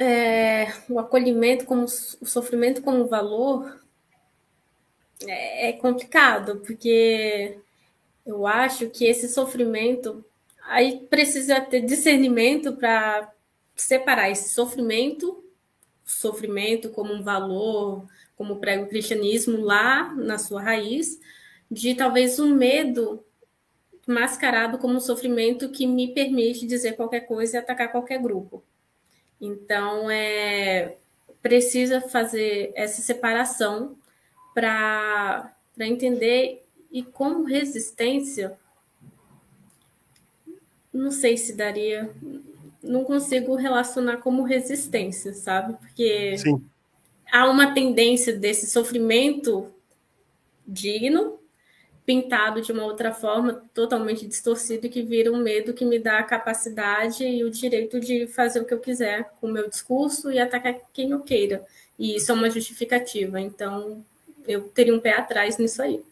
é, 0.03 0.73
o 0.89 0.99
acolhimento 0.99 1.65
como 1.65 1.85
o 1.85 2.27
sofrimento 2.27 2.83
como 2.83 3.07
valor 3.07 3.81
é, 5.27 5.69
é 5.69 5.73
complicado, 5.75 6.61
porque 6.67 7.59
eu 8.27 8.47
acho 8.47 8.91
que 8.91 9.05
esse 9.05 9.29
sofrimento 9.29 10.25
aí 10.65 11.07
precisa 11.09 11.61
ter 11.61 11.83
discernimento 11.83 12.75
para 12.77 13.33
separar 13.77 14.31
esse 14.31 14.49
sofrimento, 14.49 15.45
sofrimento 16.05 16.91
como 16.91 17.13
um 17.13 17.23
valor, 17.23 18.07
como 18.37 18.57
prega 18.57 18.83
o 18.83 18.89
cristianismo 18.89 19.61
lá 19.61 20.13
na 20.15 20.37
sua 20.39 20.63
raiz, 20.63 21.21
de 21.71 21.95
talvez 21.95 22.41
um 22.41 22.55
medo 22.55 23.25
mascarado 24.07 24.79
como 24.79 24.95
um 24.95 25.01
sofrimento 25.01 25.71
que 25.71 25.87
me 25.87 26.13
permite 26.13 26.67
dizer 26.67 26.97
qualquer 26.97 27.21
coisa 27.21 27.57
e 27.57 27.61
atacar 27.61 27.93
qualquer 27.93 28.21
grupo. 28.21 28.65
Então, 29.45 30.09
é, 30.09 30.95
precisa 31.43 32.01
fazer 32.01 32.71
essa 32.77 33.03
separação 33.03 33.97
para 34.55 35.53
entender 35.81 36.65
e 36.93 37.03
como 37.03 37.43
resistência, 37.43 38.57
não 40.95 41.11
sei 41.11 41.37
se 41.37 41.55
daria, 41.57 42.09
não 42.81 43.03
consigo 43.03 43.57
relacionar 43.57 44.19
como 44.19 44.45
resistência, 44.45 45.33
sabe? 45.33 45.75
Porque 45.75 46.39
Sim. 46.39 46.65
há 47.33 47.51
uma 47.51 47.75
tendência 47.75 48.37
desse 48.37 48.71
sofrimento 48.71 49.75
digno 50.65 51.42
pintado 52.05 52.61
de 52.61 52.73
uma 52.73 52.85
outra 52.85 53.13
forma, 53.13 53.63
totalmente 53.73 54.27
distorcido, 54.27 54.89
que 54.89 55.03
vira 55.03 55.31
um 55.31 55.37
medo 55.37 55.73
que 55.73 55.85
me 55.85 55.99
dá 55.99 56.19
a 56.19 56.25
capacidade 56.25 57.25
e 57.25 57.45
o 57.45 57.51
direito 57.51 58.01
de 58.01 58.27
fazer 58.27 58.61
o 58.61 58.65
que 58.65 58.75
eu 58.75 58.81
quiser 58.81 59.31
com 59.41 59.47
o 59.47 59.53
meu 59.53 59.69
discurso 59.69 60.31
e 60.31 60.39
atacar 60.39 60.75
quem 60.93 61.11
eu 61.11 61.21
queira. 61.21 61.65
E 61.99 62.17
isso 62.17 62.33
é 62.33 62.35
uma 62.35 62.51
justificativa. 62.51 63.41
Então, 63.41 64.05
eu 64.47 64.63
teria 64.63 64.95
um 64.95 65.01
pé 65.01 65.13
atrás 65.17 65.59
nisso 65.59 65.81
aí. 65.81 66.03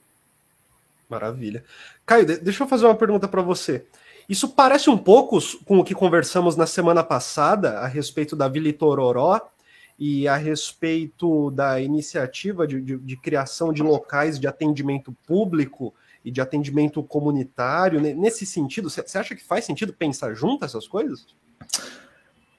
Maravilha. 1.09 1.65
Caio, 2.07 2.25
deixa 2.25 2.63
eu 2.63 2.69
fazer 2.69 2.87
uma 2.87 2.95
pergunta 2.95 3.27
para 3.27 3.43
você. 3.43 3.85
Isso 4.29 4.49
parece 4.51 4.89
um 4.89 4.97
pouco 4.97 5.41
com 5.65 5.81
o 5.81 5.85
que 5.85 5.93
conversamos 5.93 6.55
na 6.55 6.67
semana 6.67 7.03
passada 7.03 7.81
a 7.81 7.89
respeito 7.89 8.37
da 8.37 8.47
Vila 8.47 8.69
Itororó 8.69 9.41
e 10.01 10.27
a 10.27 10.37
respeito 10.37 11.51
da 11.51 11.79
iniciativa 11.79 12.67
de, 12.67 12.81
de, 12.81 12.97
de 12.97 13.17
criação 13.19 13.71
de 13.71 13.83
locais 13.83 14.41
de 14.41 14.47
atendimento 14.47 15.15
público 15.27 15.93
e 16.25 16.31
de 16.31 16.41
atendimento 16.41 17.03
comunitário. 17.03 18.01
Nesse 18.01 18.47
sentido, 18.47 18.89
você 18.89 19.19
acha 19.19 19.37
que 19.37 19.45
faz 19.45 19.67
sentido 19.67 19.93
pensar 19.93 20.33
junto 20.33 20.65
essas 20.65 20.89
coisas? 20.89 21.27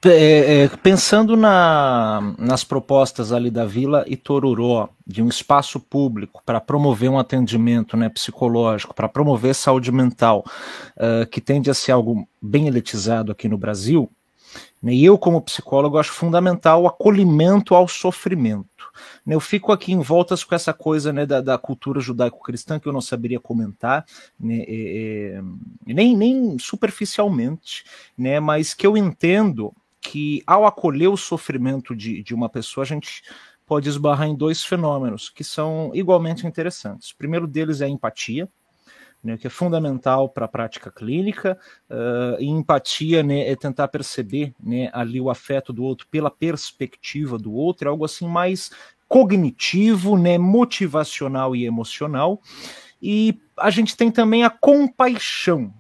É, 0.04 0.64
é, 0.64 0.68
pensando 0.68 1.36
na, 1.36 2.34
nas 2.38 2.64
propostas 2.64 3.32
ali 3.32 3.52
da 3.52 3.66
Vila 3.66 4.04
e 4.08 4.16
Tororó, 4.16 4.90
de 5.06 5.22
um 5.22 5.28
espaço 5.28 5.80
público 5.80 6.42
para 6.44 6.60
promover 6.60 7.10
um 7.10 7.20
atendimento 7.20 7.96
né, 7.96 8.10
psicológico, 8.10 8.96
para 8.96 9.08
promover 9.08 9.54
saúde 9.54 9.92
mental, 9.92 10.44
uh, 10.98 11.28
que 11.28 11.40
tende 11.40 11.70
a 11.70 11.74
ser 11.76 11.92
algo 11.92 12.28
bem 12.42 12.68
elitizado 12.68 13.32
aqui 13.32 13.48
no 13.48 13.60
Brasil, 13.60 14.10
e 14.84 15.06
eu, 15.06 15.18
como 15.18 15.42
psicólogo, 15.42 15.98
acho 15.98 16.12
fundamental 16.12 16.84
o 16.84 16.88
acolhimento 16.88 17.76
ao 17.76 17.88
sofrimento. 17.88 18.92
Né? 19.26 19.36
Eu 19.36 19.40
fico 19.40 19.72
aqui 19.72 19.92
em 19.92 20.00
voltas 20.00 20.44
com 20.44 20.56
essa 20.56 20.74
coisa 20.74 21.14
né, 21.14 21.26
da, 21.26 21.40
da 21.40 21.58
cultura 21.58 22.00
judaico-cristã 22.00 22.80
que 22.80 22.88
eu 22.88 22.94
não 22.94 23.02
saberia 23.02 23.40
comentar, 23.40 24.06
né, 24.40 24.64
é, 24.68 25.42
nem, 25.86 26.18
nem 26.18 26.58
superficialmente, 26.58 27.84
né, 28.18 28.40
mas 28.40 28.74
que 28.74 28.86
eu 28.86 28.98
entendo 28.98 29.74
que 30.02 30.42
ao 30.48 30.66
acolher 30.66 31.10
o 31.10 31.18
sofrimento 31.18 31.96
de, 31.96 32.24
de 32.24 32.34
uma 32.34 32.50
pessoa, 32.50 32.84
a 32.84 32.88
gente 32.88 33.22
pode 33.68 33.88
esbarrar 33.88 34.28
em 34.28 34.36
dois 34.36 34.64
fenômenos 34.64 35.30
que 35.30 35.44
são 35.44 35.92
igualmente 35.94 36.46
interessantes. 36.46 37.12
O 37.12 37.18
primeiro 37.18 37.48
deles 37.48 37.82
é 37.82 37.86
a 37.86 37.90
empatia, 37.90 38.50
né, 39.24 39.38
que 39.38 39.48
é 39.48 39.50
fundamental 39.50 40.30
para 40.30 40.46
a 40.46 40.50
prática 40.50 40.92
clínica. 40.92 41.58
Uh, 41.90 42.40
e 42.40 42.48
empatia 42.48 43.22
né, 43.24 43.50
é 43.50 43.56
tentar 43.56 43.88
perceber 43.88 44.54
né, 44.60 44.90
ali 44.94 45.20
o 45.22 45.30
afeto 45.30 45.72
do 45.72 45.84
outro 45.84 46.08
pela 46.10 46.32
perspectiva 46.32 47.38
do 47.38 47.54
outro, 47.54 47.88
é 47.88 47.92
algo 47.92 48.06
assim 48.06 48.28
mais 48.28 48.72
cognitivo, 49.08 50.18
né, 50.18 50.38
motivacional 50.38 51.56
e 51.56 51.66
emocional. 51.66 52.42
E 53.02 53.40
a 53.58 53.70
gente 53.70 53.98
tem 53.98 54.10
também 54.10 54.44
a 54.44 54.50
compaixão, 54.50 55.74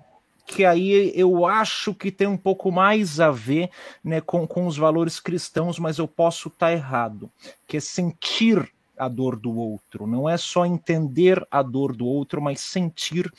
que 0.45 0.65
aí 0.65 1.13
eu 1.15 1.45
acho 1.45 1.93
que 1.93 2.11
tem 2.11 2.27
um 2.27 2.37
pouco 2.37 2.71
mais 2.71 3.19
a 3.19 3.31
ver 3.31 3.69
né, 4.03 4.19
com, 4.19 4.45
com 4.45 4.67
os 4.67 4.75
valores 4.75 5.19
cristãos, 5.19 5.79
mas 5.79 5.97
eu 5.97 6.07
posso 6.07 6.49
estar 6.49 6.67
tá 6.67 6.73
errado, 6.73 7.31
que 7.67 7.77
é 7.77 7.79
sentir 7.79 8.69
a 9.01 9.07
dor 9.07 9.35
do 9.35 9.57
outro, 9.57 10.05
não 10.05 10.29
é 10.29 10.37
só 10.37 10.63
entender 10.63 11.43
a 11.49 11.63
dor 11.63 11.95
do 11.95 12.05
outro, 12.05 12.39
mas 12.39 12.61
sentir 12.61 13.33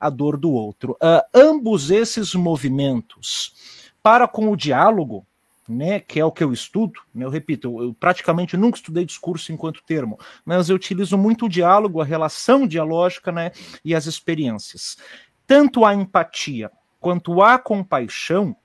a 0.00 0.10
dor 0.10 0.36
do 0.36 0.50
outro. 0.50 0.94
Uh, 0.94 1.22
ambos 1.32 1.92
esses 1.92 2.34
movimentos, 2.34 3.54
para 4.02 4.26
com 4.26 4.50
o 4.50 4.56
diálogo, 4.56 5.24
né, 5.68 6.00
que 6.00 6.18
é 6.18 6.24
o 6.24 6.32
que 6.32 6.42
eu 6.42 6.52
estudo, 6.52 7.00
né, 7.14 7.24
eu 7.24 7.30
repito, 7.30 7.68
eu, 7.68 7.84
eu, 7.84 7.94
praticamente 7.94 8.56
nunca 8.56 8.76
estudei 8.76 9.04
discurso 9.04 9.52
enquanto 9.52 9.84
termo, 9.84 10.18
mas 10.44 10.68
eu 10.68 10.74
utilizo 10.74 11.16
muito 11.16 11.46
o 11.46 11.48
diálogo, 11.48 12.00
a 12.00 12.04
relação 12.04 12.66
dialógica 12.66 13.30
né, 13.30 13.52
e 13.84 13.94
as 13.94 14.06
experiências. 14.06 14.98
Tanto 15.46 15.84
a 15.84 15.94
empatia 15.94 16.72
quanto 16.98 17.40
a 17.40 17.56
compaixão, 17.56 18.56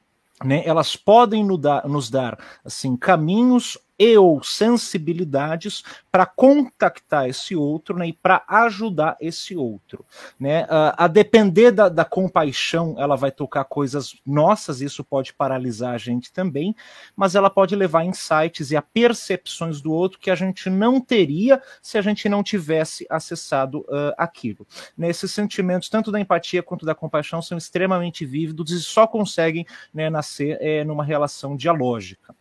né, 0.44 0.64
elas 0.66 0.96
podem 0.96 1.46
nos 1.46 1.60
dar, 1.60 1.88
nos 1.88 2.10
dar 2.10 2.40
assim 2.66 2.98
caminhos 2.98 3.78
e 4.00 4.18
ou 4.18 4.42
sensibilidades 4.42 5.84
para 6.10 6.26
contactar 6.26 7.28
esse 7.28 7.56
outro 7.56 7.98
né, 7.98 8.08
e 8.08 8.14
para 8.14 8.44
ajudar 8.48 9.18
esse 9.20 9.56
outro. 9.56 10.06
Né? 10.40 10.64
Uh, 10.64 10.96
a 10.98 11.08
depender 11.08 11.72
da, 11.72 11.90
da, 11.90 12.06
compaixão, 12.06 12.96
ela 12.98 13.18
vai 13.18 13.32
tocar 13.32 13.66
coisas 13.66 14.16
nossas, 14.26 14.80
isso 14.80 15.04
pode 15.04 15.34
paralisar 15.34 15.94
a 15.94 15.98
gente 15.98 16.32
também, 16.32 16.74
mas 17.16 17.36
ela 17.36 17.50
pode 17.50 17.76
levar 17.76 18.06
insights 18.06 18.72
e 18.72 18.78
a 18.78 18.82
percepções 18.82 19.82
do 19.82 19.92
outro 19.92 20.18
que 20.18 20.32
a 20.32 20.36
gente 20.36 20.70
não 20.70 21.02
teria 21.02 21.62
se 21.82 21.98
a 21.98 22.02
gente 22.02 22.30
não 22.30 22.42
tivesse 22.42 23.06
acessado 23.10 23.82
uh, 23.82 24.14
aquilo. 24.18 24.66
Né, 24.98 25.10
esses 25.10 25.32
sentimentos, 25.32 25.90
tanto 25.90 26.12
da 26.12 26.20
empatia 26.20 26.64
quanto 26.64 26.86
da 26.86 26.96
compaixão, 26.96 27.42
são 27.42 27.58
extremamente 27.58 28.26
vívidos 28.26 28.72
e 28.72 28.82
só 28.82 29.06
conseguem 29.06 29.66
né, 29.94 30.10
nascer 30.10 30.58
é, 30.62 30.84
numa 30.86 31.04
relação 31.04 31.58
dialógica. 31.58 32.34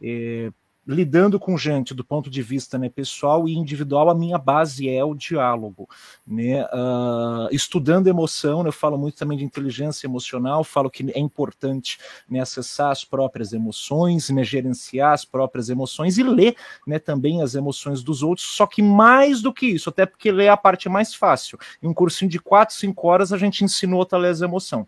É, 0.00 0.52
lidando 0.86 1.38
com 1.38 1.56
gente 1.56 1.94
do 1.94 2.04
ponto 2.04 2.30
de 2.30 2.42
vista 2.42 2.78
né, 2.78 2.88
pessoal 2.88 3.48
e 3.48 3.54
individual, 3.54 4.08
a 4.08 4.14
minha 4.14 4.38
base 4.38 4.88
é 4.88 5.04
o 5.04 5.14
diálogo. 5.14 5.88
Né? 6.26 6.64
Uh, 6.64 7.48
estudando 7.52 8.06
emoção, 8.06 8.62
né, 8.62 8.68
eu 8.68 8.72
falo 8.72 8.98
muito 8.98 9.16
também 9.16 9.38
de 9.38 9.44
inteligência 9.44 10.06
emocional, 10.06 10.64
falo 10.64 10.90
que 10.90 11.10
é 11.12 11.18
importante 11.18 11.98
né, 12.28 12.40
acessar 12.40 12.90
as 12.90 13.04
próprias 13.04 13.52
emoções, 13.52 14.30
né, 14.30 14.42
gerenciar 14.42 15.12
as 15.12 15.24
próprias 15.24 15.68
emoções 15.68 16.18
e 16.18 16.22
ler 16.22 16.56
né, 16.86 16.98
também 16.98 17.42
as 17.42 17.54
emoções 17.54 18.02
dos 18.02 18.22
outros, 18.22 18.46
só 18.46 18.66
que 18.66 18.82
mais 18.82 19.42
do 19.42 19.52
que 19.52 19.66
isso, 19.66 19.90
até 19.90 20.06
porque 20.06 20.32
ler 20.32 20.44
é 20.44 20.48
a 20.48 20.56
parte 20.56 20.88
mais 20.88 21.14
fácil. 21.14 21.58
Em 21.82 21.88
um 21.88 21.94
cursinho 21.94 22.30
de 22.30 22.38
4, 22.38 22.74
5 22.74 23.06
horas, 23.06 23.32
a 23.32 23.38
gente 23.38 23.62
ensinou 23.64 24.06
a 24.10 24.16
ler 24.16 24.28
as 24.28 24.40
emoções 24.40 24.86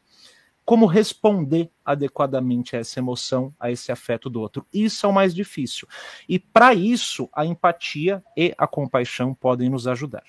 como 0.65 0.87
responder 0.87 1.71
adequadamente 1.85 2.77
a 2.77 2.79
essa 2.79 3.01
emoção, 3.01 3.53
a 3.59 3.71
esse 3.71 3.91
afeto 3.91 4.31
do 4.31 4.41
outro. 4.41 4.67
Isso 4.73 5.05
é 5.05 5.09
o 5.09 5.13
mais 5.13 5.35
difícil. 5.35 5.89
E 6.29 6.39
para 6.39 6.73
isso, 6.73 7.29
a 7.33 7.45
empatia 7.45 8.23
e 8.37 8.55
a 8.57 8.67
compaixão 8.67 9.35
podem 9.35 9.69
nos 9.69 9.87
ajudar. 9.89 10.25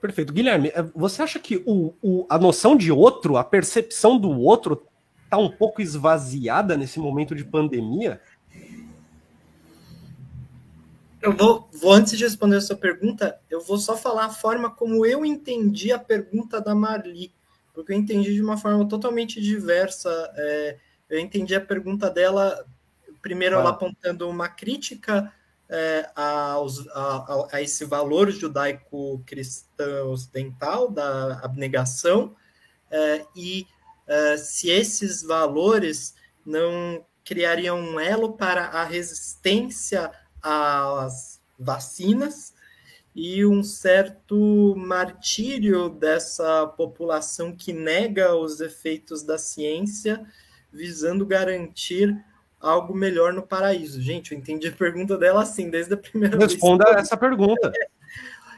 Perfeito. 0.00 0.32
Guilherme, 0.32 0.70
eh, 0.74 0.82
você 0.94 1.22
acha 1.22 1.38
que 1.38 1.62
o, 1.66 1.94
o, 2.02 2.26
a 2.28 2.38
noção 2.38 2.76
de 2.76 2.92
outro, 2.92 3.36
a 3.36 3.44
percepção 3.44 4.18
do 4.18 4.30
outro, 4.30 4.86
está 5.24 5.38
um 5.38 5.50
pouco 5.50 5.80
esvaziada 5.80 6.76
nesse 6.76 7.00
momento 7.00 7.34
de 7.34 7.44
pandemia? 7.44 8.20
Eu 11.20 11.32
vou, 11.32 11.68
vou, 11.72 11.92
antes 11.92 12.16
de 12.16 12.22
responder 12.22 12.56
a 12.56 12.60
sua 12.60 12.76
pergunta, 12.76 13.40
eu 13.50 13.60
vou 13.60 13.78
só 13.78 13.96
falar 13.96 14.26
a 14.26 14.30
forma 14.30 14.70
como 14.70 15.04
eu 15.04 15.24
entendi 15.24 15.90
a 15.90 15.98
pergunta 15.98 16.60
da 16.60 16.74
Marli 16.74 17.32
porque 17.76 17.92
eu 17.92 17.96
entendi 17.96 18.32
de 18.32 18.40
uma 18.40 18.56
forma 18.56 18.88
totalmente 18.88 19.38
diversa. 19.38 20.08
É, 20.34 20.78
eu 21.10 21.20
entendi 21.20 21.54
a 21.54 21.60
pergunta 21.60 22.08
dela, 22.08 22.64
primeiro, 23.20 23.56
ah. 23.56 23.60
ela 23.60 23.70
apontando 23.70 24.26
uma 24.30 24.48
crítica 24.48 25.30
é, 25.68 26.08
aos, 26.16 26.88
a, 26.88 27.48
a, 27.52 27.62
esse 27.62 27.84
valor 27.84 28.30
judaico-cristão 28.30 30.10
ocidental 30.10 30.90
da 30.90 31.38
abnegação, 31.40 32.34
é, 32.90 33.26
e 33.36 33.66
é, 34.06 34.38
se 34.38 34.70
esses 34.70 35.22
valores 35.22 36.14
não 36.46 37.04
criariam 37.24 37.78
um 37.78 38.00
elo 38.00 38.38
para 38.38 38.68
a 38.68 38.84
resistência 38.84 40.10
às 40.40 41.42
vacinas 41.58 42.54
e 43.16 43.46
um 43.46 43.62
certo 43.62 44.74
martírio 44.76 45.88
dessa 45.88 46.66
população 46.66 47.56
que 47.56 47.72
nega 47.72 48.36
os 48.36 48.60
efeitos 48.60 49.22
da 49.22 49.38
ciência, 49.38 50.22
visando 50.70 51.24
garantir 51.24 52.14
algo 52.60 52.94
melhor 52.94 53.32
no 53.32 53.40
paraíso. 53.40 54.02
Gente, 54.02 54.32
eu 54.32 54.38
entendi 54.38 54.68
a 54.68 54.72
pergunta 54.72 55.16
dela 55.16 55.42
assim, 55.42 55.70
desde 55.70 55.94
a 55.94 55.96
primeira 55.96 56.36
Responda 56.36 56.84
vez. 56.84 56.96
Responda 56.96 57.00
essa 57.00 57.16
pergunta. 57.16 57.72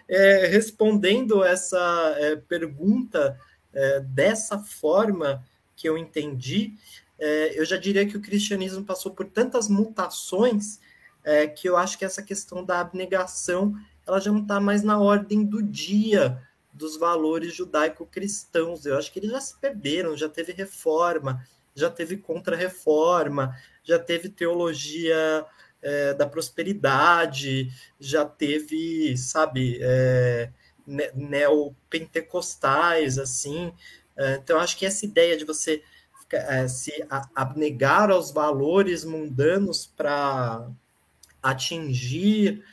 É, 0.09 0.45
é, 0.45 0.47
respondendo 0.49 1.45
essa 1.45 2.17
é, 2.19 2.35
pergunta 2.35 3.39
é, 3.73 4.01
dessa 4.01 4.59
forma 4.59 5.45
que 5.77 5.89
eu 5.89 5.97
entendi, 5.97 6.75
é, 7.17 7.57
eu 7.57 7.65
já 7.65 7.77
diria 7.77 8.05
que 8.05 8.17
o 8.17 8.21
cristianismo 8.21 8.85
passou 8.85 9.13
por 9.13 9.27
tantas 9.27 9.69
mutações 9.69 10.81
é, 11.23 11.47
que 11.47 11.69
eu 11.69 11.77
acho 11.77 11.97
que 11.97 12.05
essa 12.05 12.25
questão 12.25 12.65
da 12.65 12.81
abnegação 12.81 13.77
ela 14.09 14.21
já 14.21 14.33
não 14.33 14.41
está 14.41 14.59
mais 14.59 14.83
na 14.83 14.99
ordem 14.99 15.45
do 15.45 15.63
dia 15.63 16.43
dos 16.73 16.97
valores 16.97 17.55
judaico-cristãos. 17.55 18.87
Eu 18.87 18.97
acho 18.97 19.13
que 19.13 19.19
eles 19.19 19.31
já 19.31 19.41
se 19.41 19.55
perderam, 19.59 20.17
já 20.17 20.31
teve 20.31 20.53
reforma, 20.53 21.45
já 21.75 21.91
teve 21.91 22.17
contra-reforma, 22.17 23.55
já 23.85 23.99
teve 23.99 24.31
teologia 24.31 25.45
é, 25.83 26.15
da 26.15 26.27
prosperidade, 26.27 27.71
já 28.01 28.25
teve, 28.25 29.15
sabe, 29.19 29.79
é, 29.83 30.51
neopentecostais, 31.15 33.19
assim. 33.19 33.75
É, 34.17 34.37
então, 34.37 34.59
acho 34.59 34.79
que 34.79 34.87
essa 34.87 35.05
ideia 35.05 35.37
de 35.37 35.45
você 35.45 35.83
é, 36.31 36.67
se 36.67 37.07
abnegar 37.35 38.11
aos 38.11 38.31
valores 38.31 39.05
mundanos 39.05 39.87
para 39.87 40.67
atingir 41.43 42.65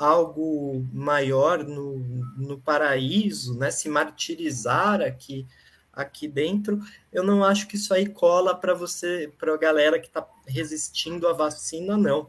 algo 0.00 0.82
maior 0.94 1.62
no, 1.62 1.98
no 2.38 2.58
paraíso, 2.58 3.58
né? 3.58 3.70
Se 3.70 3.86
martirizar 3.86 5.02
aqui 5.02 5.46
aqui 5.92 6.26
dentro, 6.26 6.80
eu 7.12 7.22
não 7.22 7.44
acho 7.44 7.66
que 7.66 7.76
isso 7.76 7.92
aí 7.92 8.08
cola 8.08 8.56
para 8.56 8.72
você, 8.72 9.30
para 9.38 9.52
a 9.52 9.58
galera 9.58 9.98
que 9.98 10.06
está 10.06 10.26
resistindo 10.46 11.28
à 11.28 11.34
vacina, 11.34 11.96
não. 11.96 12.22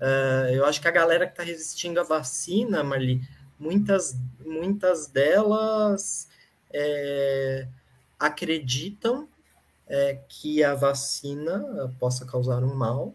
Uh, 0.00 0.50
eu 0.52 0.64
acho 0.64 0.80
que 0.80 0.88
a 0.88 0.90
galera 0.90 1.26
que 1.26 1.32
está 1.32 1.44
resistindo 1.44 2.00
à 2.00 2.02
vacina, 2.02 2.82
Marli, 2.82 3.20
muitas, 3.58 4.16
muitas 4.44 5.06
delas 5.06 6.28
é, 6.72 7.68
acreditam 8.18 9.28
é, 9.86 10.18
que 10.28 10.64
a 10.64 10.74
vacina 10.74 11.94
possa 12.00 12.26
causar 12.26 12.64
um 12.64 12.74
mal, 12.74 13.14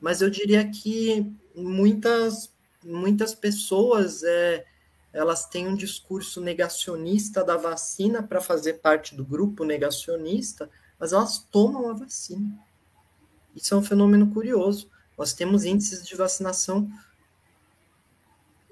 mas 0.00 0.20
eu 0.20 0.28
diria 0.28 0.68
que 0.68 1.32
muitas 1.54 2.53
muitas 2.84 3.34
pessoas 3.34 4.22
é, 4.22 4.64
elas 5.12 5.46
têm 5.46 5.68
um 5.68 5.74
discurso 5.74 6.40
negacionista 6.40 7.42
da 7.42 7.56
vacina 7.56 8.22
para 8.22 8.40
fazer 8.40 8.74
parte 8.74 9.14
do 9.14 9.24
grupo 9.24 9.64
negacionista, 9.64 10.68
mas 10.98 11.12
elas 11.12 11.38
tomam 11.38 11.88
a 11.88 11.94
vacina. 11.94 12.58
Isso 13.54 13.74
é 13.74 13.76
um 13.76 13.82
fenômeno 13.82 14.32
curioso. 14.32 14.90
Nós 15.16 15.32
temos 15.32 15.64
índices 15.64 16.06
de 16.06 16.16
vacinação 16.16 16.90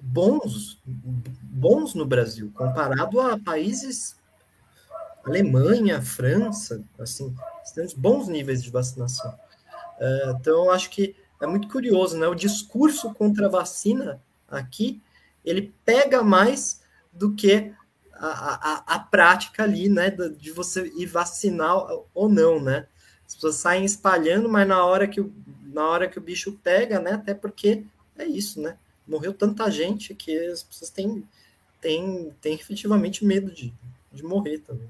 bons, 0.00 0.80
bons 0.84 1.94
no 1.94 2.04
Brasil, 2.04 2.50
comparado 2.54 3.20
a 3.20 3.38
países 3.38 4.16
Alemanha, 5.24 6.02
França, 6.02 6.82
assim, 6.98 7.34
temos 7.74 7.94
bons 7.94 8.26
níveis 8.26 8.62
de 8.62 8.70
vacinação. 8.70 9.30
Uh, 10.00 10.36
então, 10.36 10.68
acho 10.70 10.90
que 10.90 11.14
é 11.42 11.46
muito 11.46 11.68
curioso, 11.68 12.16
né? 12.16 12.28
O 12.28 12.34
discurso 12.34 13.12
contra 13.12 13.46
a 13.46 13.50
vacina 13.50 14.22
aqui, 14.48 15.02
ele 15.44 15.74
pega 15.84 16.22
mais 16.22 16.80
do 17.12 17.34
que 17.34 17.74
a, 18.14 18.28
a, 18.28 18.94
a 18.94 18.98
prática 19.00 19.64
ali, 19.64 19.88
né? 19.88 20.08
De 20.10 20.52
você 20.52 20.86
ir 20.96 21.06
vacinar 21.06 21.76
ou 22.14 22.28
não, 22.28 22.62
né? 22.62 22.86
As 23.26 23.34
pessoas 23.34 23.56
saem 23.56 23.84
espalhando, 23.84 24.48
mas 24.48 24.68
na 24.68 24.84
hora 24.84 25.08
que 25.08 25.20
o, 25.20 25.32
na 25.64 25.84
hora 25.88 26.08
que 26.08 26.16
o 26.18 26.22
bicho 26.22 26.52
pega, 26.62 27.00
né? 27.00 27.14
Até 27.14 27.34
porque 27.34 27.84
é 28.16 28.24
isso, 28.24 28.60
né? 28.60 28.78
Morreu 29.06 29.34
tanta 29.34 29.68
gente 29.68 30.14
que 30.14 30.38
as 30.46 30.62
pessoas 30.62 30.90
têm, 30.90 31.26
têm, 31.80 32.32
têm 32.40 32.54
efetivamente 32.54 33.24
medo 33.24 33.50
de, 33.50 33.74
de 34.12 34.22
morrer 34.22 34.58
também. 34.58 34.88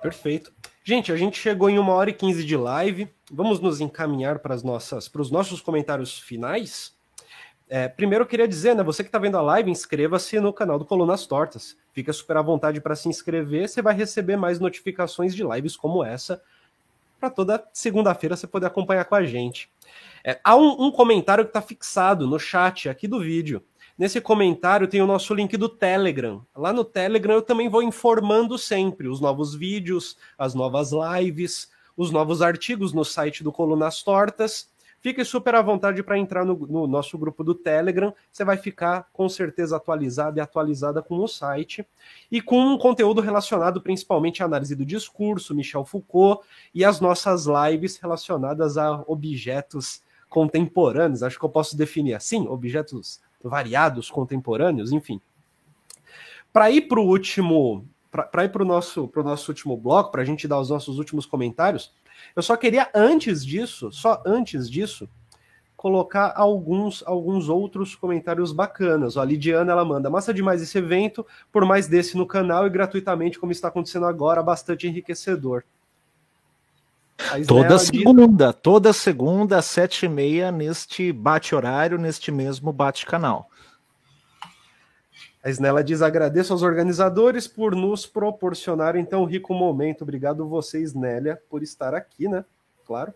Perfeito. 0.00 0.54
Gente, 0.86 1.10
a 1.10 1.16
gente 1.16 1.40
chegou 1.40 1.70
em 1.70 1.78
uma 1.78 1.94
hora 1.94 2.10
e 2.10 2.12
quinze 2.12 2.44
de 2.44 2.58
live. 2.58 3.08
Vamos 3.32 3.58
nos 3.58 3.80
encaminhar 3.80 4.40
para 4.40 4.54
as 4.54 4.62
nossas, 4.62 5.08
para 5.08 5.22
os 5.22 5.30
nossos 5.30 5.62
comentários 5.62 6.18
finais. 6.18 6.94
É, 7.66 7.88
primeiro 7.88 8.24
eu 8.24 8.28
queria 8.28 8.46
dizer, 8.46 8.76
né, 8.76 8.82
você 8.82 9.02
que 9.02 9.08
está 9.08 9.18
vendo 9.18 9.38
a 9.38 9.40
live, 9.40 9.70
inscreva-se 9.70 10.38
no 10.38 10.52
canal 10.52 10.78
do 10.78 10.84
Colunas 10.84 11.26
Tortas. 11.26 11.74
Fica 11.94 12.12
super 12.12 12.36
à 12.36 12.42
vontade 12.42 12.82
para 12.82 12.94
se 12.94 13.08
inscrever. 13.08 13.66
Você 13.66 13.80
vai 13.80 13.94
receber 13.94 14.36
mais 14.36 14.60
notificações 14.60 15.34
de 15.34 15.42
lives 15.42 15.74
como 15.74 16.04
essa 16.04 16.42
para 17.18 17.30
toda 17.30 17.66
segunda-feira 17.72 18.36
você 18.36 18.46
poder 18.46 18.66
acompanhar 18.66 19.06
com 19.06 19.14
a 19.14 19.24
gente. 19.24 19.70
É, 20.22 20.38
há 20.44 20.54
um, 20.54 20.88
um 20.88 20.90
comentário 20.90 21.44
que 21.44 21.50
está 21.50 21.62
fixado 21.62 22.26
no 22.26 22.38
chat 22.38 22.90
aqui 22.90 23.08
do 23.08 23.20
vídeo. 23.20 23.64
Nesse 23.96 24.20
comentário 24.20 24.88
tem 24.88 25.00
o 25.00 25.06
nosso 25.06 25.32
link 25.32 25.56
do 25.56 25.68
Telegram. 25.68 26.44
Lá 26.56 26.72
no 26.72 26.84
Telegram 26.84 27.34
eu 27.34 27.42
também 27.42 27.68
vou 27.68 27.80
informando 27.80 28.58
sempre 28.58 29.06
os 29.06 29.20
novos 29.20 29.54
vídeos, 29.54 30.16
as 30.36 30.52
novas 30.52 30.90
lives, 30.90 31.70
os 31.96 32.10
novos 32.10 32.42
artigos 32.42 32.92
no 32.92 33.04
site 33.04 33.44
do 33.44 33.52
Colunas 33.52 34.02
Tortas. 34.02 34.68
Fique 35.00 35.24
super 35.24 35.54
à 35.54 35.62
vontade 35.62 36.02
para 36.02 36.18
entrar 36.18 36.44
no, 36.44 36.56
no, 36.56 36.88
nosso 36.88 37.16
grupo 37.16 37.44
do 37.44 37.54
Telegram. 37.54 38.12
Você 38.32 38.44
vai 38.44 38.56
ficar 38.56 39.08
com 39.12 39.28
certeza 39.28 39.76
atualizado 39.76 40.38
e 40.38 40.40
atualizada 40.40 41.00
com 41.00 41.18
o 41.18 41.28
site 41.28 41.86
e 42.32 42.40
com 42.40 42.58
um 42.58 42.76
conteúdo 42.76 43.20
relacionado 43.20 43.80
principalmente 43.80 44.42
à 44.42 44.46
análise 44.46 44.74
do 44.74 44.84
discurso, 44.84 45.54
Michel 45.54 45.84
Foucault 45.84 46.44
e 46.74 46.84
as 46.84 47.00
nossas 47.00 47.46
lives 47.46 47.96
relacionadas 47.98 48.76
a 48.76 49.04
objetos 49.06 50.02
contemporâneos. 50.28 51.22
Acho 51.22 51.38
que 51.38 51.44
eu 51.44 51.50
posso 51.50 51.76
definir 51.76 52.14
assim: 52.14 52.48
objetos 52.48 53.20
variados, 53.48 54.10
contemporâneos, 54.10 54.92
enfim. 54.92 55.20
Para 56.52 56.70
ir 56.70 56.82
para 56.82 57.00
o 57.00 57.06
último, 57.06 57.86
para 58.10 58.44
ir 58.44 58.50
para 58.50 58.62
o 58.62 58.66
nosso, 58.66 59.10
nosso 59.16 59.50
último 59.50 59.76
bloco, 59.76 60.10
para 60.10 60.22
a 60.22 60.24
gente 60.24 60.46
dar 60.46 60.60
os 60.60 60.70
nossos 60.70 60.98
últimos 60.98 61.26
comentários, 61.26 61.92
eu 62.34 62.42
só 62.42 62.56
queria 62.56 62.90
antes 62.94 63.44
disso, 63.44 63.90
só 63.92 64.22
antes 64.24 64.70
disso, 64.70 65.08
colocar 65.76 66.32
alguns 66.34 67.02
alguns 67.06 67.48
outros 67.48 67.94
comentários 67.94 68.52
bacanas. 68.52 69.16
A 69.16 69.24
Lidiana 69.24 69.72
ela 69.72 69.84
manda 69.84 70.08
massa 70.08 70.32
demais 70.32 70.62
esse 70.62 70.78
evento, 70.78 71.26
por 71.52 71.64
mais 71.66 71.86
desse 71.86 72.16
no 72.16 72.26
canal 72.26 72.66
e 72.66 72.70
gratuitamente 72.70 73.38
como 73.38 73.52
está 73.52 73.68
acontecendo 73.68 74.06
agora, 74.06 74.42
bastante 74.42 74.86
enriquecedor. 74.86 75.64
Toda 77.46 77.78
segunda, 77.78 78.48
diz... 78.48 78.56
toda 78.62 78.92
segunda, 78.92 79.58
às 79.58 79.66
sete 79.66 80.06
e 80.06 80.08
meia, 80.08 80.50
neste 80.50 81.12
bate-horário, 81.12 81.96
neste 81.98 82.32
mesmo 82.32 82.72
bate-canal. 82.72 83.48
A 85.42 85.50
Snella 85.50 85.84
diz: 85.84 86.02
agradeço 86.02 86.52
aos 86.52 86.62
organizadores 86.62 87.46
por 87.46 87.76
nos 87.76 88.06
proporcionarem 88.06 89.04
tão 89.04 89.24
rico 89.24 89.54
momento. 89.54 90.02
Obrigado 90.02 90.48
você, 90.48 90.80
Snélia, 90.80 91.40
por 91.48 91.62
estar 91.62 91.94
aqui, 91.94 92.26
né? 92.26 92.44
Claro. 92.86 93.12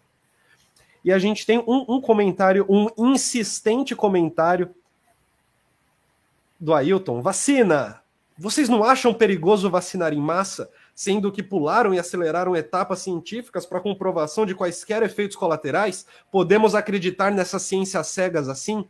E 1.04 1.12
a 1.12 1.18
gente 1.18 1.46
tem 1.46 1.58
um, 1.58 1.84
um 1.88 2.00
comentário, 2.00 2.66
um 2.68 3.12
insistente 3.12 3.96
comentário 3.96 4.74
do 6.60 6.74
Ailton. 6.74 7.22
Vacina! 7.22 8.02
Vocês 8.36 8.68
não 8.68 8.84
acham 8.84 9.14
perigoso 9.14 9.70
vacinar 9.70 10.12
em 10.12 10.20
massa? 10.20 10.70
Sendo 10.98 11.30
que 11.30 11.44
pularam 11.44 11.94
e 11.94 11.98
aceleraram 12.00 12.56
etapas 12.56 12.98
científicas 12.98 13.64
para 13.64 13.80
comprovação 13.80 14.44
de 14.44 14.52
quaisquer 14.52 15.00
efeitos 15.04 15.36
colaterais? 15.36 16.04
Podemos 16.28 16.74
acreditar 16.74 17.30
nessas 17.30 17.62
ciências 17.62 18.08
cegas 18.08 18.48
assim? 18.48 18.84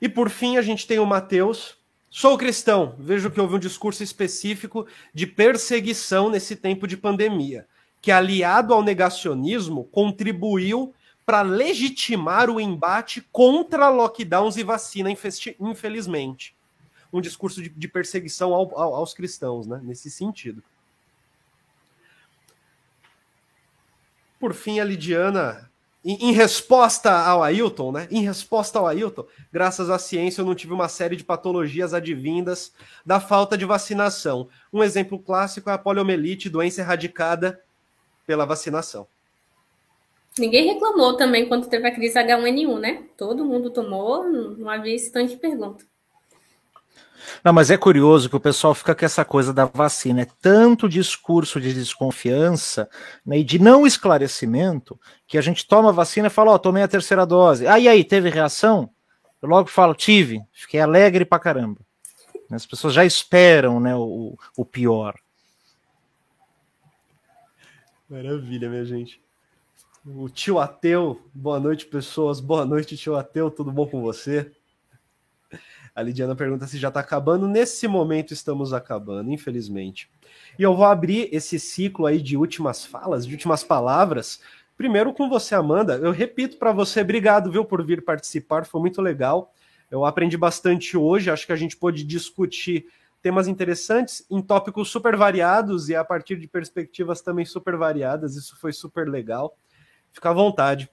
E 0.00 0.08
por 0.08 0.30
fim, 0.30 0.56
a 0.56 0.62
gente 0.62 0.86
tem 0.86 1.00
o 1.00 1.04
Mateus. 1.04 1.76
Sou 2.08 2.38
cristão, 2.38 2.94
vejo 3.00 3.32
que 3.32 3.40
houve 3.40 3.56
um 3.56 3.58
discurso 3.58 4.04
específico 4.04 4.86
de 5.12 5.26
perseguição 5.26 6.30
nesse 6.30 6.54
tempo 6.54 6.86
de 6.86 6.96
pandemia, 6.96 7.66
que 8.00 8.12
aliado 8.12 8.72
ao 8.72 8.80
negacionismo 8.80 9.86
contribuiu 9.86 10.94
para 11.26 11.42
legitimar 11.42 12.50
o 12.50 12.60
embate 12.60 13.22
contra 13.32 13.88
lockdowns 13.88 14.56
e 14.56 14.62
vacina, 14.62 15.10
infelizmente. 15.60 16.54
Um 17.12 17.20
discurso 17.20 17.62
de, 17.62 17.68
de 17.68 17.88
perseguição 17.88 18.52
ao, 18.52 18.78
ao, 18.78 18.94
aos 18.94 19.14
cristãos, 19.14 19.66
né? 19.66 19.80
nesse 19.82 20.10
sentido. 20.10 20.62
Por 24.38 24.52
fim, 24.52 24.78
a 24.78 24.84
Lidiana, 24.84 25.70
em, 26.04 26.28
em, 26.28 26.32
resposta 26.32 27.10
ao 27.10 27.42
Ailton, 27.42 27.92
né? 27.92 28.06
Em 28.10 28.22
resposta 28.22 28.78
ao 28.78 28.86
Ailton, 28.86 29.24
graças 29.50 29.88
à 29.88 29.98
ciência, 29.98 30.42
eu 30.42 30.44
não 30.44 30.54
tive 30.54 30.74
uma 30.74 30.88
série 30.88 31.16
de 31.16 31.24
patologias 31.24 31.94
advindas 31.94 32.72
da 33.06 33.18
falta 33.18 33.56
de 33.56 33.64
vacinação. 33.64 34.50
Um 34.70 34.82
exemplo 34.82 35.18
clássico 35.18 35.70
é 35.70 35.72
a 35.72 35.78
poliomielite, 35.78 36.50
doença 36.50 36.82
erradicada 36.82 37.58
pela 38.26 38.44
vacinação. 38.44 39.06
Ninguém 40.38 40.72
reclamou 40.72 41.16
também 41.16 41.46
quando 41.46 41.68
teve 41.68 41.86
a 41.86 41.94
crise 41.94 42.18
H1N1, 42.18 42.78
né? 42.80 43.04
Todo 43.16 43.44
mundo 43.44 43.70
tomou, 43.70 44.24
não 44.24 44.68
havia 44.68 44.94
esse 44.94 45.12
tanto 45.12 45.30
de 45.30 45.36
pergunta. 45.36 45.84
Não, 47.42 47.52
mas 47.52 47.70
é 47.70 47.76
curioso 47.76 48.28
que 48.28 48.36
o 48.36 48.40
pessoal 48.40 48.74
fica 48.74 48.94
com 48.94 49.04
essa 49.04 49.24
coisa 49.24 49.52
da 49.52 49.64
vacina. 49.64 50.22
É 50.22 50.28
tanto 50.40 50.88
discurso 50.88 51.60
de 51.60 51.72
desconfiança 51.72 52.88
né, 53.24 53.38
e 53.38 53.44
de 53.44 53.58
não 53.58 53.86
esclarecimento 53.86 54.98
que 55.26 55.38
a 55.38 55.40
gente 55.40 55.66
toma 55.66 55.90
a 55.90 55.92
vacina 55.92 56.26
e 56.26 56.30
fala, 56.30 56.50
ó, 56.50 56.54
oh, 56.54 56.58
tomei 56.58 56.82
a 56.82 56.88
terceira 56.88 57.24
dose. 57.24 57.66
Ah, 57.66 57.78
e 57.78 57.88
aí, 57.88 58.04
teve 58.04 58.28
reação? 58.28 58.90
Eu 59.40 59.48
logo 59.48 59.68
falo, 59.68 59.94
tive, 59.94 60.40
fiquei 60.52 60.80
alegre 60.80 61.24
pra 61.24 61.38
caramba. 61.38 61.80
As 62.50 62.66
pessoas 62.66 62.94
já 62.94 63.04
esperam 63.04 63.80
né, 63.80 63.94
o, 63.94 64.36
o 64.56 64.64
pior. 64.64 65.14
Maravilha, 68.08 68.68
minha 68.68 68.84
gente. 68.84 69.23
O 70.06 70.28
tio 70.28 70.58
Ateu, 70.58 71.18
boa 71.32 71.58
noite, 71.58 71.86
pessoas. 71.86 72.38
Boa 72.38 72.66
noite, 72.66 72.94
tio 72.94 73.16
Ateu, 73.16 73.50
tudo 73.50 73.72
bom 73.72 73.86
com 73.86 74.02
você? 74.02 74.52
A 75.94 76.02
Lidiana 76.02 76.36
pergunta 76.36 76.66
se 76.66 76.76
já 76.76 76.88
está 76.88 77.00
acabando. 77.00 77.48
Nesse 77.48 77.88
momento 77.88 78.34
estamos 78.34 78.74
acabando, 78.74 79.32
infelizmente. 79.32 80.10
E 80.58 80.62
eu 80.62 80.76
vou 80.76 80.84
abrir 80.84 81.30
esse 81.32 81.58
ciclo 81.58 82.04
aí 82.04 82.20
de 82.20 82.36
últimas 82.36 82.84
falas, 82.84 83.26
de 83.26 83.32
últimas 83.32 83.64
palavras. 83.64 84.42
Primeiro 84.76 85.10
com 85.14 85.26
você, 85.26 85.54
Amanda. 85.54 85.96
Eu 85.96 86.10
repito 86.10 86.58
para 86.58 86.70
você, 86.70 87.00
obrigado, 87.00 87.50
viu, 87.50 87.64
por 87.64 87.82
vir 87.82 88.04
participar, 88.04 88.66
foi 88.66 88.82
muito 88.82 89.00
legal. 89.00 89.54
Eu 89.90 90.04
aprendi 90.04 90.36
bastante 90.36 90.98
hoje, 90.98 91.30
acho 91.30 91.46
que 91.46 91.52
a 91.52 91.56
gente 91.56 91.78
pôde 91.78 92.04
discutir 92.04 92.88
temas 93.22 93.48
interessantes 93.48 94.26
em 94.30 94.42
tópicos 94.42 94.90
super 94.90 95.16
variados 95.16 95.88
e 95.88 95.96
a 95.96 96.04
partir 96.04 96.36
de 96.36 96.46
perspectivas 96.46 97.22
também 97.22 97.46
super 97.46 97.74
variadas. 97.74 98.36
Isso 98.36 98.54
foi 98.60 98.70
super 98.70 99.08
legal. 99.08 99.56
Fica 100.14 100.30
à 100.30 100.32
vontade 100.32 100.88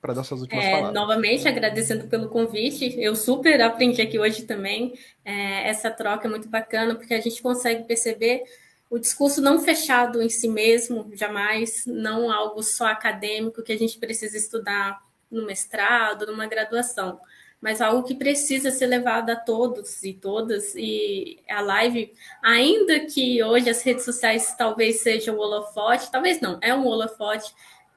para 0.00 0.12
dar 0.12 0.22
suas 0.22 0.42
últimas 0.42 0.62
é, 0.62 0.70
palavras. 0.70 0.94
Novamente, 0.94 1.48
agradecendo 1.48 2.06
pelo 2.08 2.28
convite. 2.28 2.94
Eu 3.00 3.16
super 3.16 3.58
aprendi 3.62 4.02
aqui 4.02 4.18
hoje 4.18 4.42
também. 4.42 4.92
É, 5.24 5.66
essa 5.66 5.90
troca 5.90 6.28
é 6.28 6.30
muito 6.30 6.46
bacana, 6.46 6.94
porque 6.94 7.14
a 7.14 7.20
gente 7.20 7.40
consegue 7.40 7.84
perceber 7.84 8.44
o 8.90 8.98
discurso 8.98 9.40
não 9.40 9.58
fechado 9.58 10.22
em 10.22 10.28
si 10.28 10.46
mesmo, 10.46 11.10
jamais, 11.14 11.84
não 11.86 12.30
algo 12.30 12.62
só 12.62 12.86
acadêmico 12.86 13.62
que 13.62 13.72
a 13.72 13.78
gente 13.78 13.98
precisa 13.98 14.36
estudar 14.36 15.02
no 15.30 15.46
mestrado, 15.46 16.26
numa 16.26 16.46
graduação, 16.46 17.18
mas 17.60 17.80
algo 17.80 18.06
que 18.06 18.14
precisa 18.14 18.70
ser 18.70 18.86
levado 18.86 19.30
a 19.30 19.36
todos 19.36 20.04
e 20.04 20.12
todas. 20.12 20.74
E 20.76 21.40
a 21.48 21.62
live, 21.62 22.12
ainda 22.42 23.00
que 23.00 23.42
hoje 23.42 23.70
as 23.70 23.82
redes 23.82 24.04
sociais 24.04 24.54
talvez 24.56 25.00
sejam 25.00 25.34
o 25.36 25.40
holofote, 25.40 26.12
talvez 26.12 26.42
não, 26.42 26.58
é 26.60 26.74
um 26.74 26.86
holofote, 26.86 27.54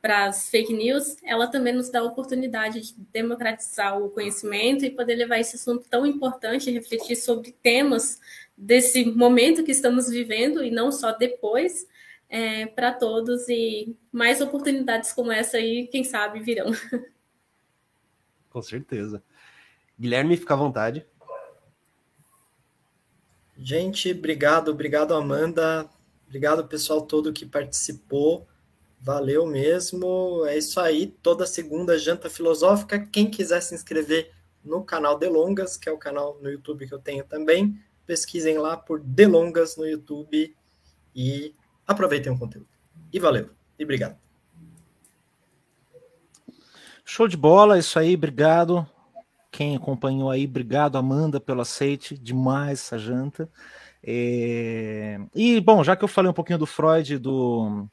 para 0.08 0.28
as 0.28 0.50
fake 0.50 0.72
news, 0.72 1.18
ela 1.22 1.48
também 1.48 1.74
nos 1.74 1.90
dá 1.90 2.00
a 2.00 2.04
oportunidade 2.04 2.80
de 2.80 2.94
democratizar 3.12 4.02
o 4.02 4.10
conhecimento 4.10 4.86
e 4.86 4.90
poder 4.90 5.16
levar 5.16 5.38
esse 5.38 5.58
assunto 5.58 5.86
tão 5.90 6.06
importante, 6.06 6.72
refletir 6.72 7.18
sobre 7.18 7.52
temas 7.52 8.18
desse 8.56 9.04
momento 9.04 9.66
que 9.66 9.72
estamos 9.74 10.08
vivendo 10.08 10.64
e 10.64 10.72
não 10.72 10.94
só 10.94 11.12
depois, 11.12 11.86
é, 12.30 12.68
para 12.68 12.94
todos 12.94 13.50
e 13.50 13.98
mais 14.10 14.40
oportunidades 14.40 15.12
como 15.12 15.30
essa 15.30 15.58
aí, 15.58 15.88
quem 15.88 16.06
sabe, 16.06 16.40
virão. 16.40 16.72
Com 18.50 18.62
certeza. 18.62 19.22
Guilherme, 20.00 20.38
fica 20.38 20.54
à 20.54 20.58
vontade. 20.58 21.06
Gente, 23.58 24.14
obrigado, 24.14 24.72
obrigado, 24.72 25.14
Amanda. 25.14 25.90
Obrigado, 26.28 26.66
pessoal 26.66 27.02
todo 27.02 27.34
que 27.34 27.46
participou. 27.46 28.48
Valeu 29.08 29.46
mesmo. 29.46 30.44
É 30.48 30.58
isso 30.58 30.82
aí. 30.82 31.08
Toda 31.24 31.48
segunda, 31.48 31.98
janta 31.98 32.30
filosófica. 32.30 33.00
Quem 33.00 33.32
quiser 33.32 33.62
se 33.62 33.74
inscrever 33.74 34.34
no 34.62 34.84
canal 34.84 35.18
Delongas, 35.18 35.78
que 35.78 35.88
é 35.88 35.92
o 35.94 35.98
canal 35.98 36.38
no 36.42 36.50
YouTube 36.52 36.86
que 36.86 36.94
eu 36.94 37.00
tenho 37.00 37.24
também, 37.24 37.82
pesquisem 38.06 38.58
lá 38.58 38.76
por 38.76 39.00
Delongas 39.00 39.78
no 39.78 39.88
YouTube 39.88 40.54
e 41.16 41.54
aproveitem 41.88 42.34
o 42.34 42.38
conteúdo. 42.38 42.68
E 43.14 43.18
valeu. 43.18 43.50
E 43.80 43.86
obrigado. 43.86 44.18
Show 47.06 47.30
de 47.30 47.38
bola, 47.38 47.80
isso 47.80 47.98
aí, 47.98 48.14
obrigado. 48.14 48.86
Quem 49.50 49.78
acompanhou 49.78 50.30
aí, 50.30 50.44
obrigado, 50.44 50.98
Amanda, 50.98 51.40
pelo 51.40 51.62
aceite. 51.62 52.18
Demais 52.18 52.82
essa 52.82 53.00
janta. 53.00 53.50
É... 54.04 55.18
E, 55.34 55.62
bom, 55.62 55.82
já 55.82 55.96
que 55.96 56.04
eu 56.04 56.10
falei 56.10 56.30
um 56.30 56.34
pouquinho 56.34 56.60
do 56.60 56.66
Freud, 56.66 57.18
do 57.20 57.88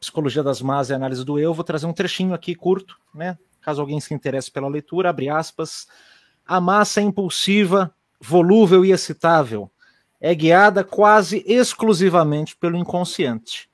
Psicologia 0.00 0.42
das 0.42 0.62
Más 0.62 0.90
e 0.90 0.94
Análise 0.94 1.24
do 1.24 1.38
Eu, 1.38 1.52
vou 1.52 1.64
trazer 1.64 1.86
um 1.86 1.92
trechinho 1.92 2.34
aqui 2.34 2.54
curto, 2.54 2.96
né? 3.14 3.36
Caso 3.60 3.80
alguém 3.80 4.00
se 4.00 4.14
interesse 4.14 4.50
pela 4.50 4.68
leitura, 4.68 5.10
abre 5.10 5.28
aspas. 5.28 5.86
A 6.46 6.60
massa 6.60 7.00
é 7.00 7.04
impulsiva, 7.04 7.92
volúvel 8.20 8.84
e 8.84 8.92
excitável. 8.92 9.70
É 10.20 10.34
guiada 10.34 10.82
quase 10.82 11.44
exclusivamente 11.46 12.56
pelo 12.56 12.76
inconsciente. 12.76 13.68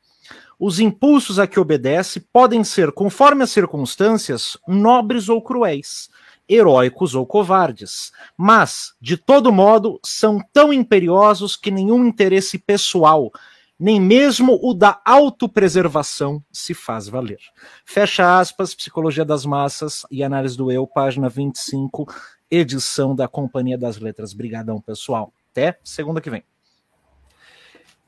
Os 0.58 0.78
impulsos 0.80 1.38
a 1.38 1.46
que 1.46 1.60
obedece 1.60 2.20
podem 2.20 2.64
ser, 2.64 2.92
conforme 2.92 3.44
as 3.44 3.50
circunstâncias, 3.50 4.56
nobres 4.66 5.28
ou 5.28 5.42
cruéis, 5.42 6.08
heróicos 6.48 7.14
ou 7.14 7.26
covardes, 7.26 8.12
mas, 8.36 8.94
de 9.00 9.16
todo 9.16 9.52
modo, 9.52 9.98
são 10.04 10.40
tão 10.52 10.72
imperiosos 10.72 11.56
que 11.56 11.70
nenhum 11.70 12.06
interesse 12.06 12.58
pessoal, 12.58 13.30
nem 13.78 14.00
mesmo 14.00 14.58
o 14.62 14.72
da 14.72 15.00
autopreservação 15.04 16.42
se 16.52 16.74
faz 16.74 17.08
valer. 17.08 17.40
Fecha 17.84 18.38
aspas, 18.38 18.74
Psicologia 18.74 19.24
das 19.24 19.44
Massas 19.44 20.06
e 20.10 20.22
Análise 20.22 20.56
do 20.56 20.70
Eu, 20.70 20.86
página 20.86 21.28
25, 21.28 22.06
edição 22.50 23.14
da 23.14 23.26
Companhia 23.26 23.76
das 23.76 23.98
Letras. 23.98 24.32
Brigadão, 24.32 24.80
pessoal. 24.80 25.32
Até 25.50 25.78
segunda 25.82 26.20
que 26.20 26.30
vem. 26.30 26.44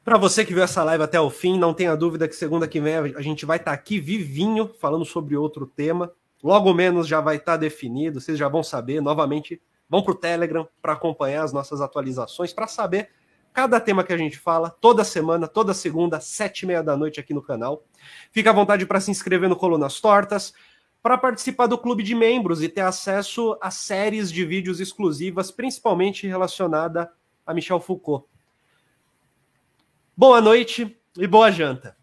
Para 0.05 0.19
você 0.19 0.45
que 0.45 0.55
viu 0.55 0.63
essa 0.63 0.85
live 0.85 1.03
até 1.03 1.21
o 1.21 1.29
fim, 1.29 1.59
não 1.59 1.75
tenha 1.75 1.97
dúvida 1.97 2.29
que 2.29 2.37
segunda 2.37 2.69
que 2.69 2.81
vem 2.81 2.95
a 2.95 3.21
gente 3.21 3.45
vai 3.45 3.57
estar 3.57 3.73
tá 3.73 3.75
aqui 3.75 3.99
vivinho, 3.99 4.71
falando 4.81 5.05
sobre 5.05 5.37
outro 5.37 5.67
tema. 5.67 6.13
Logo 6.45 6.73
menos 6.73 7.09
já 7.09 7.21
vai 7.21 7.37
estar 7.37 7.53
tá 7.53 7.59
definido, 7.59 8.21
vocês 8.21 8.39
já 8.39 8.49
vão 8.49 8.63
saber. 8.63 9.01
Novamente, 9.01 9.61
vão 9.89 10.03
para 10.03 10.13
o 10.13 10.15
Telegram 10.15 10.69
para 10.81 10.93
acompanhar 10.93 11.43
as 11.43 11.53
nossas 11.53 11.81
atualizações, 11.81 12.53
para 12.53 12.69
saber 12.69 13.11
cada 13.57 13.81
tema 13.81 14.05
que 14.05 14.13
a 14.13 14.19
gente 14.19 14.39
fala, 14.39 14.69
toda 14.69 15.03
semana, 15.03 15.49
toda 15.49 15.73
segunda, 15.73 16.21
sete 16.21 16.61
e 16.61 16.67
meia 16.67 16.83
da 16.83 16.95
noite 16.95 17.19
aqui 17.19 17.33
no 17.33 17.41
canal. 17.41 17.87
Fica 18.31 18.51
à 18.51 18.53
vontade 18.53 18.85
para 18.85 19.01
se 19.01 19.11
inscrever 19.11 19.49
no 19.49 19.57
Colunas 19.57 19.99
Tortas, 19.99 20.53
para 21.03 21.17
participar 21.17 21.67
do 21.67 21.79
clube 21.79 22.03
de 22.03 22.15
membros 22.15 22.63
e 22.63 22.69
ter 22.69 22.83
acesso 22.83 23.57
a 23.63 23.71
séries 23.71 24.31
de 24.31 24.45
vídeos 24.45 24.79
exclusivas, 24.79 25.51
principalmente 25.51 26.27
relacionada 26.27 27.11
a 27.47 27.55
Michel 27.55 27.81
Foucault. 27.81 28.27
Boa 30.15 30.43
noite 30.43 30.95
e 31.17 31.27
boa 31.27 31.51
janta. 31.51 31.97